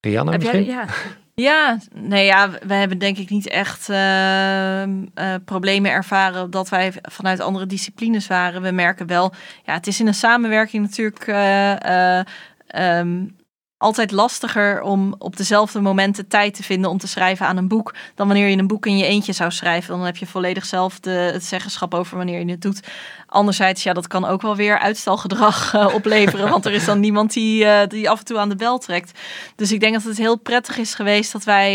Rianne 0.00 0.30
Heb 0.30 0.40
misschien? 0.40 0.64
Jij, 0.64 0.74
ja. 0.74 0.86
Ja, 1.34 1.78
nee, 1.94 2.24
ja, 2.24 2.50
we 2.50 2.74
hebben 2.74 2.98
denk 2.98 3.18
ik 3.18 3.30
niet 3.30 3.48
echt 3.48 3.88
uh, 3.88 4.86
uh, 4.86 5.34
problemen 5.44 5.90
ervaren 5.90 6.50
dat 6.50 6.68
wij 6.68 6.92
vanuit 7.02 7.40
andere 7.40 7.66
disciplines 7.66 8.26
waren. 8.26 8.62
We 8.62 8.70
merken 8.70 9.06
wel, 9.06 9.32
ja, 9.64 9.74
het 9.74 9.86
is 9.86 10.00
in 10.00 10.06
een 10.06 10.14
samenwerking 10.14 10.82
natuurlijk 10.82 11.26
uh, 11.26 12.98
um, 12.98 13.36
altijd 13.82 14.10
lastiger 14.10 14.82
om 14.82 15.14
op 15.18 15.36
dezelfde 15.36 15.80
momenten 15.80 16.28
tijd 16.28 16.54
te 16.54 16.62
vinden 16.62 16.90
om 16.90 16.98
te 16.98 17.06
schrijven 17.08 17.46
aan 17.46 17.56
een 17.56 17.68
boek. 17.68 17.94
Dan 18.14 18.26
wanneer 18.26 18.48
je 18.48 18.56
een 18.56 18.66
boek 18.66 18.86
in 18.86 18.96
je 18.96 19.06
eentje 19.06 19.32
zou 19.32 19.50
schrijven. 19.50 19.96
Dan 19.96 20.04
heb 20.04 20.16
je 20.16 20.26
volledig 20.26 20.64
zelf 20.64 21.00
de, 21.00 21.10
het 21.10 21.44
zeggenschap 21.44 21.94
over 21.94 22.16
wanneer 22.16 22.38
je 22.38 22.50
het 22.50 22.62
doet. 22.62 22.80
Anderzijds, 23.26 23.82
ja, 23.82 23.92
dat 23.92 24.06
kan 24.06 24.24
ook 24.24 24.42
wel 24.42 24.56
weer 24.56 24.78
uitstelgedrag 24.78 25.74
uh, 25.74 25.94
opleveren. 25.94 26.50
want 26.50 26.66
er 26.66 26.72
is 26.72 26.84
dan 26.84 27.00
niemand 27.00 27.32
die, 27.32 27.64
uh, 27.64 27.80
die 27.88 28.10
af 28.10 28.18
en 28.18 28.24
toe 28.24 28.38
aan 28.38 28.48
de 28.48 28.56
bel 28.56 28.78
trekt. 28.78 29.18
Dus 29.56 29.72
ik 29.72 29.80
denk 29.80 29.92
dat 29.94 30.02
het 30.02 30.16
heel 30.16 30.36
prettig 30.36 30.76
is 30.76 30.94
geweest 30.94 31.32
dat 31.32 31.44
wij 31.44 31.72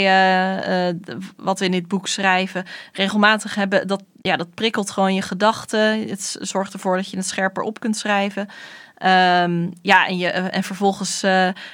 uh, 0.87 0.93
wat 1.37 1.59
we 1.59 1.65
in 1.65 1.71
dit 1.71 1.87
boek 1.87 2.07
schrijven 2.07 2.65
regelmatig 2.93 3.55
hebben. 3.55 3.87
Dat, 3.87 4.03
ja, 4.21 4.35
dat 4.35 4.53
prikkelt 4.53 4.91
gewoon 4.91 5.13
je 5.13 5.21
gedachten. 5.21 6.07
Het 6.07 6.37
zorgt 6.39 6.73
ervoor 6.73 6.95
dat 6.95 7.09
je 7.09 7.17
het 7.17 7.27
scherper 7.27 7.63
op 7.63 7.79
kunt 7.79 7.97
schrijven. 7.97 8.49
Um, 9.05 9.73
ja, 9.81 10.07
en, 10.07 10.17
je, 10.17 10.27
en 10.27 10.63
vervolgens 10.63 11.23
uh, 11.23 11.31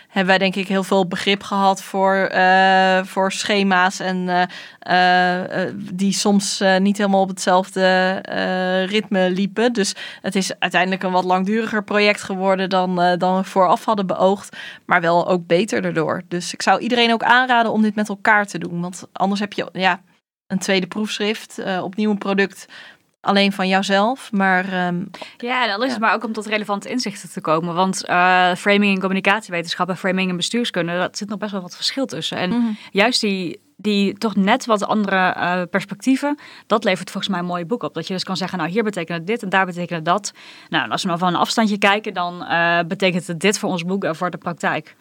hebben 0.08 0.26
wij 0.26 0.38
denk 0.38 0.56
ik 0.56 0.68
heel 0.68 0.84
veel 0.84 1.08
begrip 1.08 1.44
gehad 1.44 1.84
voor, 1.84 2.30
uh, 2.34 3.04
voor 3.04 3.32
schema's 3.32 4.00
en 4.00 4.48
uh, 4.90 5.66
die 5.94 6.14
soms 6.14 6.64
niet 6.80 6.98
helemaal 6.98 7.22
op 7.22 7.30
hetzelfde 7.30 8.16
ritme 8.90 9.30
liepen. 9.30 9.74
Dus 9.74 9.96
het 10.22 10.36
is 10.36 10.60
uiteindelijk 10.60 11.04
een 11.04 11.12
wat 11.12 11.24
langduriger 11.24 11.84
project 11.84 12.22
geworden 12.22 12.70
dan, 12.70 13.16
dan 13.18 13.38
we 13.38 13.44
vooraf 13.44 13.86
hadden 13.86 14.08
beoogd, 14.08 14.58
maar 14.86 15.02
wel 15.02 15.28
ook 15.28 15.48
beter 15.48 15.82
daardoor. 15.82 16.22
Dus 16.28 16.54
ik 16.54 16.62
zou 16.62 16.80
iedereen 16.80 17.14
ook 17.14 17.24
aanraden 17.24 17.72
om 17.72 17.82
dit 17.82 17.96
met 17.96 18.10
elkaar 18.10 18.46
te 18.46 18.58
doen, 18.58 18.82
want 18.82 19.08
anders 19.12 19.40
heb 19.40 19.54
je 19.54 19.70
ja, 19.74 20.02
een 20.48 20.60
tweede 20.60 20.88
proefschrift, 20.88 21.64
opnieuw 21.82 22.12
een 22.12 22.18
product 22.18 22.68
alleen 23.24 23.52
van 23.52 23.68
jouzelf. 23.68 24.32
Maar, 24.32 24.88
um, 24.88 25.10
ja, 25.38 25.68
dan 25.68 25.84
is 25.84 25.92
het 25.92 26.00
maar 26.00 26.14
ook 26.14 26.24
om 26.24 26.34
tot 26.34 26.46
relevante 26.46 26.90
inzichten 26.90 27.32
te 27.32 27.42
komen. 27.42 27.76
Want 27.76 28.04
uh, 28.10 28.56
framing 28.56 28.94
en 28.94 29.00
communicatiewetenschap 29.00 29.90
en 29.90 29.98
framing 29.98 30.30
en 30.30 30.36
bestuurskunde, 30.36 30.98
dat 30.98 31.18
zit 31.18 31.30
nog 31.30 31.38
best 31.38 31.52
wel 31.52 31.62
wat 31.62 31.76
verschil 31.76 32.06
tussen. 32.06 32.38
En 32.38 32.50
mm 32.50 32.62
-hmm. 32.62 32.78
juist 32.92 33.22
die, 33.22 33.62
die 33.78 34.18
toch 34.18 34.36
net 34.36 34.66
wat 34.66 34.86
andere 34.86 35.36
uh, 35.38 35.62
perspectieven, 35.70 36.38
dat 36.68 36.84
levert 36.84 37.12
volgens 37.12 37.32
mij 37.34 37.42
een 37.42 37.50
mooi 37.50 37.66
boek 37.66 37.84
op. 37.84 37.94
Dat 37.94 38.08
je 38.08 38.14
dus 38.14 38.24
kan 38.24 38.38
zeggen, 38.38 38.58
nou 38.58 38.70
hier 38.70 38.84
betekent 38.84 39.18
het 39.18 39.28
dit 39.28 39.44
en 39.44 39.50
daar 39.50 39.66
betekent 39.66 39.90
het 39.90 40.06
dat. 40.06 40.34
Nou, 40.70 40.84
en 40.84 40.92
als 40.92 41.02
we 41.02 41.08
nou 41.08 41.20
van 41.20 41.28
een 41.28 41.40
afstandje 41.40 41.78
kijken, 41.78 42.14
dan 42.14 42.46
uh, 42.50 42.80
betekent 42.88 43.28
het 43.28 43.40
dit 43.40 43.60
voor 43.60 43.70
ons 43.70 43.86
boek 43.86 44.04
en 44.04 44.16
voor 44.16 44.30
de 44.30 44.38
praktijk. 44.38 44.96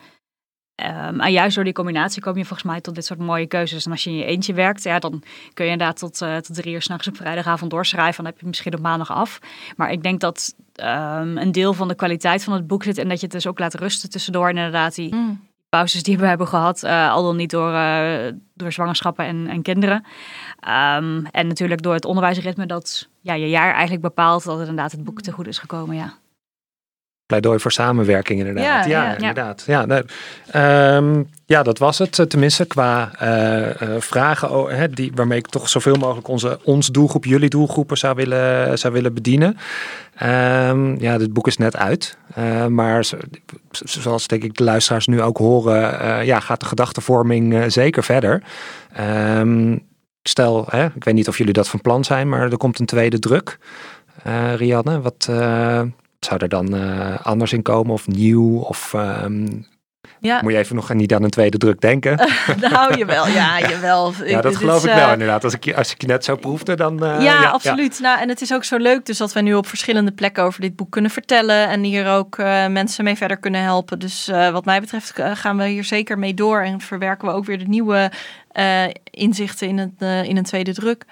Um, 0.77 1.21
en 1.21 1.33
juist 1.33 1.55
door 1.55 1.65
die 1.65 1.73
combinatie 1.73 2.23
kom 2.23 2.37
je 2.37 2.45
volgens 2.45 2.69
mij 2.71 2.81
tot 2.81 2.95
dit 2.95 3.05
soort 3.05 3.19
mooie 3.19 3.47
keuzes. 3.47 3.85
En 3.85 3.91
als 3.91 4.05
je 4.05 4.11
in 4.11 4.17
je 4.17 4.25
eentje 4.25 4.55
werkt, 4.55 4.83
ja, 4.83 4.99
dan 4.99 5.23
kun 5.55 5.65
je 5.65 5.71
inderdaad 5.71 5.99
tot, 5.99 6.21
uh, 6.21 6.37
tot 6.37 6.57
drie 6.57 6.75
uur 6.75 6.83
s'nachts 6.83 7.09
op 7.09 7.17
vrijdagavond 7.17 7.71
doorschrijven. 7.71 8.25
Dan 8.25 8.33
heb 8.33 8.41
je 8.41 8.47
misschien 8.47 8.75
op 8.75 8.81
maandag 8.81 9.13
af. 9.13 9.39
Maar 9.77 9.93
ik 9.93 10.03
denk 10.03 10.21
dat 10.21 10.55
um, 10.83 11.39
een 11.39 11.53
deel 11.53 11.73
van 11.73 11.89
de 11.89 11.95
kwaliteit 11.95 12.45
van 12.45 12.53
het 12.53 12.67
boek 12.67 12.83
zit 12.83 12.99
en 12.99 13.09
dat 13.09 13.17
je 13.17 13.27
het 13.27 13.35
dus 13.35 13.47
ook 13.47 13.59
laat 13.59 13.75
rusten 13.75 14.11
tussendoor. 14.11 14.49
En 14.49 14.57
inderdaad 14.57 14.95
die 14.95 15.15
mm. 15.15 15.41
pauzes 15.69 16.03
die 16.03 16.19
we 16.19 16.27
hebben 16.27 16.49
gehad, 16.49 16.85
uh, 16.85 17.11
al 17.11 17.23
dan 17.23 17.37
niet 17.37 17.51
door, 17.51 17.73
uh, 17.73 18.33
door 18.55 18.73
zwangerschappen 18.73 19.25
en, 19.25 19.47
en 19.49 19.63
kinderen. 19.63 20.05
Um, 20.69 21.27
en 21.27 21.47
natuurlijk 21.47 21.83
door 21.83 21.95
het 21.95 22.05
onderwijsritme 22.05 22.67
dat 22.67 23.09
ja, 23.21 23.35
je 23.35 23.49
jaar 23.49 23.73
eigenlijk 23.73 24.03
bepaalt 24.03 24.45
dat 24.45 24.59
het 24.59 24.69
inderdaad 24.69 24.93
het 24.93 25.05
boek 25.05 25.21
te 25.21 25.33
goed 25.33 25.47
is 25.47 25.59
gekomen, 25.59 25.97
ja 25.97 26.21
pleidooi 27.33 27.59
voor 27.59 27.73
samenwerking 27.73 28.39
inderdaad. 28.39 28.85
Ja, 28.87 29.05
ja, 29.05 29.17
inderdaad. 29.17 29.65
Ja, 29.67 29.87
um, 30.97 31.29
ja, 31.47 31.63
dat 31.63 31.79
was 31.79 31.99
het. 31.99 32.31
Tenminste, 32.31 32.65
qua 32.65 33.11
uh, 33.23 33.89
uh, 33.89 34.01
vragen 34.01 34.51
oh, 34.51 34.71
hè, 34.71 34.89
die, 34.89 35.13
waarmee 35.15 35.39
ik 35.39 35.47
toch 35.47 35.69
zoveel 35.69 35.95
mogelijk 35.95 36.29
onze, 36.29 36.59
ons 36.65 36.87
doelgroep, 36.87 37.25
jullie 37.25 37.49
doelgroepen 37.49 37.99
zou 37.99 38.15
willen, 38.15 38.79
zou 38.79 38.93
willen 38.93 39.15
bedienen. 39.15 39.57
Um, 40.23 41.01
ja, 41.01 41.19
dit 41.19 41.33
boek 41.33 41.47
is 41.47 41.57
net 41.57 41.77
uit. 41.77 42.17
Uh, 42.39 42.67
maar 42.67 43.05
zoals 43.71 44.27
denk 44.27 44.43
ik 44.43 44.57
de 44.57 44.65
luisteraars 44.65 45.07
nu 45.07 45.23
ook 45.23 45.39
horen, 45.39 46.25
ja, 46.25 46.41
gaat 46.41 46.61
de 46.61 46.67
gedachtenvorming 46.67 47.73
zeker 47.73 48.05
verder. 48.05 48.43
Um, 49.39 49.87
stel, 50.23 50.67
hè, 50.69 50.85
ik 50.85 51.05
weet 51.05 51.15
niet 51.15 51.29
of 51.29 51.39
jullie 51.39 51.53
dat 51.53 51.69
van 51.69 51.81
plan 51.81 52.05
zijn, 52.05 52.29
maar 52.29 52.51
er 52.51 52.57
komt 52.57 52.79
een 52.79 52.87
tweede 52.87 53.19
druk. 53.19 53.59
Rianne, 54.57 55.01
wat, 55.01 55.29
zou 56.25 56.41
er 56.41 56.49
dan 56.49 56.75
uh, 56.75 57.21
anders 57.23 57.53
in 57.53 57.63
komen 57.63 57.93
of 57.93 58.07
nieuw? 58.07 58.59
Of 58.59 58.93
um, 58.93 59.67
ja. 60.21 60.41
moet 60.43 60.53
je 60.53 60.59
even 60.59 60.77
nog 60.77 60.95
niet 60.95 61.15
aan 61.15 61.23
een 61.23 61.31
tweede 61.31 61.59
druk 61.59 61.81
denken? 61.81 62.17
nou, 62.71 62.97
jawel. 62.97 63.29
Ja, 63.29 63.59
jawel. 63.71 64.13
ja, 64.25 64.41
dat 64.41 64.57
geloof 64.57 64.85
ik 64.85 64.95
wel 64.95 65.07
uh, 65.07 65.13
inderdaad. 65.13 65.45
Als 65.45 65.55
ik, 65.55 65.75
als 65.75 65.93
ik 65.93 66.01
je 66.01 66.07
net 66.07 66.25
zo 66.25 66.37
proefde, 66.37 66.75
dan... 66.75 67.05
Uh, 67.05 67.09
ja, 67.09 67.43
ja, 67.43 67.49
absoluut. 67.49 67.97
Ja. 67.97 68.03
Nou, 68.03 68.21
en 68.21 68.29
het 68.29 68.41
is 68.41 68.53
ook 68.53 68.65
zo 68.65 68.77
leuk 68.77 69.07
dus 69.07 69.19
dat 69.19 69.33
we 69.33 69.41
nu 69.41 69.55
op 69.55 69.67
verschillende 69.67 70.13
plekken 70.13 70.43
over 70.43 70.61
dit 70.61 70.77
boek 70.77 70.91
kunnen 70.91 71.11
vertellen. 71.11 71.69
En 71.69 71.83
hier 71.83 72.09
ook 72.09 72.37
mensen 72.69 73.05
mee 73.05 73.17
verder 73.17 73.37
kunnen 73.37 73.63
helpen. 73.63 73.99
Dus 73.99 74.31
wat 74.53 74.65
mij 74.65 74.81
betreft 74.81 75.13
gaan 75.35 75.57
we 75.57 75.67
hier 75.67 75.85
zeker 75.85 76.19
mee 76.19 76.35
door. 76.35 76.63
En 76.63 76.81
verwerken 76.81 77.29
we 77.29 77.35
ook 77.35 77.45
weer 77.45 77.59
de 77.59 77.69
nieuwe 77.69 78.11
inzichten 79.11 79.69
in, 79.69 79.79
het, 79.79 80.27
in 80.29 80.37
een 80.37 80.45
tweede 80.45 80.75
druk. 80.75 81.05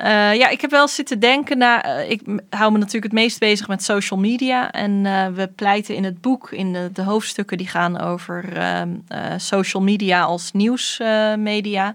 Uh, 0.00 0.34
ja, 0.34 0.48
ik 0.48 0.60
heb 0.60 0.70
wel 0.70 0.88
zitten 0.88 1.18
denken 1.18 1.58
naar. 1.58 1.86
Uh, 1.86 2.10
ik 2.10 2.20
hou 2.50 2.72
me 2.72 2.78
natuurlijk 2.78 3.04
het 3.04 3.22
meest 3.22 3.38
bezig 3.38 3.68
met 3.68 3.82
social 3.82 4.18
media. 4.18 4.70
En 4.70 4.90
uh, 5.04 5.26
we 5.26 5.48
pleiten 5.48 5.94
in 5.94 6.04
het 6.04 6.20
boek, 6.20 6.50
in 6.50 6.72
de, 6.72 6.90
de 6.92 7.02
hoofdstukken 7.02 7.58
die 7.58 7.68
gaan 7.68 8.00
over 8.00 8.56
ehm, 8.56 8.90
social 9.36 9.82
media 9.82 10.22
als 10.22 10.52
nieuwsmedia. 10.52 11.94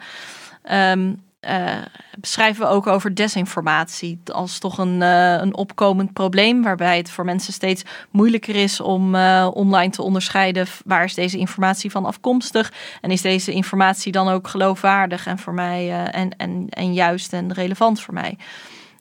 Um, 0.72 1.22
uh, 1.50 1.78
beschrijven 2.20 2.62
we 2.62 2.72
ook 2.72 2.88
over 2.88 3.16
desinformatie 3.16 4.20
als 4.34 4.60
toch 4.60 4.78
een, 4.78 5.02
uh, 5.02 5.34
een 5.34 5.56
opkomend 5.56 6.14
probleem, 6.14 6.64
waarbij 6.64 6.98
het 6.98 7.12
voor 7.12 7.26
mensen 7.26 7.54
steeds 7.54 7.84
moeilijker 8.12 8.56
is 8.56 8.80
om 8.80 9.16
uh, 9.16 9.48
online 9.54 9.92
te 9.92 10.02
onderscheiden 10.02 10.68
waar 10.86 11.04
is 11.04 11.14
deze 11.14 11.38
informatie 11.38 11.92
van 11.92 12.06
afkomstig 12.06 12.74
en 13.02 13.12
is 13.12 13.22
deze 13.22 13.52
informatie 13.52 14.12
dan 14.12 14.28
ook 14.28 14.48
geloofwaardig 14.48 15.28
en 15.28 15.38
voor 15.38 15.54
mij 15.54 16.06
en, 16.12 16.38
en, 16.38 16.66
en 16.70 16.94
juist 16.94 17.34
en 17.34 17.54
relevant 17.54 18.02
voor 18.02 18.14
mij. 18.14 18.38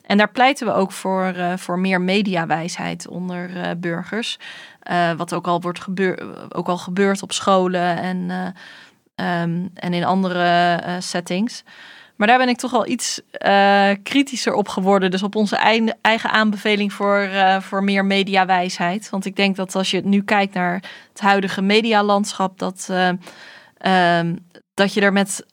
En 0.05 0.17
daar 0.17 0.31
pleiten 0.31 0.67
we 0.67 0.73
ook 0.73 0.91
voor, 0.91 1.35
voor 1.55 1.79
meer 1.79 2.01
mediawijsheid 2.01 3.07
onder 3.07 3.77
burgers, 3.79 4.39
wat 5.17 5.33
ook 5.33 5.47
al, 5.47 5.61
wordt 5.61 5.79
gebeur 5.79 6.49
ook 6.55 6.67
al 6.67 6.77
gebeurt 6.77 7.21
op 7.21 7.31
scholen 7.31 7.97
en, 7.97 8.29
um, 9.15 9.69
en 9.73 9.93
in 9.93 10.03
andere 10.03 10.79
settings. 10.99 11.63
Maar 12.21 12.29
daar 12.29 12.39
ben 12.39 12.49
ik 12.49 12.57
toch 12.57 12.71
wel 12.71 12.87
iets 12.87 13.21
uh, 13.45 13.89
kritischer 14.03 14.53
op 14.53 14.67
geworden. 14.67 15.11
Dus 15.11 15.23
op 15.23 15.35
onze 15.35 15.55
eigen 16.01 16.31
aanbeveling 16.31 16.93
voor, 16.93 17.29
uh, 17.33 17.59
voor 17.59 17.83
meer 17.83 18.05
mediawijsheid. 18.05 19.09
Want 19.09 19.25
ik 19.25 19.35
denk 19.35 19.55
dat 19.55 19.75
als 19.75 19.91
je 19.91 20.01
nu 20.03 20.23
kijkt 20.23 20.53
naar 20.53 20.83
het 21.09 21.21
huidige 21.21 21.61
medialandschap, 21.61 22.59
dat, 22.59 22.87
uh, 22.91 24.19
dat 24.73 24.93
je 24.93 25.01
er 25.01 25.13
met, 25.13 25.45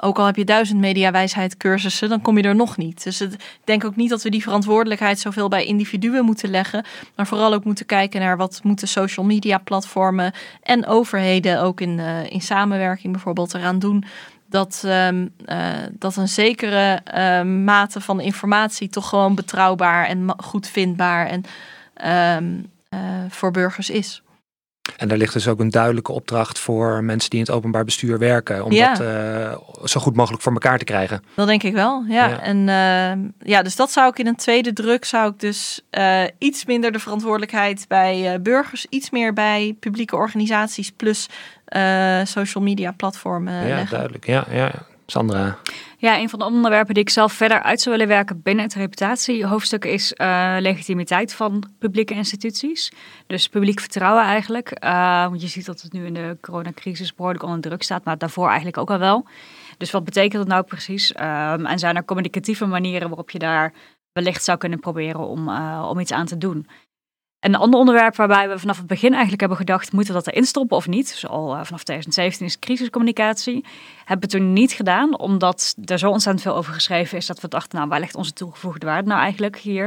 ook 0.00 0.18
al 0.18 0.26
heb 0.26 0.36
je 0.36 0.44
duizend 0.44 0.80
mediawijsheid 0.80 1.56
cursussen, 1.56 2.08
dan 2.08 2.22
kom 2.22 2.36
je 2.36 2.42
er 2.42 2.54
nog 2.54 2.76
niet. 2.76 3.04
Dus 3.04 3.20
ik 3.20 3.36
denk 3.64 3.84
ook 3.84 3.96
niet 3.96 4.10
dat 4.10 4.22
we 4.22 4.30
die 4.30 4.42
verantwoordelijkheid 4.42 5.18
zoveel 5.18 5.48
bij 5.48 5.64
individuen 5.64 6.24
moeten 6.24 6.50
leggen. 6.50 6.84
Maar 7.16 7.26
vooral 7.26 7.54
ook 7.54 7.64
moeten 7.64 7.86
kijken 7.86 8.20
naar 8.20 8.36
wat 8.36 8.60
moeten 8.62 8.88
social 8.88 9.26
media 9.26 9.58
platformen 9.58 10.32
en 10.62 10.86
overheden 10.86 11.62
ook 11.62 11.80
in, 11.80 11.98
in 12.28 12.40
samenwerking 12.40 13.12
bijvoorbeeld 13.12 13.54
eraan 13.54 13.78
doen 13.78 14.04
dat, 14.48 14.82
um, 14.86 15.34
uh, 15.46 15.68
dat 15.92 16.16
een 16.16 16.28
zekere 16.28 17.00
uh, 17.14 17.42
mate 17.64 18.00
van 18.00 18.20
informatie 18.20 18.88
toch 18.88 19.08
gewoon 19.08 19.34
betrouwbaar 19.34 20.06
en 20.06 20.34
goed 20.36 20.66
vindbaar 20.66 21.26
en 21.26 21.44
um, 22.44 22.70
uh, 22.90 23.00
voor 23.28 23.50
burgers 23.50 23.90
is. 23.90 24.22
En 24.96 25.08
daar 25.08 25.18
ligt 25.18 25.32
dus 25.32 25.48
ook 25.48 25.60
een 25.60 25.70
duidelijke 25.70 26.12
opdracht 26.12 26.58
voor 26.58 27.04
mensen 27.04 27.30
die 27.30 27.38
in 27.38 27.44
het 27.44 27.54
openbaar 27.54 27.84
bestuur 27.84 28.18
werken. 28.18 28.64
Om 28.64 28.72
ja. 28.72 28.94
dat 28.94 29.06
uh, 29.06 29.56
zo 29.84 30.00
goed 30.00 30.16
mogelijk 30.16 30.42
voor 30.42 30.52
elkaar 30.52 30.78
te 30.78 30.84
krijgen. 30.84 31.22
Dat 31.34 31.46
denk 31.46 31.62
ik 31.62 31.72
wel, 31.72 32.04
ja. 32.08 32.26
ja. 32.28 32.40
En 32.40 32.56
uh, 32.58 33.48
ja, 33.50 33.62
dus 33.62 33.76
dat 33.76 33.92
zou 33.92 34.08
ik 34.08 34.18
in 34.18 34.26
een 34.26 34.36
tweede 34.36 34.72
druk, 34.72 35.04
zou 35.04 35.30
ik 35.30 35.40
dus 35.40 35.80
uh, 35.90 36.22
iets 36.38 36.64
minder 36.64 36.92
de 36.92 36.98
verantwoordelijkheid 36.98 37.84
bij 37.88 38.42
burgers, 38.42 38.86
iets 38.88 39.10
meer 39.10 39.32
bij 39.32 39.76
publieke 39.80 40.16
organisaties 40.16 40.90
plus 40.90 41.28
social 42.24 42.64
media 42.64 42.92
platformen 42.92 43.54
ja, 43.54 43.74
leggen. 43.74 43.90
duidelijk. 43.90 44.26
Ja, 44.26 44.46
ja. 44.50 44.72
Sandra. 45.06 45.58
Ja, 46.00 46.18
een 46.18 46.28
van 46.28 46.38
de 46.38 46.44
onderwerpen 46.44 46.94
die 46.94 47.02
ik 47.02 47.10
zelf 47.10 47.32
verder 47.32 47.62
uit 47.62 47.80
zou 47.80 47.96
willen 47.96 48.14
werken 48.14 48.42
binnen 48.42 48.64
het 48.64 48.74
reputatiehoofdstuk 48.74 49.84
is 49.84 50.14
uh, 50.16 50.56
legitimiteit 50.58 51.34
van 51.34 51.62
publieke 51.78 52.14
instituties. 52.14 52.92
Dus 53.26 53.48
publiek 53.48 53.80
vertrouwen 53.80 54.24
eigenlijk. 54.24 54.84
Uh, 54.84 55.28
want 55.28 55.40
je 55.40 55.48
ziet 55.48 55.66
dat 55.66 55.80
het 55.80 55.92
nu 55.92 56.06
in 56.06 56.14
de 56.14 56.36
coronacrisis 56.40 57.14
behoorlijk 57.14 57.44
onder 57.44 57.60
druk 57.60 57.82
staat, 57.82 58.04
maar 58.04 58.18
daarvoor 58.18 58.46
eigenlijk 58.46 58.78
ook 58.78 58.90
al 58.90 58.98
wel. 58.98 59.26
Dus 59.76 59.90
wat 59.90 60.04
betekent 60.04 60.32
dat 60.32 60.46
nou 60.46 60.62
precies? 60.62 61.10
Um, 61.10 61.66
en 61.66 61.78
zijn 61.78 61.96
er 61.96 62.04
communicatieve 62.04 62.66
manieren 62.66 63.08
waarop 63.08 63.30
je 63.30 63.38
daar 63.38 63.72
wellicht 64.12 64.44
zou 64.44 64.58
kunnen 64.58 64.80
proberen 64.80 65.26
om, 65.26 65.48
uh, 65.48 65.86
om 65.90 66.00
iets 66.00 66.12
aan 66.12 66.26
te 66.26 66.38
doen? 66.38 66.66
En 67.40 67.54
een 67.54 67.60
ander 67.60 67.80
onderwerp 67.80 68.16
waarbij 68.16 68.48
we 68.48 68.58
vanaf 68.58 68.76
het 68.76 68.86
begin 68.86 69.10
eigenlijk 69.10 69.40
hebben 69.40 69.58
gedacht, 69.58 69.92
moeten 69.92 70.14
we 70.14 70.22
dat 70.22 70.32
erin 70.32 70.44
stoppen 70.44 70.76
of 70.76 70.86
niet? 70.86 71.08
Dus 71.08 71.26
al 71.26 71.56
uh, 71.56 71.64
vanaf 71.64 71.84
2017 71.84 72.46
is 72.46 72.58
crisiscommunicatie. 72.58 73.64
Hebben 74.04 74.30
we 74.30 74.36
toen 74.36 74.52
niet 74.52 74.72
gedaan, 74.72 75.18
omdat 75.18 75.74
er 75.84 75.98
zo 75.98 76.10
ontzettend 76.10 76.44
veel 76.44 76.54
over 76.54 76.72
geschreven 76.72 77.18
is 77.18 77.26
dat 77.26 77.40
we 77.40 77.48
dachten, 77.48 77.78
nou, 77.78 77.90
waar 77.90 78.00
ligt 78.00 78.14
onze 78.14 78.32
toegevoegde 78.32 78.86
waarde 78.86 79.08
nou 79.08 79.20
eigenlijk 79.20 79.58
hier? 79.58 79.84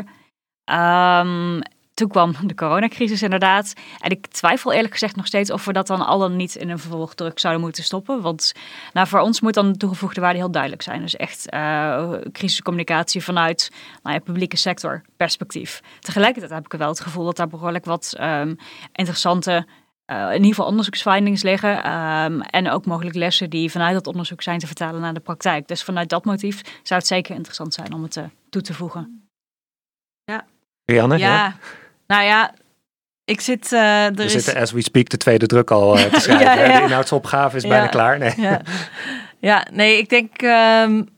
Um, 0.66 1.62
toen 2.02 2.10
kwam 2.10 2.34
de 2.48 2.56
coronacrisis 2.56 3.22
inderdaad. 3.22 3.74
En 4.00 4.12
ik 4.12 4.28
twijfel 4.28 4.74
eerlijk 4.74 4.94
gezegd 4.94 5.16
nog 5.16 5.26
steeds 5.26 5.52
of 5.52 5.66
we 5.66 5.74
dat 5.74 5.88
dan 5.88 6.06
allen 6.06 6.36
niet 6.36 6.56
in 6.56 6.70
een 6.70 6.80
vervolgdruk 6.80 7.40
zouden 7.40 7.64
moeten 7.64 7.84
stoppen. 7.84 8.22
Want 8.22 8.54
nou, 8.94 9.08
voor 9.08 9.20
ons 9.20 9.42
moet 9.42 9.54
dan 9.54 9.72
de 9.72 9.78
toegevoegde 9.78 10.22
waarde 10.22 10.38
heel 10.38 10.52
duidelijk 10.52 10.82
zijn. 10.82 11.02
Dus 11.02 11.16
echt 11.16 11.54
uh, 11.54 12.14
crisiscommunicatie 12.32 13.24
vanuit 13.24 13.72
nou 14.04 14.16
ja, 14.16 14.22
publieke 14.22 14.58
sector 14.58 15.02
perspectief. 15.18 15.82
Tegelijkertijd 16.00 16.54
heb 16.54 16.66
ik 16.66 16.80
wel 16.80 16.88
het 16.88 17.00
gevoel 17.00 17.26
dat 17.26 17.36
daar 17.36 17.48
behoorlijk 17.48 17.86
wat 17.86 18.16
um, 18.20 18.58
interessante 18.92 19.66
uh, 20.12 20.28
in 20.28 20.34
ieder 20.34 20.48
geval 20.48 20.66
onderzoeksfindings 20.66 21.44
liggen. 21.44 21.92
Um, 21.92 22.42
en 22.42 22.70
ook 22.70 22.86
mogelijk 22.86 23.16
lessen 23.16 23.50
die 23.50 23.72
vanuit 23.72 23.94
dat 23.94 24.08
onderzoek 24.08 24.42
zijn 24.42 24.60
te 24.60 24.68
vertalen 24.68 25.02
naar 25.02 25.14
de 25.14 25.20
praktijk. 25.20 25.68
Dus 25.68 25.84
vanuit 25.84 26.10
dat 26.10 26.26
motief 26.26 26.62
zou 26.84 27.00
het 27.00 27.08
zeker 27.08 27.36
interessant 27.36 27.74
zijn 27.74 27.94
om 27.94 28.04
het 28.04 28.16
uh, 28.16 28.24
toe 28.50 28.62
te 28.62 28.74
voegen. 28.74 29.30
Ja. 30.24 30.46
Rianne? 30.86 31.18
ja. 31.18 31.36
ja. 31.36 31.56
Nou 32.12 32.24
ja, 32.24 32.54
ik 33.26 33.42
zit. 33.42 33.72
Uh, 33.72 34.06
er 34.06 34.14
We 34.14 34.24
is... 34.24 34.32
zitten 34.32 34.56
as 34.56 34.72
we 34.72 34.82
speak 34.82 35.10
de 35.10 35.18
tweede 35.18 35.46
druk 35.46 35.72
al 35.72 35.98
uh, 35.98 36.04
te 36.04 36.20
schrijven. 36.22 36.46
ja, 36.46 36.66
ja. 36.66 36.78
De 36.78 36.84
inhoudsopgave 36.84 37.58
is 37.58 37.68
bijna 37.68 37.88
klaar. 37.88 38.18
Nee. 38.18 38.34
Ja. 38.38 38.62
ja, 39.40 39.68
nee, 39.72 39.98
ik 39.98 40.10
denk. 40.10 40.42
Um, 40.42 41.10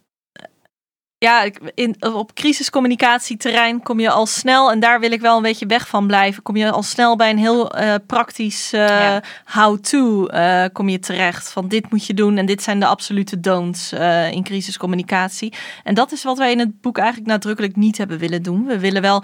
ja, 1.24 1.50
in, 1.76 1.96
op 2.00 2.34
crisiscommunicatieterrein 2.34 3.84
kom 3.84 4.00
je 4.00 4.10
al 4.10 4.26
snel, 4.26 4.72
en 4.72 4.80
daar 4.80 5.00
wil 5.00 5.12
ik 5.12 5.22
wel 5.22 5.36
een 5.38 5.42
beetje 5.42 5.66
weg 5.66 5.88
van 5.88 6.08
blijven, 6.08 6.44
kom 6.44 6.56
je 6.56 6.72
al 6.72 6.84
snel 6.84 7.16
bij 7.16 7.30
een 7.30 7.38
heel 7.38 7.80
uh, 7.80 7.96
praktisch 8.08 8.74
uh, 8.74 8.88
ja. 8.88 9.24
how-to 9.46 10.28
uh, 10.30 10.64
kom 10.74 10.90
je 10.90 11.00
terecht. 11.00 11.52
Van 11.52 11.68
dit 11.68 11.92
moet 11.92 12.06
je 12.06 12.14
doen 12.14 12.38
en 12.38 12.46
dit 12.46 12.64
zijn 12.64 12.80
de 12.80 12.86
absolute 12.86 13.40
don'ts 13.40 13.94
in 14.32 14.44
crisiscommunicatie. 14.44 15.54
En 15.84 15.94
dat 15.94 16.12
is 16.12 16.24
wat 16.24 16.38
wij 16.38 16.52
in 16.52 16.60
het 16.60 16.82
boek 16.82 16.98
eigenlijk 16.98 17.28
nadrukkelijk 17.28 17.76
niet 17.76 17.98
hebben 17.98 18.18
willen 18.18 18.44
doen. 18.44 18.66
We 18.66 18.80
willen 18.80 19.02
wel 19.02 19.24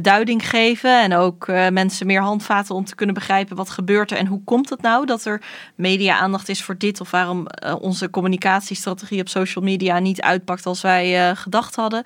duiding 0.00 0.48
geven 0.48 1.02
en 1.02 1.14
ook 1.14 1.46
mensen 1.70 2.06
meer 2.06 2.20
handvaten 2.20 2.74
om 2.74 2.84
te 2.84 2.94
kunnen 2.94 3.14
begrijpen 3.14 3.56
wat 3.56 3.70
gebeurt 3.70 4.10
er 4.10 4.16
en 4.16 4.26
hoe 4.26 4.44
komt 4.44 4.70
het 4.70 4.82
nou 4.82 5.06
dat 5.06 5.24
er 5.24 5.42
media 5.74 6.18
aandacht 6.18 6.48
is 6.48 6.62
voor 6.62 6.78
dit 6.78 7.00
of 7.00 7.10
waarom 7.10 7.46
onze 7.80 8.10
communicatiestrategie 8.10 9.20
op 9.20 9.28
social 9.28 9.64
media 9.64 9.98
niet 9.98 10.20
uitpakt 10.20 10.66
als 10.66 10.82
wij 10.82 11.34
gedacht 11.36 11.76
hadden. 11.76 12.04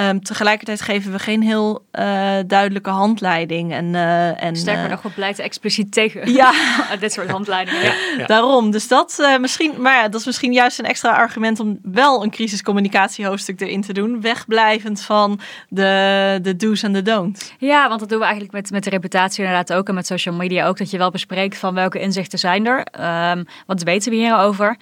Um, 0.00 0.22
tegelijkertijd 0.22 0.80
geven 0.80 1.12
we 1.12 1.18
geen 1.18 1.42
heel 1.42 1.84
uh, 1.92 2.38
duidelijke 2.46 2.90
handleiding. 2.90 3.72
En, 3.72 3.84
uh, 3.84 4.42
en, 4.42 4.56
Sterker 4.56 4.88
nog, 4.88 5.02
we 5.02 5.10
pleiten 5.10 5.44
expliciet 5.44 5.92
tegen 5.92 6.32
ja. 6.32 6.52
dit 7.00 7.12
soort 7.12 7.30
handleidingen. 7.30 7.82
Ja, 7.82 7.94
ja. 8.18 8.26
Daarom. 8.26 8.70
Dus 8.70 8.88
dat, 8.88 9.16
uh, 9.20 9.38
misschien, 9.38 9.74
maar 9.78 9.96
ja, 9.96 10.08
dat 10.08 10.20
is 10.20 10.26
misschien 10.26 10.52
juist 10.52 10.78
een 10.78 10.84
extra 10.84 11.10
argument 11.10 11.60
om 11.60 11.78
wel 11.82 12.22
een 12.22 12.30
crisiscommunicatiehoofdstuk 12.30 13.60
erin 13.60 13.82
te 13.82 13.92
doen. 13.92 14.20
Wegblijvend 14.20 15.02
van 15.02 15.40
de, 15.68 16.38
de 16.42 16.56
do's 16.56 16.82
en 16.82 16.92
de 16.92 17.02
don'ts. 17.02 17.52
Ja, 17.58 17.88
want 17.88 18.00
dat 18.00 18.08
doen 18.08 18.18
we 18.18 18.24
eigenlijk 18.24 18.54
met, 18.54 18.70
met 18.70 18.84
de 18.84 18.90
reputatie 18.90 19.44
inderdaad 19.44 19.72
ook. 19.72 19.88
En 19.88 19.94
met 19.94 20.06
social 20.06 20.34
media 20.34 20.66
ook. 20.66 20.78
Dat 20.78 20.90
je 20.90 20.98
wel 20.98 21.10
bespreekt 21.10 21.58
van 21.58 21.74
welke 21.74 22.00
inzichten 22.00 22.38
zijn 22.38 22.66
er. 22.66 22.86
Um, 23.30 23.44
wat 23.66 23.82
weten 23.82 24.10
we 24.10 24.16
hierover? 24.16 24.76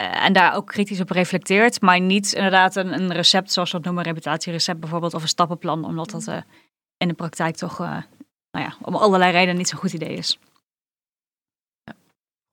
Uh, 0.00 0.24
en 0.24 0.32
daar 0.32 0.54
ook 0.54 0.66
kritisch 0.66 1.00
op 1.00 1.10
reflecteert, 1.10 1.80
maar 1.80 2.00
niet 2.00 2.32
inderdaad 2.32 2.76
een, 2.76 2.92
een 2.92 3.12
recept, 3.12 3.52
zoals 3.52 3.70
we 3.70 3.76
het 3.76 3.86
noemen, 3.86 4.04
reputatierecept 4.04 4.80
bijvoorbeeld, 4.80 5.14
of 5.14 5.22
een 5.22 5.28
stappenplan, 5.28 5.84
omdat 5.84 6.10
dat 6.10 6.26
uh, 6.28 6.36
in 6.96 7.08
de 7.08 7.14
praktijk 7.14 7.56
toch, 7.56 7.80
uh, 7.80 7.88
nou 8.50 8.64
ja, 8.64 8.76
om 8.82 8.94
allerlei 8.94 9.32
redenen 9.32 9.56
niet 9.56 9.68
zo'n 9.68 9.78
goed 9.78 9.92
idee 9.92 10.16
is. 10.16 10.38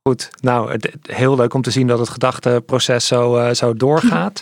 Goed, 0.09 0.29
nou, 0.41 0.71
het, 0.71 0.91
heel 1.01 1.35
leuk 1.35 1.53
om 1.53 1.61
te 1.61 1.71
zien 1.71 1.87
dat 1.87 1.99
het 1.99 2.09
gedachteproces 2.09 3.07
zo, 3.07 3.37
uh, 3.37 3.51
zo 3.51 3.73
doorgaat. 3.73 4.41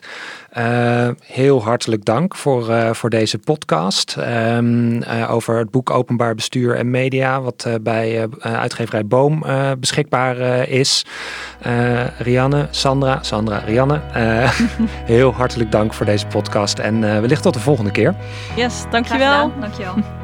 Uh, 0.58 1.10
heel 1.40 1.64
hartelijk 1.64 2.06
dank 2.06 2.36
voor, 2.36 2.70
uh, 2.70 2.94
voor 2.94 3.10
deze 3.10 3.38
podcast 3.38 4.16
um, 4.20 5.04
over 5.04 5.58
het 5.58 5.72
boek 5.72 5.90
Openbaar 5.90 6.36
Bestuur 6.36 6.76
en 6.76 6.90
Media, 6.90 7.42
wat 7.42 7.68
bij 7.82 8.28
uitgeverij 8.40 9.06
Boom 9.06 9.44
beschikbaar 9.80 10.68
is. 10.70 11.06
Rianne, 12.18 12.68
Sandra, 12.72 13.24
Sandra, 13.24 13.58
Rianne, 13.58 14.02
heel 15.14 15.34
hartelijk 15.34 15.72
dank 15.72 15.94
voor 15.94 16.06
deze 16.06 16.28
podcast 16.28 16.80
en 16.80 17.02
wellicht 17.02 17.44
tot 17.44 17.54
de 17.54 17.60
volgende 17.60 17.92
keer. 17.92 18.16
Yes, 18.56 18.84
dankjewel. 18.90 19.52
Dankjewel. 19.60 20.21